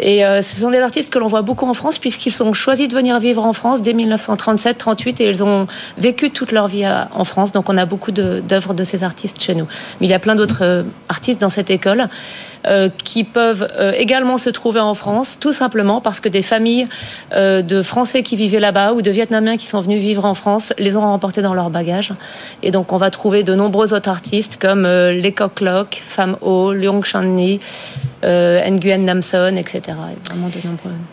[0.02, 2.88] Et euh, ce sont des artistes que l'on voit beaucoup en France puisqu'ils ont choisi
[2.88, 5.68] de venir vivre en France dès 1937-38 et ils ont
[5.98, 7.52] vécu toute leur vie à- en France.
[7.52, 9.68] Donc on a beaucoup d'œuvres de ces artistes chez nous.
[10.00, 12.08] Mais il y a plein d'autres euh, artistes dans cette école
[12.68, 16.88] euh, qui peuvent euh, également se trouver en France, tout simplement parce que des familles
[17.34, 20.74] euh, de Français qui vivaient là-bas ou de Vietnamiens qui sont venus vivre en France
[20.78, 22.14] les ont remportés dans leur bagage.
[22.64, 26.38] Et donc on va trouver de nombreux autres artistes comme euh, Les Coq Loc, Pham
[26.42, 27.60] Ho, Leong Chan Ni,
[28.24, 29.89] euh, Nguyen Namson, etc.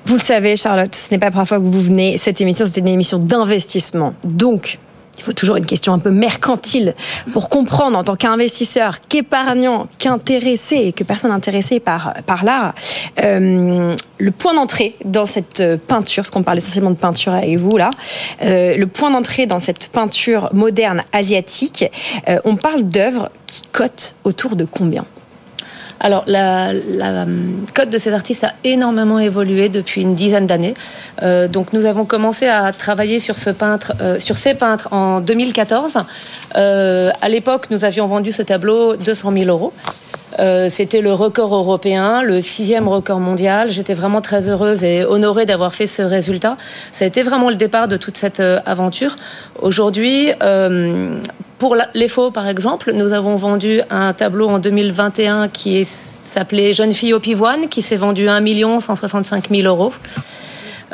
[0.04, 2.18] Vous le savez, Charlotte, ce n'est pas la première fois que vous venez.
[2.18, 4.14] Cette émission, c'est une émission d'investissement.
[4.24, 4.78] Donc,
[5.18, 6.94] il faut toujours une question un peu mercantile
[7.32, 12.74] pour comprendre en tant qu'investisseur, qu'épargnant, qu'intéressé et que personne intéressée par, par l'art,
[13.22, 17.76] euh, le point d'entrée dans cette peinture, parce qu'on parle essentiellement de peinture avec vous
[17.76, 17.90] là,
[18.42, 21.84] euh, le point d'entrée dans cette peinture moderne asiatique,
[22.28, 25.04] euh, on parle d'œuvres qui cotent autour de combien?
[26.06, 30.74] Alors, la, la hum, cote de ces artistes a énormément évolué depuis une dizaine d'années.
[31.24, 35.20] Euh, donc, nous avons commencé à travailler sur ce peintre, euh, sur ces peintres en
[35.20, 35.98] 2014.
[36.54, 39.72] Euh, à l'époque, nous avions vendu ce tableau 200 000 euros.
[40.38, 43.70] Euh, C'était le record européen, le sixième record mondial.
[43.70, 46.56] J'étais vraiment très heureuse et honorée d'avoir fait ce résultat.
[46.92, 49.16] Ça a été vraiment le départ de toute cette euh, aventure.
[49.60, 51.16] Aujourd'hui, euh,
[51.58, 56.92] pour les faux, par exemple, nous avons vendu un tableau en 2021 qui s'appelait Jeune
[56.92, 59.92] fille au pivoine, qui s'est vendu 1 165 000 euros.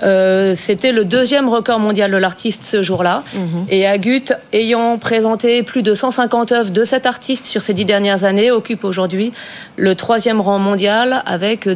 [0.03, 3.25] Euh, C'était le deuxième record mondial de l'artiste ce jour-là.
[3.69, 8.25] Et Agut, ayant présenté plus de 150 œuvres de cet artiste sur ces dix dernières
[8.25, 9.33] années, occupe aujourd'hui
[9.77, 11.67] le troisième rang mondial avec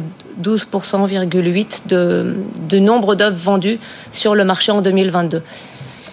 [0.41, 2.35] 12,8% de,
[2.69, 3.79] de nombre d'œuvres vendues
[4.11, 5.41] sur le marché en 2022.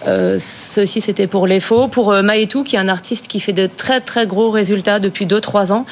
[0.07, 1.87] Euh, ceci, c'était pour les faux.
[1.87, 5.25] Pour euh, Maetou, qui est un artiste qui fait de très très gros résultats depuis
[5.25, 5.85] 2-3 ans.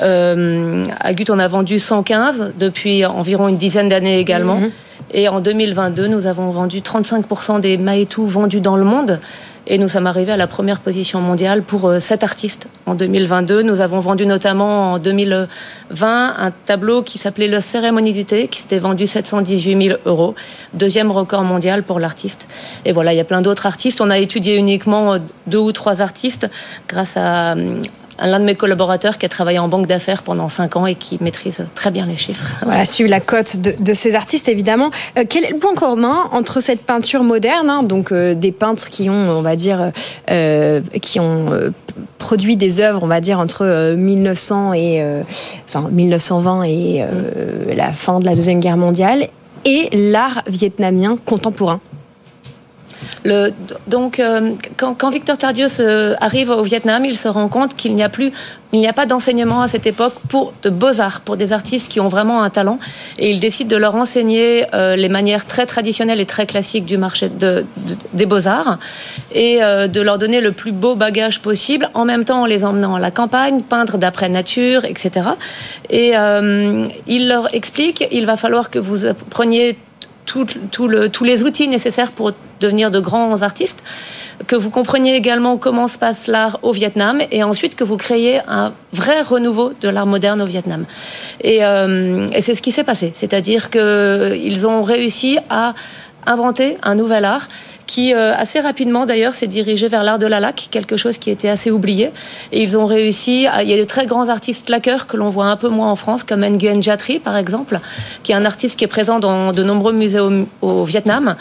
[0.00, 4.60] Euh, à Gut, on a vendu 115 depuis environ une dizaine d'années également.
[5.10, 9.20] Et en 2022, nous avons vendu 35% des Maetou vendus dans le monde.
[9.70, 12.68] Et nous sommes arrivés à la première position mondiale pour euh, cet artiste.
[12.86, 15.48] En 2022, nous avons vendu notamment en 2020
[16.38, 20.34] un tableau qui s'appelait Le Cérémonie du thé, qui s'était vendu 718 000 euros.
[20.72, 22.48] Deuxième record mondial pour l'artiste.
[22.86, 24.00] Et voilà, il y a plein d'autres artistes.
[24.00, 26.48] On a étudié uniquement euh, deux ou trois artistes
[26.88, 27.54] grâce à,
[28.20, 31.18] l'un de mes collaborateurs qui a travaillé en banque d'affaires pendant 5 ans et qui
[31.20, 32.46] maîtrise très bien les chiffres.
[32.62, 34.90] Voilà, suivre la cote de, ces artistes, évidemment.
[35.16, 38.90] Euh, quel est le point commun entre cette peinture moderne, hein, donc euh, des peintres
[38.90, 39.92] qui ont, on va dire,
[40.30, 41.46] euh, qui ont
[42.18, 45.04] produit des œuvres, on va dire, entre 1900 et,
[45.68, 47.04] enfin, 1920 et
[47.74, 49.28] la fin de la Deuxième Guerre mondiale,
[49.64, 51.80] et l'art vietnamien contemporain?
[53.86, 55.66] Donc, euh, quand, Victor Tardieu
[56.20, 58.32] arrive au Vietnam, il se rend compte qu'il n'y a plus,
[58.72, 61.88] il n'y a pas d'enseignement à cette époque pour de beaux arts, pour des artistes
[61.88, 62.78] qui ont vraiment un talent,
[63.18, 66.96] et il décide de leur enseigner euh, les manières très traditionnelles et très classiques du
[66.96, 67.66] marché de,
[68.12, 68.78] des beaux arts,
[69.32, 72.64] et euh, de leur donner le plus beau bagage possible, en même temps en les
[72.64, 75.28] emmenant à la campagne, peindre d'après nature, etc.
[75.90, 76.12] Et
[77.06, 79.76] il leur explique, il va falloir que vous preniez
[80.70, 83.82] tous les outils nécessaires pour devenir de grands artistes,
[84.46, 88.40] que vous compreniez également comment se passe l'art au Vietnam et ensuite que vous créiez
[88.46, 90.84] un vrai renouveau de l'art moderne au Vietnam.
[91.40, 95.74] Et, euh, et c'est ce qui s'est passé, c'est-à-dire qu'ils ont réussi à
[96.26, 97.48] inventer un nouvel art
[97.88, 101.30] qui euh, assez rapidement d'ailleurs s'est dirigé vers l'art de la laque, quelque chose qui
[101.30, 102.12] était assez oublié.
[102.52, 103.48] Et ils ont réussi.
[103.62, 105.96] il y a de très grands artistes laqueurs que l'on voit un peu moins en
[105.96, 107.80] France, comme Nguyen Jatri par exemple,
[108.22, 110.20] qui est un artiste qui est présent dans de nombreux musées
[110.60, 111.34] au, Vietnam,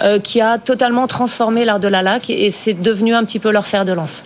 [0.00, 3.50] euh, qui a totalement transformé l'art de la laque et c'est devenu un petit peu
[3.50, 4.24] leur fer de lance.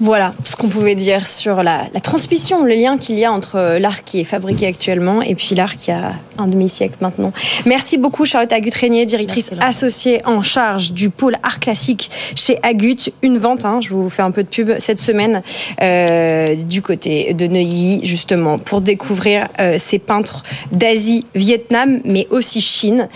[0.00, 3.78] Voilà ce qu'on pouvait dire sur la, transmission, le lien qu'il y a entre euh,
[3.80, 7.32] l'art qui est fabriqué actuellement et puis l'art qui a un demi-siècle maintenant.
[7.66, 13.10] Merci beaucoup Charlotte Agut-Régnier, directrice associée en charge du pôle art classique chez Agut.
[13.22, 15.42] Une vente, hein, je vous fais un peu de pub cette semaine,
[15.82, 22.60] euh, du côté de Neuilly, justement, pour découvrir euh, ces peintres d'Asie, Vietnam, mais aussi
[22.60, 23.08] Chine.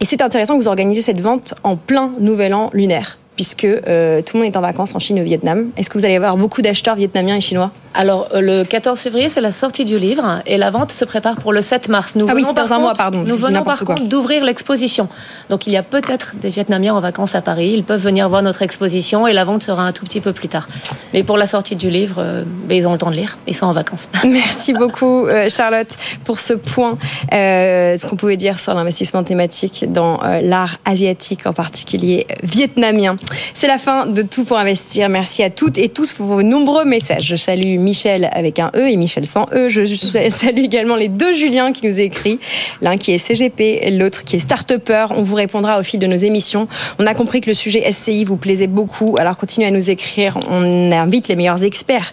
[0.00, 4.20] Et c'est intéressant que vous organisez cette vente en plein nouvel an lunaire puisque euh,
[4.20, 5.70] tout le monde est en vacances en Chine et au Vietnam.
[5.78, 7.70] Est-ce que vous allez avoir beaucoup d'acheteurs vietnamiens et chinois?
[7.92, 11.36] Alors, euh, le 14 février, c'est la sortie du livre et la vente se prépare
[11.36, 12.14] pour le 7 mars.
[12.14, 13.24] Nous ah oui, c'est dans un mois, pardon.
[13.26, 15.08] Nous venons par contre d'ouvrir l'exposition.
[15.48, 17.72] Donc, il y a peut-être des Vietnamiens en vacances à Paris.
[17.74, 20.48] Ils peuvent venir voir notre exposition et la vente sera un tout petit peu plus
[20.48, 20.68] tard.
[21.12, 23.38] Mais pour la sortie du livre, euh, ben, ils ont le temps de lire.
[23.48, 24.08] Ils sont en vacances.
[24.24, 26.96] Merci beaucoup, Charlotte, pour ce point.
[27.32, 33.16] ce qu'on pouvait dire sur l'investissement thématique dans l'art asiatique, en particulier vietnamien.
[33.54, 35.08] C'est la fin de Tout pour investir.
[35.08, 37.24] Merci à toutes et tous pour vos nombreux messages.
[37.24, 39.68] Je salue Michel avec un E et Michel sans E.
[39.68, 39.84] Je
[40.30, 42.38] salue également les deux Julien qui nous écrit.
[42.80, 44.72] L'un qui est CGP, l'autre qui est start
[45.10, 46.68] On vous répondra au fil de nos émissions.
[46.98, 49.16] On a compris que le sujet SCI vous plaisait beaucoup.
[49.18, 50.38] Alors continuez à nous écrire.
[50.50, 52.12] On invite les meilleurs experts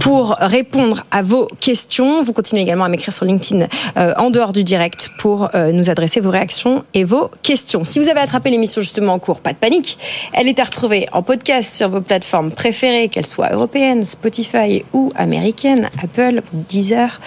[0.00, 2.22] pour répondre à vos questions.
[2.22, 3.66] Vous continuez également à m'écrire sur LinkedIn
[3.96, 7.84] euh, en dehors du direct pour euh, nous adresser vos réactions et vos questions.
[7.84, 9.98] Si vous avez attrapé l'émission justement en cours, pas de panique.
[10.32, 15.05] Elle est à retrouver en podcast sur vos plateformes préférées, qu'elles soient européennes, Spotify ou
[15.14, 17.20] américaines, Apple, Deezer.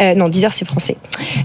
[0.00, 0.96] Euh, non, Deezer, c'est français.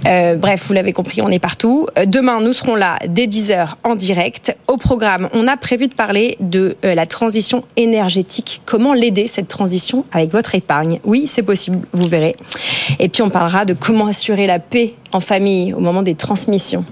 [0.08, 1.88] Euh, bref, vous l'avez compris, on est partout.
[1.98, 4.56] Euh, demain, nous serons là dès 10h en direct.
[4.68, 8.62] Au programme, on a prévu de parler de la transition énergétique.
[8.66, 11.00] Comment l'aider, cette transition, avec votre épargne?
[11.04, 12.36] Oui, c'est possible, vous verrez.
[13.00, 16.86] Et puis, on parlera de comment assurer la paix en famille au moment des transmissions.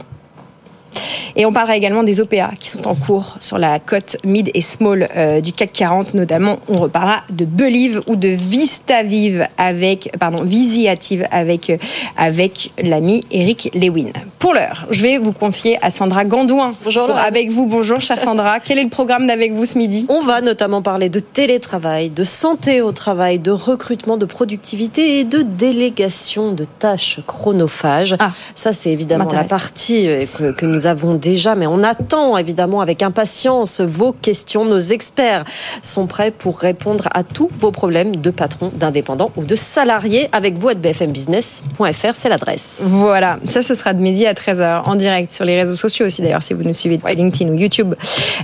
[1.36, 4.62] Et on parlera également des OPA qui sont en cours sur la cote mid et
[4.62, 6.58] small euh, du CAC 40, notamment.
[6.68, 11.78] On reparlera de Believe ou de Vistavive avec, pardon, Visiative avec, euh,
[12.18, 14.12] avec l'ami Eric Lewin.
[14.40, 16.74] Pour l'heure, je vais vous confier à Sandra Gandouin.
[16.84, 17.10] Bonjour.
[17.12, 18.60] Avec vous, bonjour, chère Sandra.
[18.64, 20.06] Quel est le programme d'avec vous ce midi?
[20.10, 25.24] On va notamment parler de télétravail, de santé au travail, de recrutement, de productivité et
[25.24, 28.16] de délégation de tâches chronophages.
[28.20, 32.38] Ah, ça, c'est évidemment la partie euh, que, que nous avons déjà, mais on attend
[32.38, 34.66] évidemment avec impatience vos questions.
[34.66, 35.44] Nos experts
[35.82, 40.30] sont prêts pour répondre à tous vos problèmes de patron, d'indépendant ou de salarié.
[40.32, 42.82] Avec vous, à bfmbusiness.fr, c'est l'adresse.
[42.86, 46.22] Voilà, ça ce sera de midi à 13h en direct sur les réseaux sociaux aussi
[46.22, 47.94] d'ailleurs si vous nous suivez de LinkedIn ou YouTube.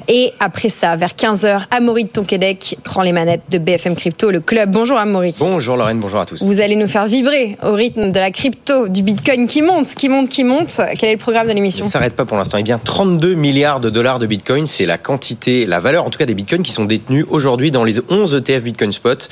[0.07, 4.39] Et après ça, vers 15h, Amaury de Tonquédec prend les manettes de BFM Crypto, le
[4.39, 4.71] club.
[4.71, 5.35] Bonjour Amaury.
[5.39, 6.43] Bonjour Lorraine, bonjour à tous.
[6.43, 10.09] Vous allez nous faire vibrer au rythme de la crypto, du Bitcoin qui monte, qui
[10.09, 10.79] monte, qui monte.
[10.97, 11.85] Quel est le programme de l'émission?
[11.85, 12.57] Ça s'arrête pas pour l'instant.
[12.57, 16.19] Eh bien, 32 milliards de dollars de Bitcoin, c'est la quantité, la valeur en tout
[16.19, 19.29] cas des Bitcoins qui sont détenus aujourd'hui dans les 11 ETF Bitcoin Spot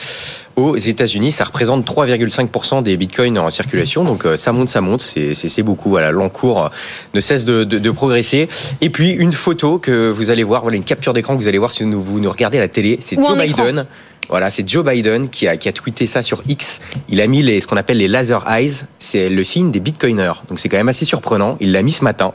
[0.55, 1.31] aux États-Unis.
[1.31, 4.03] Ça représente 3,5% des bitcoins en circulation.
[4.03, 5.01] Donc euh, ça monte, ça monte.
[5.01, 5.89] C'est beaucoup.
[5.89, 6.69] Voilà, l'encours
[7.13, 8.49] ne cesse de, de, de, progresser.
[8.81, 11.57] Et puis une photo que vous allez voir, voilà une capture d'écran que vous allez
[11.57, 12.97] voir si vous nous regardez à la télé.
[13.01, 13.85] C'est Joe Biden.
[14.29, 16.79] Voilà, c'est Joe Biden qui a, tweeté ça sur X.
[17.09, 18.85] Il a mis les, ce qu'on appelle les laser eyes.
[18.97, 20.33] C'est le signe des bitcoiners.
[20.47, 21.57] Donc c'est quand même assez surprenant.
[21.59, 22.33] Il l'a mis ce matin.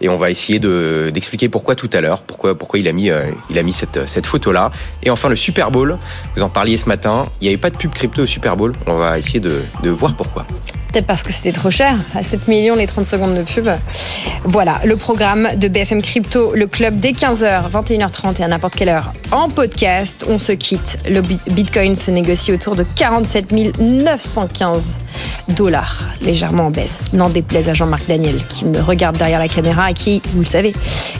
[0.00, 2.22] Et on va essayer de, d'expliquer pourquoi tout à l'heure.
[2.22, 4.70] Pourquoi, pourquoi il a mis, euh, il a mis cette, cette photo-là.
[5.02, 5.98] Et enfin, le Super Bowl.
[6.36, 7.26] Vous en parliez ce matin.
[7.40, 8.72] Il n'y avait pas de pub crypto au Super Bowl.
[8.86, 10.46] On va essayer de, de voir pourquoi.
[10.94, 13.68] Peut-être parce que c'était trop cher, à 7 millions les 30 secondes de pub.
[14.44, 18.90] Voilà, le programme de BFM Crypto, le club dès 15h, 21h30 et à n'importe quelle
[18.90, 20.24] heure en podcast.
[20.28, 21.00] On se quitte.
[21.08, 21.20] Le
[21.50, 25.00] Bitcoin se négocie autour de 47 915
[25.48, 27.12] dollars, légèrement en baisse.
[27.12, 30.46] N'en déplaise à Jean-Marc Daniel qui me regarde derrière la caméra et qui, vous le
[30.46, 30.74] savez,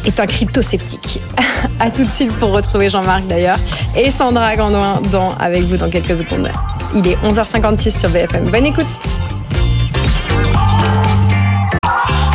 [0.04, 1.20] est un crypto-sceptique.
[1.80, 3.58] à tout de suite pour retrouver Jean-Marc d'ailleurs
[3.96, 5.00] et Sandra Gandoin
[5.38, 6.50] avec vous dans quelques secondes.
[6.94, 8.50] Il est 11h56 sur BFM.
[8.50, 9.00] Bonne écoute.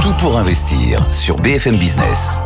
[0.02, 2.40] Tout pour investir sur BFM Business.